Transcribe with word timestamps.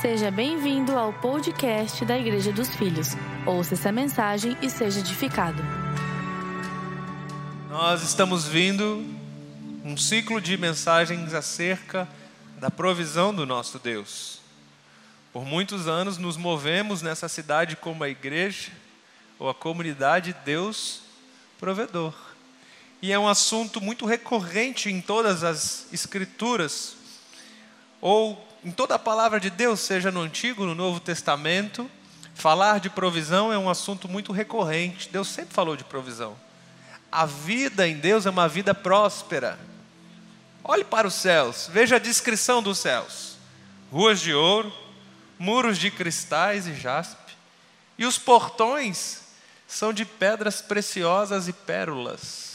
Seja 0.00 0.30
bem-vindo 0.30 0.96
ao 0.96 1.12
podcast 1.12 2.06
da 2.06 2.16
Igreja 2.16 2.50
dos 2.50 2.74
Filhos. 2.74 3.08
Ouça 3.44 3.74
essa 3.74 3.92
mensagem 3.92 4.56
e 4.62 4.70
seja 4.70 5.00
edificado. 5.00 5.62
Nós 7.68 8.02
estamos 8.02 8.48
vindo 8.48 9.04
um 9.84 9.98
ciclo 9.98 10.40
de 10.40 10.56
mensagens 10.56 11.34
acerca 11.34 12.08
da 12.58 12.70
provisão 12.70 13.34
do 13.34 13.44
nosso 13.44 13.78
Deus. 13.78 14.40
Por 15.34 15.44
muitos 15.44 15.86
anos 15.86 16.16
nos 16.16 16.38
movemos 16.38 17.02
nessa 17.02 17.28
cidade 17.28 17.76
como 17.76 18.02
a 18.02 18.08
igreja 18.08 18.72
ou 19.38 19.50
a 19.50 19.54
comunidade 19.54 20.34
Deus 20.46 21.02
provedor. 21.58 22.14
E 23.02 23.12
é 23.12 23.18
um 23.18 23.28
assunto 23.28 23.82
muito 23.82 24.06
recorrente 24.06 24.88
em 24.88 25.02
todas 25.02 25.44
as 25.44 25.92
escrituras, 25.92 26.96
ou 28.00 28.48
em 28.64 28.70
toda 28.70 28.94
a 28.94 28.98
palavra 28.98 29.40
de 29.40 29.48
Deus, 29.48 29.80
seja 29.80 30.10
no 30.10 30.20
Antigo, 30.20 30.66
no 30.66 30.74
Novo 30.74 31.00
Testamento, 31.00 31.90
falar 32.34 32.78
de 32.80 32.90
provisão 32.90 33.52
é 33.52 33.58
um 33.58 33.70
assunto 33.70 34.08
muito 34.08 34.32
recorrente. 34.32 35.08
Deus 35.08 35.28
sempre 35.28 35.54
falou 35.54 35.76
de 35.76 35.84
provisão. 35.84 36.36
A 37.10 37.24
vida 37.26 37.88
em 37.88 37.96
Deus 37.96 38.26
é 38.26 38.30
uma 38.30 38.48
vida 38.48 38.74
próspera. 38.74 39.58
Olhe 40.62 40.84
para 40.84 41.08
os 41.08 41.14
céus, 41.14 41.68
veja 41.72 41.96
a 41.96 41.98
descrição 41.98 42.62
dos 42.62 42.78
céus: 42.78 43.36
ruas 43.90 44.20
de 44.20 44.34
ouro, 44.34 44.72
muros 45.38 45.78
de 45.78 45.90
cristais 45.90 46.66
e 46.66 46.74
jaspe, 46.74 47.32
e 47.96 48.04
os 48.04 48.18
portões 48.18 49.22
são 49.66 49.92
de 49.92 50.04
pedras 50.04 50.60
preciosas 50.60 51.48
e 51.48 51.52
pérolas. 51.52 52.49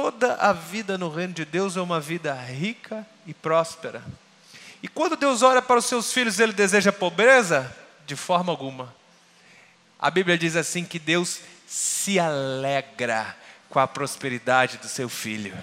Toda 0.00 0.34
a 0.36 0.52
vida 0.52 0.96
no 0.96 1.10
reino 1.10 1.34
de 1.34 1.44
Deus 1.44 1.76
é 1.76 1.80
uma 1.80 1.98
vida 1.98 2.32
rica 2.32 3.04
e 3.26 3.34
próspera. 3.34 4.00
E 4.80 4.86
quando 4.86 5.16
Deus 5.16 5.42
olha 5.42 5.60
para 5.60 5.80
os 5.80 5.86
seus 5.86 6.12
filhos, 6.12 6.38
ele 6.38 6.52
deseja 6.52 6.92
pobreza? 6.92 7.76
De 8.06 8.14
forma 8.14 8.52
alguma. 8.52 8.94
A 9.98 10.08
Bíblia 10.08 10.38
diz 10.38 10.54
assim 10.54 10.84
que 10.84 11.00
Deus 11.00 11.40
se 11.66 12.16
alegra 12.16 13.36
com 13.68 13.80
a 13.80 13.88
prosperidade 13.88 14.76
do 14.76 14.86
seu 14.86 15.08
filho. 15.08 15.58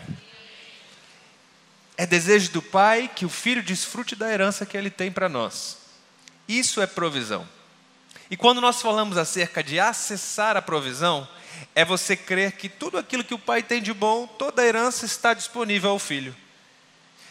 É 1.95 2.06
desejo 2.06 2.52
do 2.52 2.61
pai 2.61 3.09
que 3.16 3.25
o 3.25 3.30
filho 3.30 3.63
desfrute 3.63 4.17
da 4.17 4.30
herança 4.30 4.66
que 4.66 4.75
ele 4.75 4.89
tem 4.89 5.13
para 5.13 5.30
nós. 5.30 5.78
Isso 6.45 6.81
é 6.81 6.86
provisão. 6.86 7.47
E 8.30 8.36
quando 8.36 8.59
nós 8.59 8.81
falamos 8.81 9.17
acerca 9.17 9.63
de 9.63 9.80
acessar 9.80 10.58
a 10.58 10.61
provisão, 10.61 11.25
é 11.73 11.84
você 11.84 12.16
crer 12.16 12.53
que 12.53 12.70
tudo 12.70 12.98
aquilo 12.98 13.23
que 13.23 13.34
o 13.34 13.39
pai 13.39 13.61
tem 13.61 13.81
de 13.81 13.94
bom, 13.94 14.25
toda 14.28 14.61
a 14.61 14.66
herança 14.66 15.06
está 15.06 15.34
disponível 15.34 15.92
ao 15.92 16.00
filho. 16.00 16.36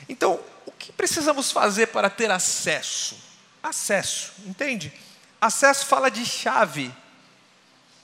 Então, 0.09 0.41
o 0.67 0.73
que 0.73 0.93
precisamos 0.93 1.51
fazer 1.51 1.89
para 1.89 2.11
ter 2.11 2.31
acesso? 2.31 3.17
Acesso, 3.63 4.33
entende? 4.45 4.93
Acesso 5.41 5.87
fala 5.87 6.11
de 6.11 6.25
chave. 6.25 6.93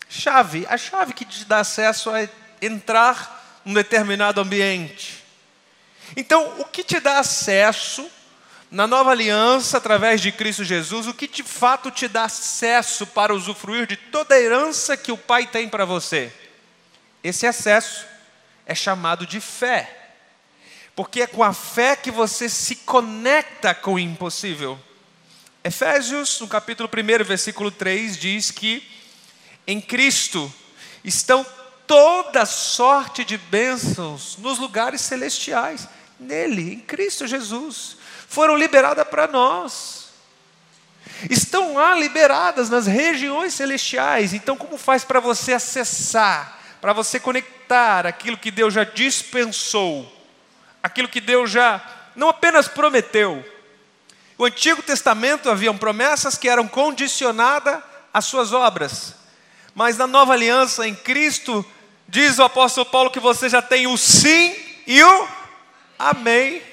Chave, 0.09 0.67
a 0.69 0.77
chave 0.77 1.13
que 1.13 1.25
te 1.25 1.45
dá 1.45 1.61
acesso 1.61 2.11
a 2.11 2.29
entrar 2.61 3.61
num 3.65 3.75
determinado 3.75 4.41
ambiente. 4.41 5.25
Então, 6.17 6.61
o 6.61 6.65
que 6.65 6.83
te 6.83 6.99
dá 6.99 7.19
acesso 7.19 8.11
na 8.71 8.87
nova 8.87 9.11
aliança, 9.11 9.79
através 9.79 10.21
de 10.21 10.31
Cristo 10.31 10.63
Jesus, 10.63 11.09
o 11.09 11.15
que 11.15 11.27
de 11.27 11.43
fato 11.43 11.91
te 11.91 12.07
dá 12.07 12.25
acesso 12.25 13.05
para 13.05 13.35
usufruir 13.35 13.87
de 13.87 13.97
toda 13.97 14.37
a 14.37 14.41
herança 14.41 14.97
que 14.97 15.11
o 15.11 15.19
Pai 15.19 15.47
tem 15.47 15.69
para 15.69 15.85
você? 15.85 16.33
Esse 17.23 17.47
acesso 17.47 18.07
é 18.65 18.75
chamado 18.75 19.27
de 19.27 19.41
fé, 19.41 20.13
porque 20.95 21.23
é 21.23 21.27
com 21.27 21.43
a 21.43 21.53
fé 21.53 21.97
que 21.97 22.13
você 22.13 22.49
se 22.49 22.77
conecta 22.77 23.75
com 23.75 23.95
o 23.95 23.99
impossível. 23.99 24.79
Efésios, 25.65 26.39
no 26.39 26.47
capítulo 26.47 26.89
1, 26.89 27.25
versículo 27.25 27.73
3, 27.73 28.17
diz 28.17 28.53
que 28.53 28.89
em 29.67 29.81
Cristo 29.81 30.53
estão 31.03 31.45
toda 31.89 32.47
sorte 32.47 33.25
de 33.25 33.37
bênçãos 33.37 34.37
nos 34.39 34.59
lugares 34.61 35.01
celestiais, 35.01 35.89
nele, 36.21 36.75
em 36.75 36.79
Cristo 36.79 37.27
Jesus 37.27 37.99
foram 38.31 38.57
liberadas 38.57 39.07
para 39.09 39.27
nós. 39.27 40.11
Estão 41.29 41.75
lá 41.75 41.97
liberadas 41.97 42.71
nas 42.71 42.87
regiões 42.87 43.53
celestiais. 43.53 44.33
Então, 44.33 44.57
como 44.57 44.79
faz 44.79 45.03
para 45.03 45.19
você 45.19 45.53
acessar, 45.53 46.57
para 46.81 46.93
você 46.93 47.19
conectar 47.19 48.07
aquilo 48.07 48.39
que 48.39 48.53
Deus 48.53 48.73
já 48.73 48.85
dispensou, 48.85 50.11
aquilo 50.81 51.09
que 51.09 51.21
Deus 51.21 51.51
já 51.51 51.85
não 52.15 52.29
apenas 52.29 52.69
prometeu. 52.69 53.45
O 54.39 54.45
Antigo 54.45 54.81
Testamento 54.81 55.51
haviam 55.51 55.77
promessas 55.77 56.39
que 56.39 56.49
eram 56.49 56.69
condicionadas 56.69 57.83
às 58.15 58.27
suas 58.27 58.53
obras. 58.53 59.17
Mas 59.75 59.99
na 59.99 60.07
nova 60.07 60.35
aliança 60.35 60.87
em 60.87 60.95
Cristo, 60.95 61.67
diz 62.07 62.39
o 62.39 62.45
apóstolo 62.45 62.87
Paulo 62.87 63.11
que 63.11 63.19
você 63.19 63.49
já 63.49 63.61
tem 63.61 63.89
o 63.89 63.99
sim 63.99 64.55
e 64.87 65.03
o 65.03 65.29
amém 65.99 66.70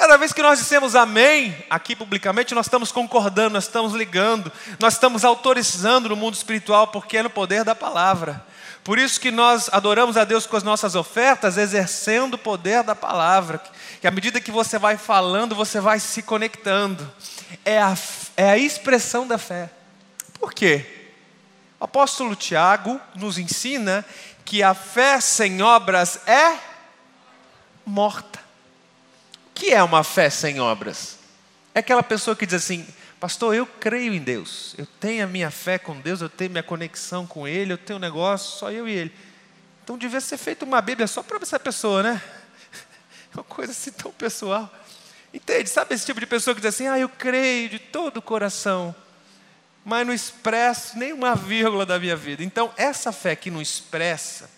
Cada 0.00 0.16
vez 0.16 0.32
que 0.32 0.40
nós 0.40 0.58
dissemos 0.58 0.96
amém, 0.96 1.54
aqui 1.68 1.94
publicamente, 1.94 2.54
nós 2.54 2.64
estamos 2.64 2.90
concordando, 2.90 3.50
nós 3.50 3.64
estamos 3.64 3.92
ligando, 3.92 4.50
nós 4.78 4.94
estamos 4.94 5.26
autorizando 5.26 6.08
no 6.08 6.16
mundo 6.16 6.32
espiritual, 6.32 6.86
porque 6.86 7.18
é 7.18 7.22
no 7.22 7.28
poder 7.28 7.64
da 7.64 7.74
palavra. 7.74 8.42
Por 8.82 8.98
isso 8.98 9.20
que 9.20 9.30
nós 9.30 9.68
adoramos 9.70 10.16
a 10.16 10.24
Deus 10.24 10.46
com 10.46 10.56
as 10.56 10.62
nossas 10.62 10.94
ofertas, 10.94 11.58
exercendo 11.58 12.32
o 12.32 12.38
poder 12.38 12.82
da 12.82 12.94
palavra. 12.94 13.60
Que 14.00 14.06
à 14.06 14.10
medida 14.10 14.40
que 14.40 14.50
você 14.50 14.78
vai 14.78 14.96
falando, 14.96 15.54
você 15.54 15.80
vai 15.80 16.00
se 16.00 16.22
conectando. 16.22 17.06
É 17.62 17.78
a, 17.78 17.94
é 18.38 18.48
a 18.52 18.56
expressão 18.56 19.26
da 19.26 19.36
fé. 19.36 19.68
Por 20.38 20.54
quê? 20.54 21.10
O 21.78 21.84
apóstolo 21.84 22.34
Tiago 22.34 22.98
nos 23.14 23.36
ensina 23.36 24.02
que 24.46 24.62
a 24.62 24.72
fé 24.72 25.20
sem 25.20 25.60
obras 25.60 26.26
é 26.26 26.56
morta 27.84 28.49
que 29.60 29.74
é 29.74 29.82
uma 29.82 30.02
fé 30.02 30.30
sem 30.30 30.58
obras? 30.58 31.18
É 31.74 31.80
aquela 31.80 32.02
pessoa 32.02 32.34
que 32.34 32.46
diz 32.46 32.54
assim: 32.54 32.86
Pastor, 33.20 33.54
eu 33.54 33.66
creio 33.66 34.14
em 34.14 34.18
Deus, 34.18 34.74
eu 34.78 34.86
tenho 34.86 35.22
a 35.22 35.26
minha 35.26 35.50
fé 35.50 35.78
com 35.78 36.00
Deus, 36.00 36.22
eu 36.22 36.30
tenho 36.30 36.50
minha 36.50 36.62
conexão 36.62 37.26
com 37.26 37.46
Ele, 37.46 37.74
eu 37.74 37.78
tenho 37.78 37.98
um 37.98 38.00
negócio, 38.00 38.58
só 38.58 38.72
eu 38.72 38.88
e 38.88 38.92
Ele. 38.92 39.12
Então 39.84 39.98
devia 39.98 40.20
ser 40.22 40.38
feita 40.38 40.64
uma 40.64 40.80
Bíblia 40.80 41.06
só 41.06 41.22
para 41.22 41.36
essa 41.42 41.60
pessoa, 41.60 42.02
né? 42.02 42.22
Uma 43.34 43.44
coisa 43.44 43.72
assim 43.72 43.92
tão 43.92 44.10
pessoal. 44.10 44.72
Entende? 45.32 45.68
Sabe 45.68 45.94
esse 45.94 46.06
tipo 46.06 46.18
de 46.18 46.26
pessoa 46.26 46.54
que 46.54 46.60
diz 46.62 46.74
assim: 46.74 46.86
Ah, 46.86 46.98
eu 46.98 47.08
creio 47.08 47.68
de 47.68 47.78
todo 47.78 48.16
o 48.16 48.22
coração, 48.22 48.94
mas 49.84 50.06
não 50.06 50.14
expresso 50.14 50.98
nenhuma 50.98 51.36
vírgula 51.36 51.84
da 51.84 51.98
minha 51.98 52.16
vida. 52.16 52.42
Então, 52.42 52.72
essa 52.78 53.12
fé 53.12 53.36
que 53.36 53.50
não 53.50 53.60
expressa, 53.60 54.50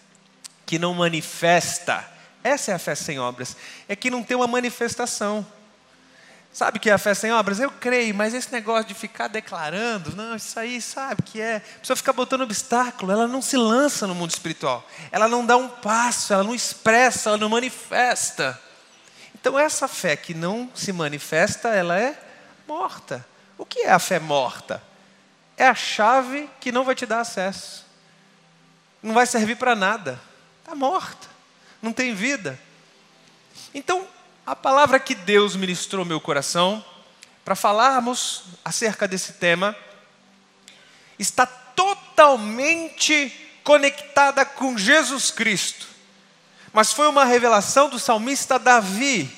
que 0.65 0.79
não 0.79 0.95
manifesta, 0.95 2.09
essa 2.43 2.73
é 2.73 2.75
a 2.75 2.79
fé 2.79 2.95
sem 2.95 3.19
obras. 3.19 3.57
É 3.89 3.95
que 3.95 4.11
não 4.11 4.23
tem 4.23 4.37
uma 4.37 4.47
manifestação. 4.47 5.47
Sabe 6.53 6.77
o 6.77 6.81
que 6.81 6.91
é 6.91 6.93
a 6.93 6.99
fé 6.99 7.15
sem 7.15 7.33
obras? 7.33 7.61
Eu 7.61 7.71
creio, 7.71 8.15
mas 8.15 8.35
esse 8.35 8.53
negócio 8.53 8.85
de 8.85 8.95
ficar 8.95 9.29
declarando, 9.29 10.15
não, 10.15 10.37
isso 10.37 10.59
aí, 10.61 10.83
sabe 10.83 11.23
que 11.23 11.41
é? 11.41 11.57
A 11.57 11.81
pessoa 11.81 11.97
fica 11.97 12.13
botando 12.13 12.43
obstáculo, 12.43 13.11
ela 13.11 13.27
não 13.27 13.41
se 13.41 13.57
lança 13.57 14.07
no 14.07 14.15
mundo 14.15 14.33
espiritual. 14.33 14.87
Ela 15.11 15.29
não 15.29 15.47
dá 15.47 15.57
um 15.57 15.69
passo, 15.69 16.35
ela 16.35 16.45
não 16.45 16.55
expressa, 16.55 17.31
ela 17.31 17.39
não 17.39 17.49
manifesta. 17.49 18.61
Então, 19.35 19.59
essa 19.59 19.89
fé 19.89 20.15
que 20.15 20.35
não 20.35 20.69
se 20.75 20.93
manifesta, 20.93 21.69
ela 21.69 21.99
é 21.99 22.21
morta. 22.69 23.25
O 23.57 23.65
que 23.65 23.81
é 23.81 23.91
a 23.91 23.99
fé 23.99 24.19
morta? 24.19 24.83
É 25.57 25.67
a 25.67 25.75
chave 25.75 26.51
que 26.61 26.71
não 26.71 26.85
vai 26.85 26.95
te 26.95 27.07
dar 27.07 27.21
acesso. 27.21 27.87
Não 29.03 29.15
vai 29.15 29.27
servir 29.27 29.57
para 29.57 29.75
nada. 29.75 30.21
Está 30.61 30.75
morta 30.75 31.32
não 31.83 31.93
tem 31.93 32.15
vida. 32.15 32.59
Então, 33.75 34.07
a 34.47 34.57
palavra 34.57 35.01
que 35.01 35.15
Deus 35.15 35.57
ministrou 35.57 36.05
meu 36.05 36.21
coração 36.21 36.85
para 37.45 37.57
falarmos 37.57 38.45
acerca 38.65 39.09
desse 39.09 39.35
tema 39.35 39.77
está 41.19 41.45
totalmente 41.45 43.33
conectada 43.65 44.45
com 44.45 44.79
Jesus 44.79 45.31
Cristo. 45.31 45.87
Mas 46.73 46.93
foi 46.93 47.09
uma 47.09 47.25
revelação 47.25 47.89
do 47.89 47.99
salmista 47.99 48.59
Davi. 48.59 49.31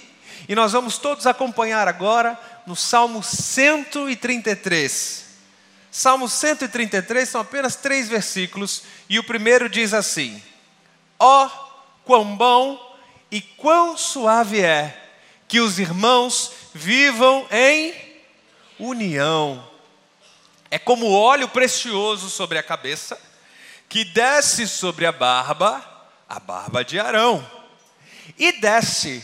E 0.48 0.54
nós 0.54 0.72
vamos 0.72 0.98
todos 0.98 1.26
acompanhar 1.26 1.88
agora 1.88 2.38
no 2.66 2.76
Salmo 2.76 3.22
133. 3.22 5.24
Salmo 5.90 6.28
133 6.28 7.26
são 7.28 7.40
apenas 7.40 7.76
três 7.76 8.08
versículos, 8.08 8.82
e 9.08 9.18
o 9.18 9.24
primeiro 9.24 9.68
diz 9.68 9.94
assim: 9.94 10.42
Ó 11.18 11.46
oh, 11.46 11.63
quão 12.04 12.36
bom 12.36 12.96
e 13.30 13.40
quão 13.40 13.96
suave 13.96 14.60
é 14.60 15.00
que 15.48 15.60
os 15.60 15.78
irmãos 15.78 16.52
vivam 16.72 17.46
em 17.50 17.94
união. 18.78 19.68
É 20.70 20.78
como 20.78 21.10
óleo 21.10 21.48
precioso 21.48 22.28
sobre 22.30 22.58
a 22.58 22.62
cabeça, 22.62 23.20
que 23.88 24.04
desce 24.04 24.66
sobre 24.66 25.06
a 25.06 25.12
barba, 25.12 25.84
a 26.28 26.40
barba 26.40 26.84
de 26.84 26.98
Arão, 26.98 27.48
e 28.38 28.52
desce 28.52 29.22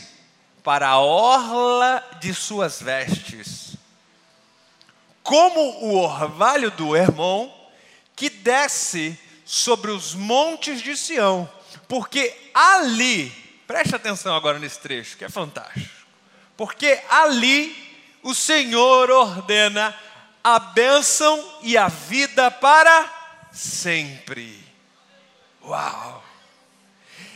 para 0.63 0.87
a 0.89 0.99
orla 0.99 2.03
de 2.19 2.33
suas 2.33 2.81
vestes, 2.81 3.75
como 5.23 5.59
o 5.85 5.97
orvalho 5.97 6.71
do 6.71 6.95
Hermon, 6.95 7.51
que 8.15 8.29
desce 8.29 9.19
sobre 9.43 9.91
os 9.91 10.13
montes 10.13 10.81
de 10.81 10.95
Sião, 10.95 11.49
porque 11.91 12.33
ali, 12.53 13.29
preste 13.67 13.93
atenção 13.93 14.33
agora 14.33 14.57
nesse 14.57 14.79
trecho, 14.79 15.17
que 15.17 15.25
é 15.25 15.29
fantástico, 15.29 15.89
porque 16.55 16.97
ali 17.09 17.75
o 18.23 18.33
Senhor 18.33 19.11
ordena 19.11 19.93
a 20.41 20.57
bênção 20.57 21.59
e 21.61 21.77
a 21.77 21.89
vida 21.89 22.49
para 22.49 23.11
sempre. 23.51 24.57
Uau! 25.61 26.23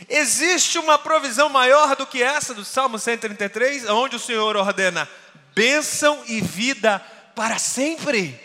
Existe 0.08 0.78
uma 0.78 0.98
provisão 0.98 1.50
maior 1.50 1.94
do 1.94 2.06
que 2.06 2.22
essa 2.22 2.54
do 2.54 2.64
Salmo 2.64 2.98
133, 2.98 3.90
onde 3.90 4.16
o 4.16 4.18
Senhor 4.18 4.56
ordena 4.56 5.06
bênção 5.54 6.24
e 6.26 6.40
vida 6.40 6.98
para 7.34 7.58
sempre. 7.58 8.40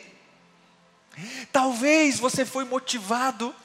Talvez 1.53 2.19
você 2.19 2.43
foi 2.43 2.65
motivado 2.65 3.55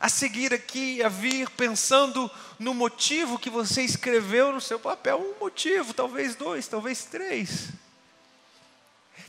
a 0.00 0.08
seguir 0.08 0.52
aqui, 0.52 1.02
a 1.02 1.08
vir 1.08 1.48
pensando 1.50 2.30
no 2.58 2.74
motivo 2.74 3.38
que 3.38 3.50
você 3.50 3.82
escreveu 3.82 4.52
no 4.52 4.60
seu 4.60 4.78
papel. 4.78 5.18
Um 5.18 5.44
motivo, 5.44 5.94
talvez 5.94 6.34
dois, 6.34 6.66
talvez 6.66 7.04
três. 7.04 7.68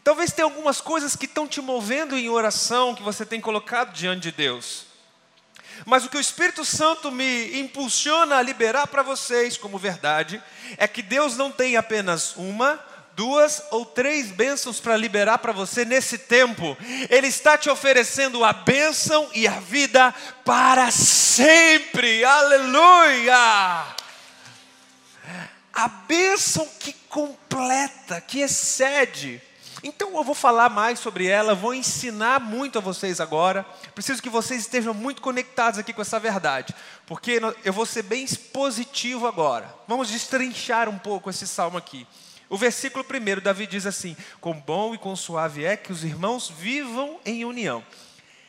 Talvez 0.03 0.31
tenha 0.31 0.45
algumas 0.45 0.81
coisas 0.81 1.15
que 1.15 1.25
estão 1.25 1.47
te 1.47 1.61
movendo 1.61 2.17
em 2.17 2.29
oração, 2.29 2.93
que 2.93 3.01
você 3.01 3.25
tem 3.25 3.39
colocado 3.39 3.93
diante 3.93 4.23
de 4.23 4.31
Deus. 4.31 4.85
Mas 5.85 6.05
o 6.05 6.09
que 6.09 6.17
o 6.17 6.21
Espírito 6.21 6.63
Santo 6.63 7.11
me 7.11 7.59
impulsiona 7.59 8.37
a 8.37 8.41
liberar 8.41 8.87
para 8.87 9.01
vocês 9.01 9.57
como 9.57 9.77
verdade 9.77 10.41
é 10.77 10.87
que 10.87 11.01
Deus 11.01 11.35
não 11.35 11.51
tem 11.51 11.77
apenas 11.77 12.35
uma, 12.35 12.79
duas 13.15 13.63
ou 13.71 13.85
três 13.85 14.31
bênçãos 14.31 14.79
para 14.79 14.97
liberar 14.97 15.37
para 15.37 15.51
você 15.51 15.85
nesse 15.85 16.17
tempo. 16.17 16.77
Ele 17.09 17.27
está 17.27 17.57
te 17.57 17.69
oferecendo 17.69 18.43
a 18.43 18.53
bênção 18.53 19.29
e 19.33 19.47
a 19.47 19.59
vida 19.59 20.13
para 20.43 20.91
sempre. 20.91 22.23
Aleluia! 22.23 23.85
A 25.73 25.87
bênção 26.07 26.67
que 26.79 26.93
completa, 27.09 28.21
que 28.21 28.39
excede 28.41 29.41
então 29.83 30.15
eu 30.15 30.23
vou 30.23 30.33
falar 30.33 30.69
mais 30.69 30.97
sobre 30.97 31.27
ela, 31.27 31.53
vou 31.53 31.73
ensinar 31.73 32.39
muito 32.39 32.77
a 32.77 32.81
vocês 32.81 33.19
agora. 33.19 33.65
Preciso 33.93 34.21
que 34.21 34.29
vocês 34.29 34.61
estejam 34.61 34.93
muito 34.93 35.21
conectados 35.21 35.77
aqui 35.77 35.91
com 35.91 36.01
essa 36.01 36.17
verdade, 36.17 36.73
porque 37.05 37.41
eu 37.65 37.73
vou 37.73 37.85
ser 37.85 38.03
bem 38.03 38.23
expositivo 38.23 39.27
agora. 39.27 39.75
Vamos 39.85 40.07
destrinchar 40.07 40.87
um 40.87 40.97
pouco 40.97 41.29
esse 41.29 41.45
salmo 41.45 41.77
aqui. 41.77 42.07
O 42.49 42.57
versículo 42.57 43.03
primeiro, 43.03 43.41
Davi 43.41 43.65
diz 43.65 43.85
assim: 43.85 44.15
Quão 44.39 44.53
bom 44.59 44.93
e 44.93 44.97
quão 44.97 45.15
suave 45.15 45.63
é 45.63 45.75
que 45.77 45.91
os 45.91 46.03
irmãos 46.03 46.49
vivam 46.49 47.19
em 47.25 47.45
união. 47.45 47.83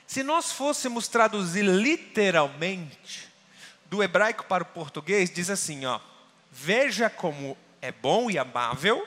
Se 0.06 0.23
nós 0.23 0.52
fôssemos 0.52 1.08
traduzir 1.08 1.62
literalmente 1.62 3.29
do 3.87 4.02
hebraico 4.02 4.44
para 4.44 4.62
o 4.62 4.67
português, 4.67 5.31
diz 5.31 5.50
assim: 5.50 5.85
ó, 5.87 6.00
veja 6.50 7.08
como 7.08 7.56
é 7.81 7.93
bom 7.93 8.31
e 8.31 8.38
amável 8.38 9.06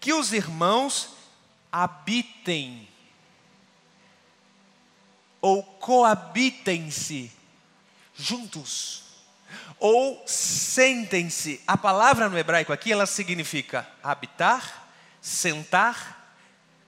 que 0.00 0.12
os 0.12 0.32
irmãos 0.32 1.10
habitem 1.72 2.88
ou 5.40 5.62
coabitem-se 5.62 7.30
juntos 8.14 9.03
ou 9.78 10.22
sentem-se. 10.26 11.60
A 11.66 11.76
palavra 11.76 12.28
no 12.28 12.38
hebraico 12.38 12.72
aqui 12.72 12.92
ela 12.92 13.06
significa 13.06 13.88
habitar, 14.02 14.88
sentar, 15.20 16.36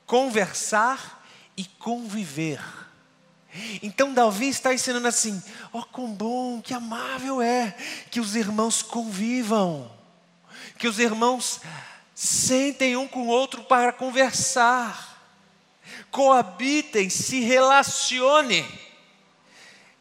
conversar 0.06 1.24
e 1.56 1.64
conviver. 1.64 2.60
Então 3.82 4.12
Davi 4.12 4.48
está 4.48 4.74
ensinando 4.74 5.08
assim: 5.08 5.42
ó, 5.72 5.78
oh, 5.80 5.82
quão 5.84 6.12
bom, 6.12 6.60
que 6.60 6.74
amável 6.74 7.40
é 7.40 7.74
que 8.10 8.20
os 8.20 8.36
irmãos 8.36 8.82
convivam, 8.82 9.90
que 10.78 10.86
os 10.86 10.98
irmãos 10.98 11.60
sentem 12.14 12.96
um 12.96 13.06
com 13.06 13.22
o 13.22 13.28
outro 13.28 13.64
para 13.64 13.92
conversar, 13.92 15.22
coabitem, 16.10 17.10
se 17.10 17.40
relacionem. 17.40 18.85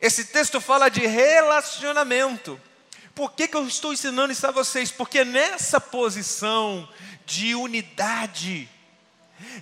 Esse 0.05 0.25
texto 0.25 0.61
fala 0.61 0.87
de 0.87 1.07
relacionamento. 1.07 2.61
Por 3.15 3.31
que, 3.31 3.47
que 3.47 3.57
eu 3.57 3.67
estou 3.67 3.91
ensinando 3.91 4.31
isso 4.31 4.45
a 4.45 4.51
vocês? 4.51 4.91
Porque 4.91 5.25
nessa 5.25 5.81
posição 5.81 6.87
de 7.25 7.55
unidade, 7.55 8.69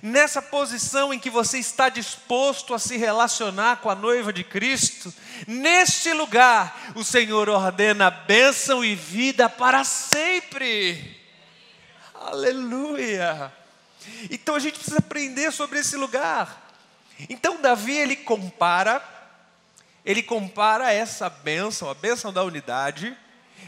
nessa 0.02 0.42
posição 0.42 1.14
em 1.14 1.18
que 1.18 1.30
você 1.30 1.58
está 1.58 1.88
disposto 1.88 2.74
a 2.74 2.78
se 2.78 2.98
relacionar 2.98 3.78
com 3.78 3.88
a 3.88 3.94
noiva 3.94 4.34
de 4.34 4.44
Cristo, 4.44 5.14
neste 5.46 6.12
lugar 6.12 6.92
o 6.94 7.02
Senhor 7.02 7.48
ordena 7.48 8.10
bênção 8.10 8.84
e 8.84 8.94
vida 8.94 9.48
para 9.48 9.82
sempre. 9.82 11.22
Aleluia! 12.16 13.50
Então 14.30 14.56
a 14.56 14.58
gente 14.58 14.74
precisa 14.74 14.98
aprender 14.98 15.50
sobre 15.52 15.78
esse 15.78 15.96
lugar. 15.96 16.70
Então 17.30 17.62
Davi 17.62 17.96
ele 17.96 18.16
compara, 18.16 19.13
ele 20.04 20.22
compara 20.22 20.92
essa 20.92 21.28
bênção, 21.28 21.88
a 21.88 21.94
bênção 21.94 22.32
da 22.32 22.42
unidade. 22.42 23.16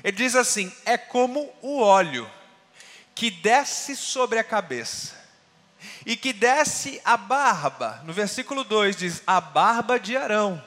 Ele 0.04 0.16
diz 0.16 0.34
assim: 0.34 0.72
é 0.84 0.98
como 0.98 1.52
o 1.62 1.80
óleo 1.80 2.30
que 3.14 3.30
desce 3.30 3.96
sobre 3.96 4.38
a 4.38 4.44
cabeça 4.44 5.14
e 6.04 6.16
que 6.16 6.32
desce 6.32 7.00
a 7.04 7.16
barba. 7.16 8.02
No 8.04 8.12
versículo 8.12 8.64
2 8.64 8.96
diz: 8.96 9.22
a 9.26 9.40
barba 9.40 9.98
de 9.98 10.16
Arão. 10.16 10.62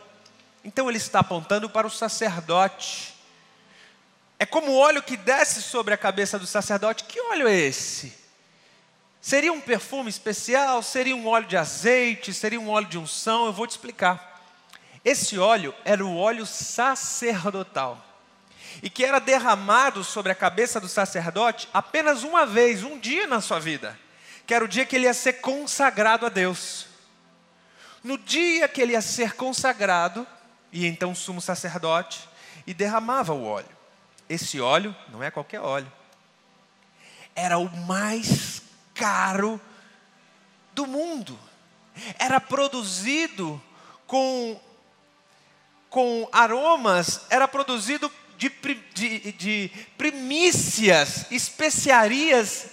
Então 0.64 0.90
ele 0.90 0.98
está 0.98 1.20
apontando 1.20 1.70
para 1.70 1.88
o 1.88 1.92
sacerdote 1.92 3.20
é 4.40 4.46
como 4.46 4.72
o 4.72 4.78
óleo 4.78 5.04
que 5.04 5.18
desce 5.18 5.62
sobre 5.62 5.94
a 5.94 5.98
cabeça 5.98 6.40
do 6.40 6.48
sacerdote. 6.48 7.04
Que 7.04 7.20
óleo 7.20 7.46
é 7.46 7.54
esse? 7.54 8.18
Seria 9.20 9.52
um 9.52 9.60
perfume 9.60 10.10
especial? 10.10 10.82
Seria 10.82 11.14
um 11.14 11.28
óleo 11.28 11.46
de 11.46 11.58
azeite? 11.58 12.34
Seria 12.34 12.60
um 12.60 12.70
óleo 12.70 12.88
de 12.88 12.98
unção? 12.98 13.48
Eu 13.48 13.54
vou 13.54 13.68
te 13.68 13.72
explicar. 13.72 14.29
Esse 15.04 15.38
óleo 15.38 15.74
era 15.86 16.06
o 16.06 16.18
óleo 16.18 16.46
sacerdotal 16.46 18.06
e 18.82 18.90
que 18.90 19.04
era 19.04 19.20
derramado 19.20 20.04
sobre 20.04 20.32
a 20.32 20.36
cabeça 20.36 20.80
do 20.80 20.88
sacerdote 20.88 21.68
apenas 21.74 22.24
uma 22.24 22.46
vez, 22.46 22.84
um 22.84 23.00
dia 23.00 23.28
na 23.28 23.42
sua 23.42 23.60
vida, 23.60 23.98
que 24.46 24.54
era 24.54 24.64
o 24.64 24.68
dia 24.68 24.86
que 24.86 24.96
ele 24.96 25.06
ia 25.06 25.14
ser 25.14 25.34
consagrado 25.34 26.26
a 26.26 26.30
Deus. 26.30 26.88
No 28.04 28.18
dia 28.18 28.68
que 28.68 28.82
ele 28.82 28.94
ia 28.94 29.02
ser 29.02 29.34
consagrado, 29.34 30.26
e 30.72 30.86
então 30.86 31.14
sumo 31.16 31.42
sacerdote 31.42 32.28
e 32.66 32.74
derramava 32.74 33.34
o 33.34 33.46
óleo. 33.46 33.78
Esse 34.30 34.62
óleo 34.62 34.96
não 35.10 35.24
é 35.24 35.32
qualquer 35.32 35.60
óleo. 35.60 35.92
Era 37.36 37.58
o 37.58 37.70
mais 37.86 38.62
caro 38.94 39.60
do 40.74 40.86
mundo. 40.86 41.38
Era 42.18 42.40
produzido 42.40 43.62
com, 44.06 44.60
com 45.90 46.28
aromas, 46.32 47.22
era 47.30 47.48
produzido 47.48 48.12
de, 48.38 48.50
de, 48.94 49.32
de 49.34 49.72
primícias, 49.98 51.26
especiarias 51.32 52.68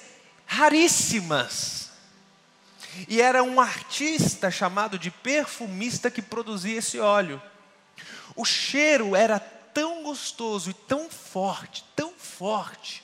raríssimas. 0.47 1.91
E 3.09 3.21
era 3.21 3.43
um 3.43 3.61
artista 3.61 4.51
chamado 4.51 4.99
de 4.99 5.11
perfumista 5.11 6.11
que 6.11 6.23
produzia 6.23 6.79
esse 6.79 6.99
óleo. 6.99 7.43
O 8.35 8.45
cheiro 8.45 9.15
era 9.15 9.39
tão 9.39 10.03
gostoso 10.03 10.71
e 10.71 10.75
tão 10.75 11.11
forte, 11.11 11.85
tão 11.95 12.13
forte, 12.13 13.03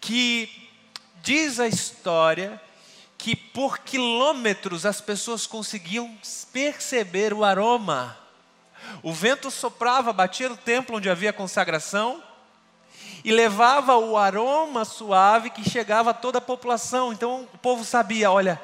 que 0.00 0.70
diz 1.22 1.58
a 1.58 1.66
história 1.66 2.60
que 3.16 3.34
por 3.34 3.78
quilômetros 3.78 4.84
as 4.84 5.00
pessoas 5.00 5.46
conseguiam 5.46 6.16
perceber 6.52 7.32
o 7.32 7.44
aroma. 7.44 8.18
O 9.02 9.12
vento 9.12 9.50
soprava, 9.50 10.12
batia 10.12 10.48
no 10.48 10.56
templo 10.56 10.96
onde 10.96 11.08
havia 11.08 11.32
consagração 11.32 12.22
e 13.24 13.30
levava 13.30 13.96
o 13.96 14.16
aroma 14.16 14.84
suave 14.84 15.50
que 15.50 15.68
chegava 15.68 16.10
a 16.10 16.14
toda 16.14 16.38
a 16.38 16.40
população. 16.40 17.12
Então 17.12 17.48
o 17.52 17.58
povo 17.58 17.84
sabia: 17.84 18.30
olha, 18.30 18.60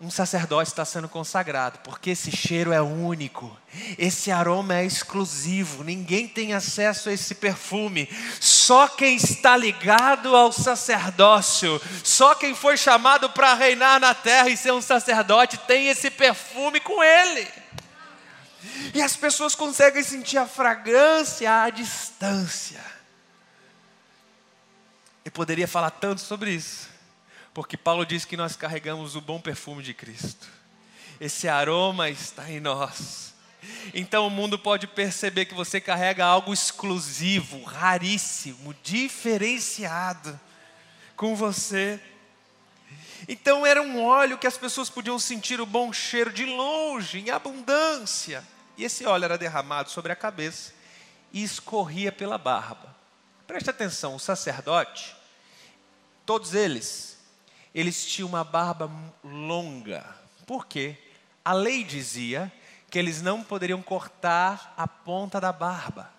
um 0.00 0.10
sacerdote 0.10 0.70
está 0.70 0.84
sendo 0.84 1.08
consagrado, 1.08 1.78
porque 1.84 2.10
esse 2.10 2.30
cheiro 2.30 2.72
é 2.72 2.82
único, 2.82 3.56
esse 3.96 4.30
aroma 4.30 4.74
é 4.74 4.84
exclusivo, 4.84 5.84
ninguém 5.84 6.26
tem 6.28 6.52
acesso 6.52 7.08
a 7.08 7.12
esse 7.12 7.36
perfume, 7.36 8.08
só 8.40 8.88
quem 8.88 9.16
está 9.16 9.56
ligado 9.56 10.34
ao 10.36 10.52
sacerdócio, 10.52 11.80
só 12.02 12.34
quem 12.34 12.54
foi 12.54 12.76
chamado 12.76 13.30
para 13.30 13.54
reinar 13.54 14.00
na 14.00 14.12
terra 14.12 14.50
e 14.50 14.56
ser 14.56 14.72
um 14.72 14.82
sacerdote 14.82 15.56
tem 15.58 15.88
esse 15.88 16.10
perfume 16.10 16.80
com 16.80 17.02
ele. 17.02 17.48
E 18.94 19.02
as 19.02 19.16
pessoas 19.16 19.54
conseguem 19.54 20.02
sentir 20.02 20.38
a 20.38 20.46
fragrância 20.46 21.62
à 21.62 21.70
distância. 21.70 22.80
poderia 25.32 25.66
falar 25.66 25.90
tanto 25.90 26.20
sobre 26.20 26.52
isso, 26.52 26.88
porque 27.52 27.76
Paulo 27.76 28.06
diz 28.06 28.24
que 28.24 28.36
nós 28.36 28.54
carregamos 28.54 29.16
o 29.16 29.20
bom 29.20 29.40
perfume 29.40 29.82
de 29.82 29.92
Cristo. 29.92 30.46
Esse 31.20 31.48
aroma 31.48 32.08
está 32.08 32.50
em 32.50 32.60
nós. 32.60 33.34
Então 33.92 34.26
o 34.26 34.30
mundo 34.30 34.58
pode 34.58 34.86
perceber 34.86 35.46
que 35.46 35.54
você 35.54 35.80
carrega 35.80 36.24
algo 36.24 36.52
exclusivo, 36.52 37.62
raríssimo, 37.64 38.74
diferenciado 38.82 40.38
com 41.16 41.34
você. 41.34 42.00
Então 43.26 43.64
era 43.64 43.82
um 43.82 44.04
óleo 44.04 44.38
que 44.38 44.46
as 44.46 44.56
pessoas 44.56 44.90
podiam 44.90 45.18
sentir 45.18 45.60
o 45.60 45.66
bom 45.66 45.92
cheiro 45.92 46.32
de 46.32 46.44
longe, 46.44 47.18
em 47.18 47.30
abundância. 47.30 48.44
E 48.76 48.84
esse 48.84 49.04
óleo 49.06 49.24
era 49.24 49.38
derramado 49.38 49.90
sobre 49.90 50.12
a 50.12 50.16
cabeça 50.16 50.72
e 51.32 51.42
escorria 51.42 52.10
pela 52.10 52.38
barba. 52.38 52.94
Preste 53.46 53.70
atenção, 53.70 54.14
o 54.14 54.20
sacerdote, 54.20 55.14
todos 56.24 56.54
eles, 56.54 57.18
eles 57.74 58.06
tinham 58.06 58.28
uma 58.28 58.44
barba 58.44 58.90
longa. 59.22 60.04
Por 60.46 60.66
quê? 60.66 60.96
A 61.44 61.52
lei 61.52 61.84
dizia 61.84 62.50
que 62.90 62.98
eles 62.98 63.20
não 63.20 63.42
poderiam 63.42 63.82
cortar 63.82 64.72
a 64.76 64.86
ponta 64.86 65.40
da 65.40 65.52
barba. 65.52 66.10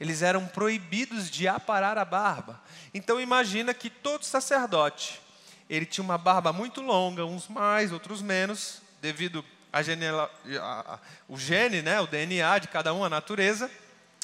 Eles 0.00 0.22
eram 0.22 0.46
proibidos 0.46 1.30
de 1.30 1.46
aparar 1.46 1.98
a 1.98 2.04
barba. 2.04 2.60
Então 2.94 3.20
imagina 3.20 3.74
que 3.74 3.90
todo 3.90 4.24
sacerdote, 4.24 5.20
ele 5.68 5.84
tinha 5.84 6.02
uma 6.02 6.16
barba 6.16 6.52
muito 6.52 6.80
longa, 6.80 7.24
uns 7.26 7.46
mais, 7.48 7.92
outros 7.92 8.22
menos, 8.22 8.80
devido 9.00 9.44
a 9.72 9.82
genela, 9.82 10.30
a, 10.60 10.94
a, 10.94 10.98
o 11.28 11.38
gene, 11.38 11.82
né, 11.82 12.00
o 12.00 12.06
DNA 12.06 12.58
de 12.58 12.68
cada 12.68 12.92
um, 12.92 13.04
a 13.04 13.08
natureza. 13.08 13.70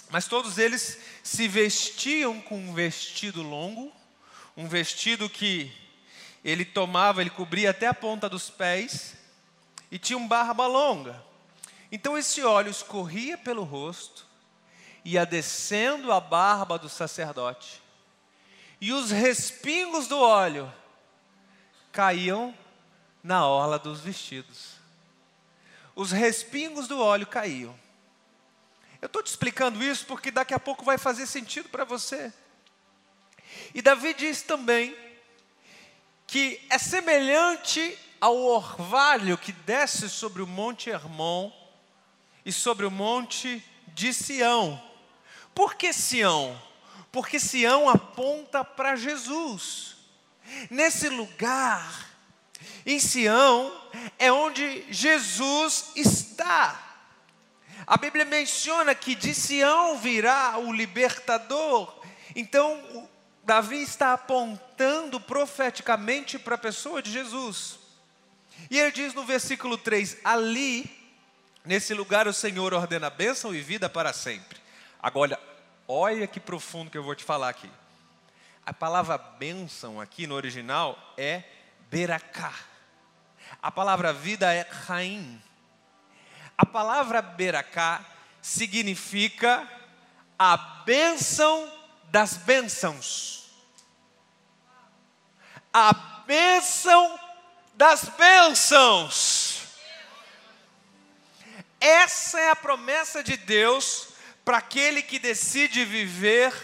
Mas 0.09 0.27
todos 0.27 0.59
eles 0.59 0.99
se 1.23 1.49
vestiam 1.49 2.41
com 2.41 2.57
um 2.57 2.75
vestido 2.75 3.43
longo, 3.43 3.93
um 4.57 4.69
vestido 4.69 5.29
que 5.29 5.73
ele 6.45 6.65
tomava, 6.65 7.21
ele 7.21 7.31
cobria 7.31 7.71
até 7.71 7.87
a 7.87 7.95
ponta 7.95 8.29
dos 8.29 8.49
pés, 8.49 9.17
e 9.91 9.99
tinha 9.99 10.17
um 10.17 10.29
barba 10.29 10.67
longa. 10.67 11.21
Então 11.91 12.17
esse 12.17 12.43
óleo 12.43 12.71
escorria 12.71 13.37
pelo 13.37 13.65
rosto, 13.65 14.25
ia 15.05 15.27
descendo 15.27 16.13
a 16.13 16.21
barba 16.21 16.79
do 16.79 16.89
sacerdote, 16.89 17.83
e 18.81 18.93
os 18.93 19.11
respingos 19.11 20.07
do 20.07 20.19
óleo 20.19 20.73
caíam 21.91 22.55
na 23.23 23.47
orla 23.47 23.79
dos 23.79 24.01
vestidos. 24.01 24.76
Os 25.97 26.13
respingos 26.13 26.87
do 26.87 27.01
óleo 27.01 27.27
caíam. 27.27 27.75
Eu 29.01 29.07
estou 29.07 29.23
te 29.23 29.29
explicando 29.29 29.83
isso 29.83 30.05
porque 30.05 30.31
daqui 30.31 30.53
a 30.53 30.61
pouco 30.61 30.85
vai 30.85 30.99
fazer 30.99 31.27
sentido 31.27 31.71
para 31.71 31.85
você. 31.85 32.33
E 33.75 33.81
Davi 33.81 34.13
diz 34.13 34.43
também 34.43 34.95
que 36.27 36.61
é 36.69 36.77
semelhante 36.77 37.99
ao 38.21 38.37
orvalho 38.37 39.39
que 39.39 39.53
desce 39.53 40.11
sobre 40.11 40.43
o 40.43 40.47
monte 40.47 40.91
Hermon 40.91 41.51
e 42.45 42.53
sobre 42.53 42.85
o 42.85 42.91
monte 42.91 43.65
de 43.89 44.13
Sião. 44.13 44.83
Por 45.55 45.77
que 45.77 45.93
Sião? 45.95 46.61
Porque 47.11 47.41
Sião 47.41 47.89
aponta 47.89 48.63
para 48.63 48.97
Jesus. 48.97 49.97
Nesse 50.71 51.09
lugar, 51.09 52.16
em 52.87 52.99
Sião, 52.99 53.73
é 54.19 54.31
onde 54.31 54.85
Jesus 54.91 55.91
está. 55.97 56.83
A 57.87 57.97
Bíblia 57.97 58.25
menciona 58.25 58.95
que 58.95 59.15
de 59.15 59.35
Sião 59.35 59.99
virá 59.99 60.57
o 60.59 60.73
libertador. 60.73 61.93
Então, 62.35 63.09
Davi 63.45 63.83
está 63.83 64.13
apontando 64.13 65.21
profeticamente 65.21 66.39
para 66.39 66.55
a 66.55 66.59
pessoa 66.59 67.03
de 67.03 67.11
Jesus. 67.11 67.79
E 68.71 68.79
ele 68.79 68.93
diz 68.93 69.13
no 69.13 69.25
versículo 69.25 69.77
3: 69.77 70.19
Ali 70.25 70.97
Nesse 71.67 71.93
lugar 71.93 72.29
o 72.29 72.33
Senhor 72.33 72.73
ordena 72.73 73.11
bênção 73.11 73.53
e 73.53 73.61
vida 73.61 73.89
para 73.89 74.13
sempre. 74.13 74.57
Agora, 75.03 75.37
olha 75.89 76.25
que 76.29 76.39
profundo 76.39 76.93
que 76.93 76.97
eu 76.97 77.03
vou 77.03 77.17
te 77.17 77.25
falar 77.25 77.49
aqui. 77.49 77.69
A 78.65 78.73
palavra 78.73 79.19
bênção 79.19 80.01
aqui 80.01 80.29
no 80.29 80.37
original 80.37 80.97
é 81.17 81.43
beracá. 81.91 82.55
A 83.67 83.71
palavra 83.73 84.13
vida 84.13 84.55
é 84.55 84.65
raim. 84.87 85.43
A 86.57 86.65
palavra 86.65 87.21
beracá 87.21 88.01
significa 88.41 89.69
a 90.39 90.57
bênção 90.57 91.69
das 92.05 92.37
bênçãos. 92.37 93.51
A 95.73 95.93
bênção 96.25 97.19
das 97.75 98.05
bênçãos. 98.05 99.65
Essa 101.81 102.39
é 102.39 102.51
a 102.51 102.57
promessa 102.57 103.21
de 103.21 103.37
Deus 103.37 104.11
para 104.45 104.59
aquele 104.59 105.03
que 105.03 105.19
decide 105.19 105.85
viver 105.85 106.55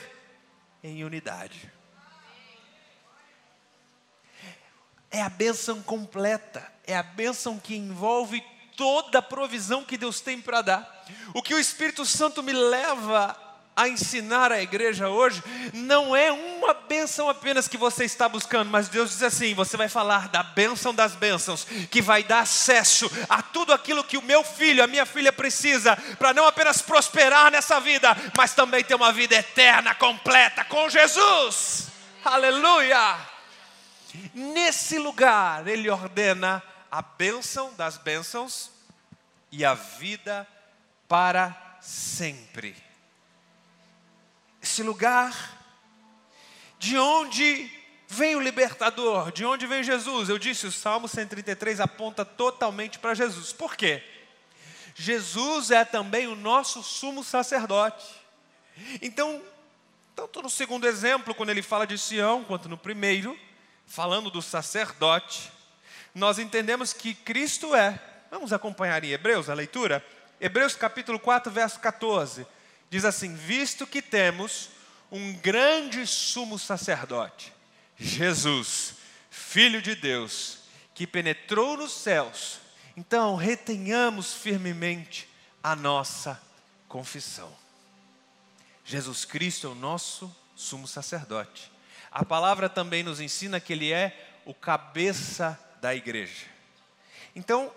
em 0.84 1.02
unidade. 1.02 1.71
É 5.12 5.22
a 5.22 5.28
bênção 5.28 5.82
completa, 5.82 6.66
é 6.86 6.96
a 6.96 7.02
bênção 7.02 7.58
que 7.58 7.76
envolve 7.76 8.42
toda 8.76 9.18
a 9.18 9.22
provisão 9.22 9.84
que 9.84 9.98
Deus 9.98 10.20
tem 10.20 10.40
para 10.40 10.62
dar. 10.62 11.04
O 11.34 11.42
que 11.42 11.54
o 11.54 11.58
Espírito 11.58 12.06
Santo 12.06 12.42
me 12.42 12.52
leva 12.52 13.36
a 13.74 13.88
ensinar 13.88 14.52
a 14.52 14.62
igreja 14.62 15.08
hoje 15.08 15.42
não 15.72 16.14
é 16.14 16.30
uma 16.30 16.74
bênção 16.74 17.28
apenas 17.28 17.66
que 17.66 17.78
você 17.78 18.04
está 18.04 18.28
buscando, 18.28 18.70
mas 18.70 18.88
Deus 18.88 19.10
diz 19.10 19.22
assim: 19.22 19.54
você 19.54 19.76
vai 19.76 19.88
falar 19.88 20.28
da 20.28 20.42
bênção 20.42 20.94
das 20.94 21.14
bênçãos, 21.14 21.64
que 21.90 22.02
vai 22.02 22.22
dar 22.22 22.40
acesso 22.40 23.10
a 23.28 23.42
tudo 23.42 23.72
aquilo 23.72 24.04
que 24.04 24.18
o 24.18 24.22
meu 24.22 24.44
filho, 24.44 24.84
a 24.84 24.86
minha 24.86 25.06
filha 25.06 25.32
precisa, 25.32 25.96
para 26.18 26.34
não 26.34 26.46
apenas 26.46 26.82
prosperar 26.82 27.50
nessa 27.50 27.80
vida, 27.80 28.16
mas 28.36 28.54
também 28.54 28.84
ter 28.84 28.94
uma 28.94 29.12
vida 29.12 29.34
eterna, 29.34 29.94
completa 29.94 30.64
com 30.64 30.88
Jesus. 30.88 31.88
Aleluia! 32.24 33.31
Nesse 34.34 34.98
lugar, 34.98 35.66
Ele 35.66 35.88
ordena 35.88 36.62
a 36.90 37.02
bênção 37.02 37.72
das 37.74 37.96
bênçãos 37.96 38.70
e 39.50 39.64
a 39.64 39.74
vida 39.74 40.46
para 41.08 41.78
sempre 41.80 42.92
esse 44.62 44.82
lugar 44.82 45.58
de 46.78 46.96
onde 46.96 47.70
vem 48.06 48.36
o 48.36 48.40
libertador, 48.40 49.32
de 49.32 49.44
onde 49.44 49.66
vem 49.66 49.82
Jesus. 49.82 50.28
Eu 50.28 50.38
disse, 50.38 50.66
o 50.66 50.72
Salmo 50.72 51.08
133 51.08 51.80
aponta 51.80 52.24
totalmente 52.24 52.98
para 52.98 53.14
Jesus. 53.14 53.52
Por 53.52 53.76
quê? 53.76 54.02
Jesus 54.94 55.70
é 55.70 55.84
também 55.84 56.26
o 56.28 56.36
nosso 56.36 56.82
sumo 56.82 57.24
sacerdote. 57.24 58.06
Então, 59.00 59.42
tanto 60.14 60.42
no 60.42 60.50
segundo 60.50 60.86
exemplo, 60.86 61.34
quando 61.34 61.50
ele 61.50 61.62
fala 61.62 61.86
de 61.86 61.98
Sião, 61.98 62.44
quanto 62.44 62.68
no 62.68 62.78
primeiro, 62.78 63.38
falando 63.86 64.30
do 64.30 64.42
sacerdote, 64.42 65.50
nós 66.14 66.38
entendemos 66.38 66.92
que 66.92 67.14
Cristo 67.14 67.74
é. 67.74 68.00
Vamos 68.30 68.52
acompanhar 68.52 69.02
em 69.04 69.10
Hebreus 69.10 69.48
a 69.48 69.54
leitura? 69.54 70.04
Hebreus 70.40 70.74
capítulo 70.74 71.18
4, 71.18 71.52
verso 71.52 71.80
14 71.80 72.46
diz 72.92 73.06
assim: 73.06 73.34
Visto 73.34 73.86
que 73.86 74.02
temos 74.02 74.68
um 75.10 75.32
grande 75.32 76.06
sumo 76.06 76.58
sacerdote, 76.58 77.50
Jesus, 77.96 78.96
Filho 79.30 79.80
de 79.80 79.94
Deus, 79.94 80.58
que 80.94 81.06
penetrou 81.06 81.78
nos 81.78 81.90
céus, 81.92 82.58
então 82.94 83.34
retenhamos 83.34 84.34
firmemente 84.34 85.26
a 85.62 85.74
nossa 85.74 86.38
confissão. 86.86 87.50
Jesus 88.84 89.24
Cristo 89.24 89.68
é 89.68 89.70
o 89.70 89.74
nosso 89.74 90.34
sumo 90.54 90.86
sacerdote. 90.86 91.71
A 92.12 92.24
palavra 92.24 92.68
também 92.68 93.02
nos 93.02 93.20
ensina 93.20 93.58
que 93.58 93.72
ele 93.72 93.90
é 93.92 94.40
o 94.44 94.52
cabeça 94.52 95.58
da 95.80 95.94
igreja. 95.94 96.46
Então, 97.34 97.72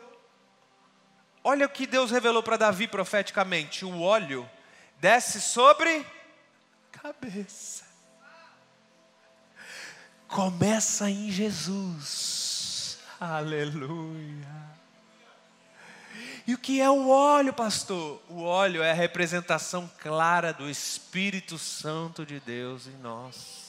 olha 1.44 1.66
o 1.66 1.70
que 1.70 1.88
Deus 1.88 2.12
revelou 2.12 2.44
para 2.44 2.58
Davi 2.58 2.88
profeticamente: 2.88 3.86
o 3.86 4.02
óleo 4.02 4.50
desce 5.00 5.40
sobre 5.40 6.06
cabeça. 6.92 7.86
Começa 10.28 11.10
em 11.10 11.32
Jesus. 11.32 12.98
Aleluia. 13.20 14.66
E 16.48 16.54
o 16.54 16.58
que 16.58 16.82
é 16.82 16.90
o 16.90 17.10
óleo, 17.10 17.54
pastor? 17.54 18.22
O 18.30 18.44
óleo 18.44 18.84
é 18.84 18.92
a 18.92 18.96
representação 18.96 19.90
clara 20.00 20.54
do 20.54 20.70
Espírito 20.70 21.58
Santo 21.58 22.26
de 22.26 22.40
Deus 22.40 22.86
em 22.86 22.98
nós. 22.98 23.65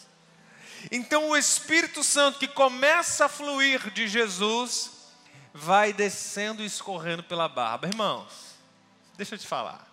Então, 0.91 1.31
o 1.31 1.37
Espírito 1.37 2.03
Santo 2.03 2.39
que 2.39 2.49
começa 2.49 3.27
a 3.27 3.29
fluir 3.29 3.91
de 3.91 4.07
Jesus, 4.07 4.91
vai 5.53 5.93
descendo 5.93 6.63
e 6.63 6.67
escorrendo 6.67 7.23
pela 7.23 7.49
barba. 7.49 7.89
Irmãos, 7.89 8.57
deixa 9.17 9.35
eu 9.35 9.39
te 9.39 9.47
falar. 9.47 9.87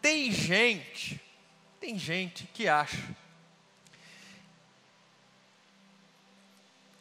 Tem 0.00 0.30
gente, 0.32 1.20
tem 1.80 1.98
gente 1.98 2.44
que 2.54 2.68
acha 2.68 3.14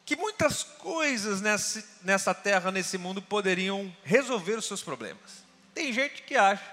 que 0.05 0.15
muitas 0.15 0.61
coisas 0.61 1.41
nessa, 1.41 1.83
nessa 2.03 2.33
terra, 2.33 2.71
nesse 2.71 2.97
mundo, 2.97 3.21
poderiam 3.21 3.93
resolver 4.03 4.53
os 4.53 4.65
seus 4.65 4.83
problemas. 4.83 5.43
Tem 5.73 5.91
gente 5.91 6.21
que 6.21 6.35
acha 6.35 6.63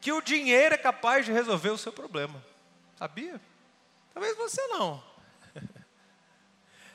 que 0.00 0.10
o 0.10 0.22
dinheiro 0.22 0.74
é 0.74 0.78
capaz 0.78 1.26
de 1.26 1.32
resolver 1.32 1.68
o 1.68 1.78
seu 1.78 1.92
problema. 1.92 2.42
Sabia? 2.98 3.38
Talvez 4.14 4.36
você 4.36 4.66
não. 4.68 5.02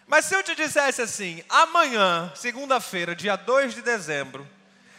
Mas 0.08 0.26
se 0.26 0.36
eu 0.36 0.44
te 0.44 0.56
dissesse 0.56 1.02
assim, 1.02 1.44
amanhã, 1.50 2.32
segunda-feira, 2.36 3.16
dia 3.16 3.36
2 3.36 3.74
de 3.74 3.82
dezembro, 3.82 4.48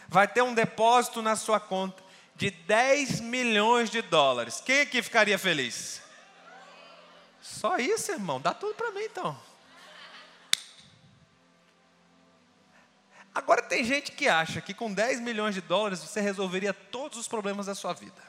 vai 0.07 0.27
ter 0.27 0.41
um 0.41 0.53
depósito 0.53 1.21
na 1.21 1.35
sua 1.35 1.59
conta 1.59 2.03
de 2.35 2.51
10 2.51 3.21
milhões 3.21 3.89
de 3.89 4.01
dólares. 4.01 4.61
Quem 4.63 4.81
aqui 4.81 5.01
ficaria 5.01 5.39
feliz? 5.39 6.01
Só 7.41 7.77
isso, 7.77 8.11
irmão, 8.11 8.41
dá 8.41 8.53
tudo 8.53 8.75
para 8.75 8.91
mim 8.91 9.03
então. 9.03 9.39
Agora 13.33 13.61
tem 13.61 13.83
gente 13.83 14.11
que 14.11 14.27
acha 14.27 14.59
que 14.59 14.73
com 14.73 14.93
10 14.93 15.21
milhões 15.21 15.55
de 15.55 15.61
dólares 15.61 15.99
você 15.99 16.19
resolveria 16.19 16.73
todos 16.73 17.17
os 17.17 17.27
problemas 17.27 17.67
da 17.67 17.75
sua 17.75 17.93
vida. 17.93 18.21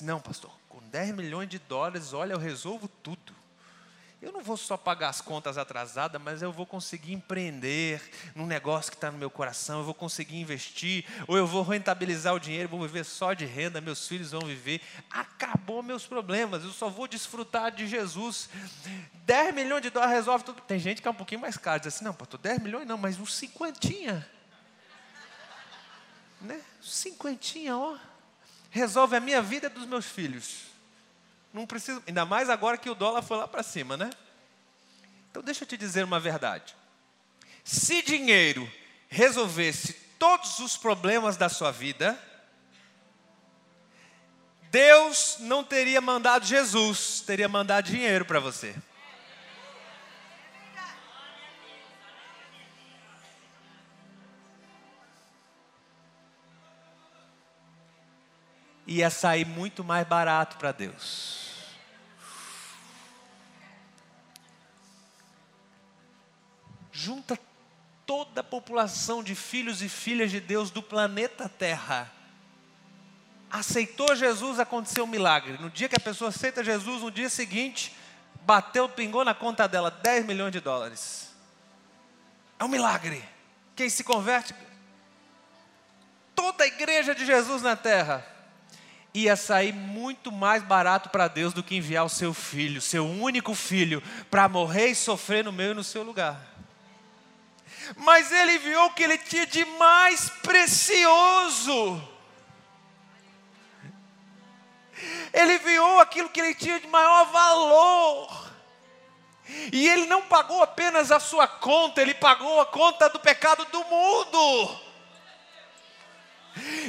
não, 0.00 0.20
pastor, 0.20 0.52
com 0.68 0.80
10 0.88 1.14
milhões 1.14 1.48
de 1.48 1.58
dólares, 1.58 2.14
olha, 2.14 2.32
eu 2.32 2.38
resolvo 2.38 2.88
tudo 2.88 3.35
vou 4.46 4.56
só 4.56 4.76
pagar 4.76 5.08
as 5.08 5.20
contas 5.20 5.58
atrasadas, 5.58 6.22
mas 6.22 6.40
eu 6.40 6.52
vou 6.52 6.64
conseguir 6.64 7.12
empreender 7.12 8.00
num 8.34 8.46
negócio 8.46 8.90
que 8.90 8.96
está 8.96 9.10
no 9.10 9.18
meu 9.18 9.28
coração, 9.28 9.80
eu 9.80 9.84
vou 9.84 9.92
conseguir 9.92 10.36
investir, 10.36 11.04
ou 11.26 11.36
eu 11.36 11.46
vou 11.46 11.62
rentabilizar 11.62 12.32
o 12.32 12.38
dinheiro, 12.38 12.68
vou 12.68 12.80
viver 12.80 13.04
só 13.04 13.34
de 13.34 13.44
renda, 13.44 13.80
meus 13.80 14.06
filhos 14.06 14.30
vão 14.30 14.40
viver. 14.42 14.80
Acabou 15.10 15.82
meus 15.82 16.06
problemas, 16.06 16.62
eu 16.62 16.70
só 16.70 16.88
vou 16.88 17.08
desfrutar 17.08 17.72
de 17.72 17.86
Jesus. 17.86 18.48
10 19.24 19.54
milhões 19.54 19.82
de 19.82 19.90
dólares 19.90 20.14
resolve 20.14 20.44
tudo. 20.44 20.62
Tem 20.62 20.78
gente 20.78 21.02
que 21.02 21.08
é 21.08 21.10
um 21.10 21.14
pouquinho 21.14 21.40
mais 21.40 21.56
caro, 21.56 21.80
diz 21.80 21.92
assim, 21.92 22.04
não, 22.04 22.14
pastor, 22.14 22.38
10 22.38 22.60
milhões 22.60 22.86
não, 22.86 22.96
mas 22.96 23.18
uns 23.18 23.34
cinquentinha. 23.34 24.26
Né? 26.40 26.60
Cinquentinha, 26.80 27.76
ó. 27.76 27.96
Resolve 28.70 29.16
a 29.16 29.20
minha 29.20 29.42
vida 29.42 29.66
e 29.66 29.70
dos 29.70 29.86
meus 29.86 30.06
filhos. 30.06 30.66
Não 31.52 31.66
precisa, 31.66 32.02
ainda 32.06 32.24
mais 32.24 32.48
agora 32.50 32.76
que 32.76 32.88
o 32.88 32.94
dólar 32.94 33.22
foi 33.22 33.38
lá 33.38 33.48
para 33.48 33.62
cima, 33.62 33.96
né? 33.96 34.10
Então 35.36 35.44
deixa 35.44 35.64
eu 35.64 35.68
te 35.68 35.76
dizer 35.76 36.02
uma 36.02 36.18
verdade. 36.18 36.74
Se 37.62 38.00
dinheiro 38.00 38.66
resolvesse 39.06 39.92
todos 40.18 40.60
os 40.60 40.78
problemas 40.78 41.36
da 41.36 41.50
sua 41.50 41.70
vida, 41.70 42.18
Deus 44.70 45.36
não 45.40 45.62
teria 45.62 46.00
mandado 46.00 46.46
Jesus, 46.46 47.20
teria 47.20 47.50
mandado 47.50 47.84
dinheiro 47.84 48.24
para 48.24 48.40
você. 48.40 48.74
Ia 58.86 59.10
sair 59.10 59.44
muito 59.44 59.84
mais 59.84 60.08
barato 60.08 60.56
para 60.56 60.72
Deus. 60.72 61.45
Junta 66.96 67.38
toda 68.06 68.40
a 68.40 68.44
população 68.44 69.22
de 69.22 69.34
filhos 69.34 69.82
e 69.82 69.88
filhas 69.88 70.30
de 70.30 70.40
Deus 70.40 70.70
do 70.70 70.82
planeta 70.82 71.46
Terra. 71.46 72.10
Aceitou 73.50 74.16
Jesus, 74.16 74.58
aconteceu 74.58 75.04
um 75.04 75.08
milagre. 75.08 75.58
No 75.60 75.68
dia 75.68 75.88
que 75.88 75.96
a 75.96 76.00
pessoa 76.00 76.30
aceita 76.30 76.64
Jesus, 76.64 77.02
no 77.02 77.10
dia 77.10 77.28
seguinte, 77.28 77.94
bateu, 78.42 78.88
pingou 78.88 79.24
na 79.24 79.34
conta 79.34 79.68
dela 79.68 79.90
10 79.90 80.24
milhões 80.24 80.52
de 80.52 80.60
dólares. 80.60 81.30
É 82.58 82.64
um 82.64 82.68
milagre. 82.68 83.22
Quem 83.74 83.90
se 83.90 84.02
converte, 84.02 84.54
toda 86.34 86.64
a 86.64 86.66
igreja 86.66 87.14
de 87.14 87.26
Jesus 87.26 87.60
na 87.60 87.76
terra, 87.76 88.26
ia 89.12 89.36
sair 89.36 89.72
muito 89.72 90.32
mais 90.32 90.62
barato 90.62 91.10
para 91.10 91.28
Deus 91.28 91.52
do 91.52 91.62
que 91.62 91.76
enviar 91.76 92.06
o 92.06 92.10
seu 92.10 92.32
filho, 92.32 92.80
seu 92.80 93.06
único 93.06 93.54
filho, 93.54 94.02
para 94.30 94.48
morrer 94.48 94.88
e 94.88 94.94
sofrer 94.94 95.44
no 95.44 95.52
meu 95.52 95.72
e 95.72 95.74
no 95.74 95.84
seu 95.84 96.02
lugar 96.02 96.55
mas 97.94 98.32
ele 98.32 98.58
viu 98.58 98.84
o 98.84 98.90
que 98.90 99.02
ele 99.02 99.18
tinha 99.18 99.46
de 99.46 99.64
mais 99.64 100.28
precioso. 100.42 102.02
Ele 105.32 105.58
viu 105.58 106.00
aquilo 106.00 106.28
que 106.28 106.40
ele 106.40 106.54
tinha 106.54 106.80
de 106.80 106.86
maior 106.88 107.26
valor. 107.26 108.46
E 109.72 109.88
ele 109.88 110.06
não 110.06 110.22
pagou 110.22 110.62
apenas 110.62 111.12
a 111.12 111.20
sua 111.20 111.46
conta, 111.46 112.02
ele 112.02 112.14
pagou 112.14 112.60
a 112.60 112.66
conta 112.66 113.08
do 113.08 113.20
pecado 113.20 113.64
do 113.66 113.84
mundo. 113.84 114.80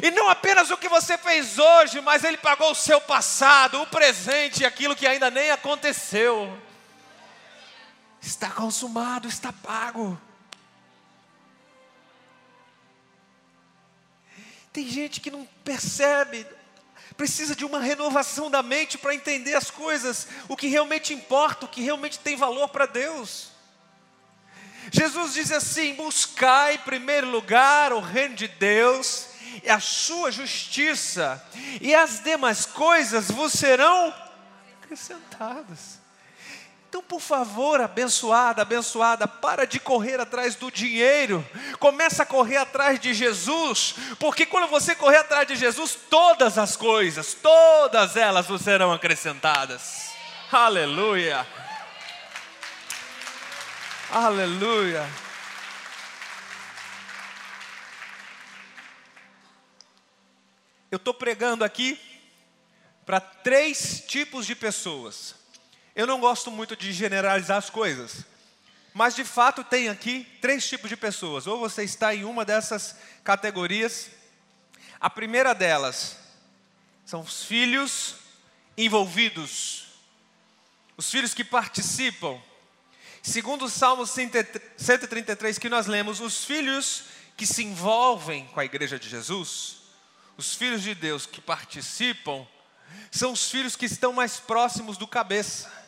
E 0.02 0.10
não 0.12 0.30
apenas 0.30 0.72
o 0.72 0.78
que 0.78 0.88
você 0.88 1.18
fez 1.18 1.60
hoje, 1.60 2.00
mas 2.02 2.24
ele 2.24 2.38
pagou 2.38 2.72
o 2.72 2.76
seu 2.76 3.02
passado, 3.02 3.82
o 3.82 3.88
presente 3.88 4.62
e 4.62 4.66
aquilo 4.66 4.96
que 4.96 5.06
ainda 5.06 5.30
nem 5.30 5.52
aconteceu. 5.52 6.58
Está 8.22 8.50
consumado, 8.50 9.28
está 9.28 9.52
pago. 9.52 10.20
Tem 14.78 14.88
gente 14.88 15.20
que 15.20 15.32
não 15.32 15.44
percebe, 15.64 16.46
precisa 17.18 17.56
de 17.56 17.66
uma 17.66 17.80
renovação 17.80 18.48
da 18.48 18.62
mente 18.62 18.96
para 18.96 19.16
entender 19.16 19.56
as 19.56 19.72
coisas, 19.72 20.28
o 20.48 20.56
que 20.56 20.68
realmente 20.68 21.16
importa, 21.16 21.66
o 21.66 21.68
que 21.68 21.82
realmente 21.82 22.20
tem 22.20 22.36
valor 22.36 22.70
para 22.70 22.86
Deus. 22.86 23.48
Jesus 24.92 25.34
diz 25.34 25.52
assim: 25.52 25.96
buscai 25.96 26.76
em 26.76 26.78
primeiro 26.78 27.28
lugar 27.28 27.92
o 27.92 28.00
reino 28.00 28.36
de 28.36 28.48
Deus 28.48 29.30
e 29.64 29.68
a 29.68 29.80
sua 29.80 30.32
justiça, 30.32 31.44
e 31.82 31.96
as 31.96 32.20
demais 32.20 32.68
coisas 32.68 33.32
vos 33.32 33.54
serão 33.54 34.14
acrescentadas. 34.84 35.97
Então, 36.90 37.04
por 37.04 37.20
favor, 37.20 37.82
abençoada, 37.82 38.62
abençoada, 38.62 39.28
para 39.28 39.68
de 39.68 39.78
correr 39.78 40.22
atrás 40.22 40.56
do 40.56 40.72
dinheiro, 40.72 41.46
começa 41.80 42.24
a 42.24 42.26
correr 42.26 42.56
atrás 42.56 42.98
de 42.98 43.14
Jesus, 43.14 43.96
porque 44.18 44.46
quando 44.46 44.70
você 44.70 44.96
correr 44.96 45.18
atrás 45.18 45.46
de 45.46 45.58
Jesus, 45.58 45.98
todas 46.10 46.58
as 46.58 46.78
coisas, 46.78 47.34
todas 47.34 48.16
elas 48.16 48.48
serão 48.62 48.94
acrescentadas. 48.94 50.12
Aleluia. 50.50 51.46
Aleluia. 54.10 55.06
Eu 60.90 60.96
estou 60.96 61.14
pregando 61.14 61.66
aqui 61.66 62.00
para 63.06 63.20
três 63.20 64.02
tipos 64.08 64.46
de 64.46 64.56
pessoas. 64.56 65.36
Eu 65.98 66.06
não 66.06 66.20
gosto 66.20 66.52
muito 66.52 66.76
de 66.76 66.94
generalizar 66.94 67.58
as 67.58 67.72
coisas, 67.72 68.24
mas 68.94 69.16
de 69.16 69.26
fato 69.26 69.64
tem 69.64 69.90
aqui 69.90 70.28
três 70.40 70.70
tipos 70.70 70.92
de 70.92 70.96
pessoas. 70.96 71.48
Ou 71.48 71.58
você 71.58 71.84
está 71.84 72.14
em 72.14 72.24
uma 72.24 72.46
dessas 72.46 72.96
categorias. 73.24 74.12
A 75.00 75.10
primeira 75.10 75.56
delas 75.56 76.16
são 77.04 77.22
os 77.22 77.44
filhos 77.44 78.14
envolvidos, 78.78 79.88
os 80.96 81.10
filhos 81.10 81.34
que 81.34 81.44
participam. 81.44 82.40
Segundo 83.24 83.66
o 83.66 83.70
Salmo 83.70 84.06
133 84.06 85.58
que 85.58 85.68
nós 85.68 85.88
lemos, 85.88 86.22
os 86.22 86.46
filhos 86.46 87.06
que 87.36 87.48
se 87.48 87.64
envolvem 87.64 88.46
com 88.50 88.60
a 88.60 88.66
igreja 88.66 89.00
de 89.00 89.10
Jesus, 89.10 89.78
os 90.38 90.54
filhos 90.54 90.84
de 90.84 90.94
Deus 90.94 91.26
que 91.26 91.42
participam, 91.42 92.46
são 93.10 93.32
os 93.32 93.50
filhos 93.50 93.76
que 93.76 93.88
estão 93.88 94.14
mais 94.14 94.40
próximos 94.40 94.96
do 94.96 95.08
cabeça. 95.08 95.87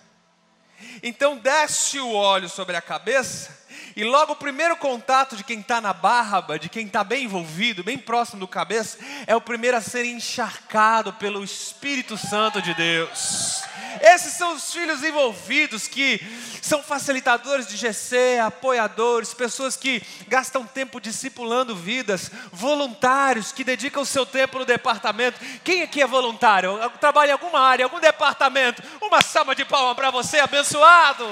Então 1.01 1.37
desce 1.37 1.99
o 1.99 2.13
óleo 2.13 2.49
sobre 2.49 2.75
a 2.75 2.81
cabeça, 2.81 3.57
e 3.95 4.03
logo 4.03 4.33
o 4.33 4.35
primeiro 4.35 4.75
contato 4.77 5.35
de 5.35 5.43
quem 5.43 5.59
está 5.59 5.81
na 5.81 5.93
barba, 5.93 6.57
de 6.57 6.69
quem 6.69 6.85
está 6.85 7.03
bem 7.03 7.25
envolvido, 7.25 7.83
bem 7.83 7.97
próximo 7.97 8.39
do 8.39 8.47
cabeça, 8.47 8.97
é 9.27 9.35
o 9.35 9.41
primeiro 9.41 9.77
a 9.77 9.81
ser 9.81 10.05
encharcado 10.05 11.13
pelo 11.13 11.43
Espírito 11.43 12.17
Santo 12.17 12.61
de 12.61 12.73
Deus. 12.73 13.61
Esses 14.01 14.33
são 14.33 14.53
os 14.53 14.71
filhos 14.71 15.03
envolvidos 15.03 15.87
que 15.87 16.21
são 16.61 16.81
facilitadores 16.83 17.67
de 17.67 17.75
GC, 17.75 18.39
apoiadores, 18.39 19.33
pessoas 19.33 19.75
que 19.75 20.01
gastam 20.27 20.65
tempo 20.65 21.01
discipulando 21.01 21.75
vidas, 21.75 22.31
voluntários 22.51 23.51
que 23.51 23.63
dedicam 23.63 24.03
o 24.03 24.05
seu 24.05 24.25
tempo 24.25 24.59
no 24.59 24.65
departamento. 24.65 25.39
Quem 25.63 25.81
aqui 25.81 26.01
é 26.01 26.07
voluntário? 26.07 26.77
Trabalha 26.99 27.29
em 27.29 27.33
alguma 27.33 27.59
área, 27.59 27.85
algum 27.85 27.99
departamento? 27.99 28.83
Uma 29.01 29.21
salva 29.21 29.55
de 29.55 29.65
palmas 29.65 29.95
para 29.95 30.11
você, 30.11 30.39
abençoado. 30.39 31.25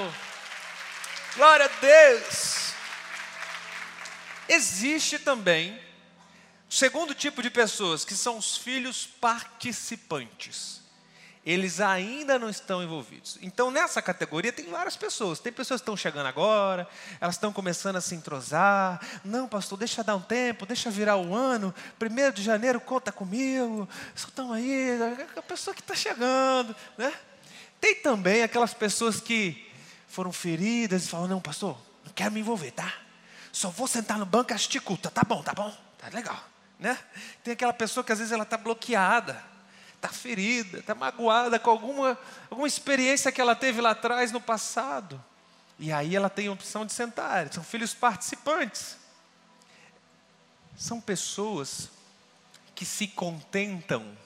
Glória 1.38 1.66
a 1.66 1.80
Deus. 1.80 2.72
Existe 4.48 5.20
também 5.20 5.80
o 6.68 6.74
segundo 6.74 7.14
tipo 7.14 7.40
de 7.40 7.48
pessoas, 7.48 8.04
que 8.04 8.16
são 8.16 8.38
os 8.38 8.56
filhos 8.56 9.06
participantes. 9.06 10.82
eles 11.46 11.80
ainda 11.80 12.40
não 12.40 12.50
estão 12.50 12.82
envolvidos. 12.82 13.38
Então, 13.40 13.70
nessa 13.70 14.02
categoria, 14.02 14.52
tem 14.52 14.68
várias 14.68 14.96
pessoas. 14.96 15.38
Tem 15.38 15.52
pessoas 15.52 15.80
que 15.80 15.84
estão 15.84 15.96
chegando 15.96 16.26
agora, 16.26 16.88
elas 17.20 17.36
estão 17.36 17.52
começando 17.52 17.94
a 17.94 18.00
se 18.00 18.16
entrosar. 18.16 19.00
Não, 19.24 19.46
pastor, 19.46 19.78
deixa 19.78 20.02
dar 20.02 20.16
um 20.16 20.20
tempo, 20.20 20.66
deixa 20.66 20.90
virar 20.90 21.18
o 21.18 21.36
ano. 21.36 21.72
Primeiro 22.00 22.32
de 22.32 22.42
janeiro, 22.42 22.80
conta 22.80 23.12
comigo. 23.12 23.88
Só 24.12 24.26
estão 24.26 24.52
aí, 24.52 24.98
a 25.36 25.42
pessoa 25.42 25.72
que 25.72 25.82
está 25.82 25.94
chegando. 25.94 26.74
Né? 26.98 27.12
Tem 27.80 27.94
também 27.94 28.42
aquelas 28.42 28.74
pessoas 28.74 29.20
que 29.20 29.67
foram 30.08 30.32
feridas 30.32 31.04
e 31.04 31.08
falam: 31.08 31.28
Não, 31.28 31.40
pastor, 31.40 31.78
não 32.04 32.12
quero 32.12 32.32
me 32.32 32.40
envolver, 32.40 32.72
tá? 32.72 32.92
Só 33.52 33.70
vou 33.70 33.86
sentar 33.86 34.18
no 34.18 34.26
banco 34.26 34.52
e 34.52 34.54
assistir 34.54 34.80
culta. 34.80 35.10
Tá 35.10 35.22
bom, 35.22 35.42
tá 35.42 35.52
bom, 35.52 35.74
tá 35.98 36.08
legal. 36.08 36.42
Né? 36.78 36.98
Tem 37.42 37.54
aquela 37.54 37.72
pessoa 37.72 38.04
que 38.04 38.12
às 38.12 38.18
vezes 38.18 38.32
ela 38.32 38.44
está 38.44 38.56
bloqueada 38.56 39.42
está 39.98 40.08
ferida, 40.08 40.78
está 40.78 40.94
magoada 40.94 41.58
com 41.58 41.70
alguma, 41.70 42.16
alguma 42.48 42.68
experiência 42.68 43.32
que 43.32 43.40
ela 43.40 43.54
teve 43.54 43.80
lá 43.80 43.90
atrás 43.90 44.32
no 44.32 44.40
passado. 44.40 45.22
E 45.78 45.92
aí 45.92 46.16
ela 46.16 46.30
tem 46.30 46.46
a 46.46 46.52
opção 46.52 46.86
de 46.86 46.92
sentar, 46.92 47.52
são 47.52 47.62
filhos 47.62 47.94
participantes. 47.94 48.96
São 50.76 51.00
pessoas 51.00 51.90
que 52.74 52.84
se 52.84 53.08
contentam 53.08 54.16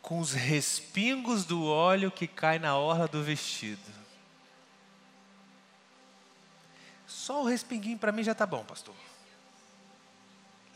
com 0.00 0.18
os 0.18 0.32
respingos 0.32 1.44
do 1.44 1.66
óleo 1.66 2.10
que 2.10 2.26
cai 2.26 2.58
na 2.58 2.76
orla 2.76 3.06
do 3.06 3.22
vestido. 3.22 3.95
Só 7.26 7.42
o 7.42 7.44
respinguinho 7.44 7.98
para 7.98 8.12
mim 8.12 8.22
já 8.22 8.30
está 8.30 8.46
bom, 8.46 8.62
pastor. 8.62 8.94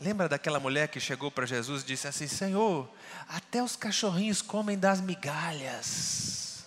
Lembra 0.01 0.27
daquela 0.27 0.59
mulher 0.59 0.89
que 0.89 0.99
chegou 0.99 1.31
para 1.31 1.45
Jesus 1.45 1.81
e 1.81 1.85
disse 1.85 2.09
assim: 2.09 2.27
Senhor, 2.27 2.89
até 3.29 3.63
os 3.63 3.77
cachorrinhos 3.77 4.41
comem 4.41 4.77
das 4.77 4.99
migalhas. 4.99 6.65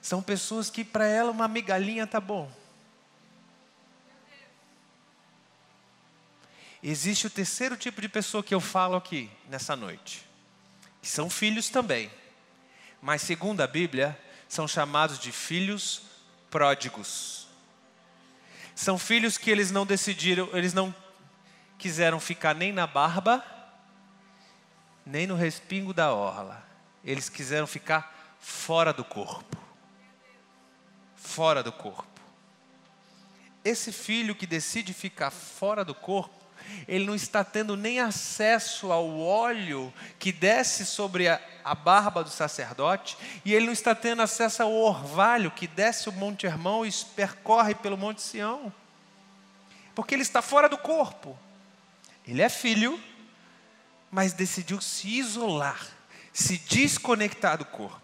São 0.00 0.22
pessoas 0.22 0.70
que 0.70 0.84
para 0.84 1.08
ela 1.08 1.32
uma 1.32 1.48
migalhinha 1.48 2.06
tá 2.06 2.20
bom. 2.20 2.48
Existe 6.80 7.26
o 7.26 7.30
terceiro 7.30 7.76
tipo 7.76 8.00
de 8.00 8.08
pessoa 8.08 8.44
que 8.44 8.54
eu 8.54 8.60
falo 8.60 8.94
aqui 8.94 9.28
nessa 9.48 9.74
noite, 9.74 10.24
que 11.02 11.08
são 11.08 11.28
filhos 11.28 11.68
também, 11.68 12.12
mas 13.00 13.22
segundo 13.22 13.60
a 13.60 13.66
Bíblia, 13.66 14.16
são 14.48 14.68
chamados 14.68 15.18
de 15.18 15.32
filhos 15.32 16.02
pródigos. 16.48 17.41
São 18.82 18.98
filhos 18.98 19.38
que 19.38 19.48
eles 19.48 19.70
não 19.70 19.86
decidiram, 19.86 20.48
eles 20.52 20.74
não 20.74 20.92
quiseram 21.78 22.18
ficar 22.18 22.52
nem 22.52 22.72
na 22.72 22.84
barba, 22.84 23.40
nem 25.06 25.24
no 25.24 25.36
respingo 25.36 25.94
da 25.94 26.12
orla. 26.12 26.66
Eles 27.04 27.28
quiseram 27.28 27.64
ficar 27.64 28.36
fora 28.40 28.92
do 28.92 29.04
corpo. 29.04 29.56
Fora 31.14 31.62
do 31.62 31.70
corpo. 31.70 32.20
Esse 33.64 33.92
filho 33.92 34.34
que 34.34 34.48
decide 34.48 34.92
ficar 34.92 35.30
fora 35.30 35.84
do 35.84 35.94
corpo, 35.94 36.41
ele 36.86 37.04
não 37.04 37.14
está 37.14 37.44
tendo 37.44 37.76
nem 37.76 38.00
acesso 38.00 38.92
ao 38.92 39.18
óleo 39.20 39.92
que 40.18 40.32
desce 40.32 40.84
sobre 40.84 41.28
a, 41.28 41.40
a, 41.64 41.74
barba 41.74 42.22
do 42.22 42.30
sacerdote, 42.30 43.16
e 43.44 43.54
ele 43.54 43.66
não 43.66 43.72
está 43.72 43.94
tendo 43.94 44.22
acesso 44.22 44.62
ao 44.62 44.72
orvalho 44.72 45.50
que 45.50 45.66
desce 45.66 46.08
o 46.08 46.12
Monte 46.12 46.46
Hermão 46.46 46.84
e 46.84 46.92
percorre 47.14 47.74
pelo 47.74 47.96
Monte 47.96 48.22
Sião, 48.22 48.72
porque 49.94 50.14
ele 50.14 50.22
está 50.22 50.40
fora 50.42 50.68
do 50.68 50.78
corpo. 50.78 51.38
Ele 52.26 52.40
é 52.40 52.48
filho, 52.48 53.02
mas 54.10 54.32
decidiu 54.32 54.80
se 54.80 55.08
isolar, 55.08 55.84
se 56.32 56.58
desconectar 56.58 57.58
do 57.58 57.64
corpo. 57.64 58.00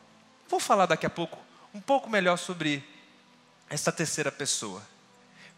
Vou 0.49 0.59
falar 0.59 0.87
daqui 0.87 1.07
a 1.07 1.11
pouco 1.11 1.39
um 1.75 1.81
pouco 1.81 2.09
melhor 2.09 2.37
sobre 2.37 2.83
essa 3.69 3.93
terceira 3.93 4.33
pessoa. 4.33 4.83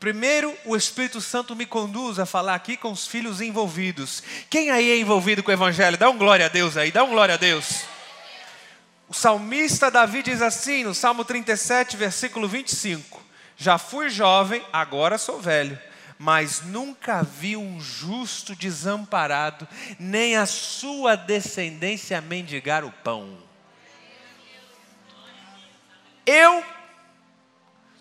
Primeiro, 0.01 0.57
o 0.65 0.75
Espírito 0.75 1.21
Santo 1.21 1.55
me 1.55 1.67
conduz 1.67 2.19
a 2.19 2.25
falar 2.25 2.55
aqui 2.55 2.75
com 2.75 2.91
os 2.91 3.07
filhos 3.07 3.43
envolvidos. 3.43 4.23
Quem 4.49 4.71
aí 4.71 4.91
é 4.91 4.99
envolvido 4.99 5.43
com 5.43 5.51
o 5.51 5.55
Evangelho? 5.55 5.99
Dá 5.99 6.09
um 6.09 6.17
glória 6.17 6.47
a 6.47 6.49
Deus 6.49 6.79
aí, 6.79 6.91
dá 6.91 7.05
um 7.05 7.11
glória 7.11 7.35
a 7.35 7.39
Deus. 7.39 7.85
O 9.07 9.13
salmista 9.13 9.91
Davi 9.91 10.23
diz 10.23 10.41
assim, 10.41 10.85
no 10.85 10.95
Salmo 10.95 11.23
37, 11.23 11.99
versículo 11.99 12.49
25: 12.49 13.23
Já 13.57 13.77
fui 13.77 14.09
jovem, 14.09 14.65
agora 14.73 15.19
sou 15.19 15.39
velho 15.39 15.79
mas 16.23 16.61
nunca 16.61 17.23
vi 17.23 17.57
um 17.57 17.81
justo 17.81 18.55
desamparado, 18.55 19.67
nem 19.99 20.37
a 20.37 20.45
sua 20.45 21.17
descendência 21.17 22.21
mendigar 22.21 22.85
o 22.85 22.93
pão. 22.93 23.39
Eu 26.27 26.63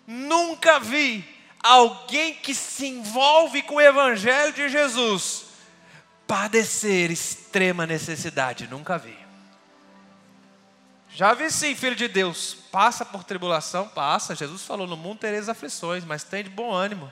nunca 0.06 0.82
vi 0.82 1.39
alguém 1.64 2.36
que 2.36 2.54
se 2.54 2.88
envolve 2.88 3.62
com 3.64 3.76
o 3.76 3.82
Evangelho 3.82 4.54
de 4.54 4.70
Jesus 4.70 5.46
padecer 6.30 7.10
extrema 7.10 7.88
necessidade, 7.88 8.68
nunca 8.68 9.00
vi. 9.00 9.18
Já 11.10 11.34
vi 11.34 11.50
sim, 11.50 11.76
filho 11.76 11.96
de 11.96 12.08
Deus, 12.08 12.56
passa 12.72 13.04
por 13.04 13.24
tribulação, 13.24 13.88
passa. 13.88 14.36
Jesus 14.36 14.64
falou: 14.64 14.86
no 14.86 14.96
mundo 14.96 15.20
tereis 15.20 15.50
aflições, 15.50 16.06
mas 16.06 16.24
tem 16.24 16.44
de 16.44 16.50
bom 16.50 16.72
ânimo. 16.72 17.12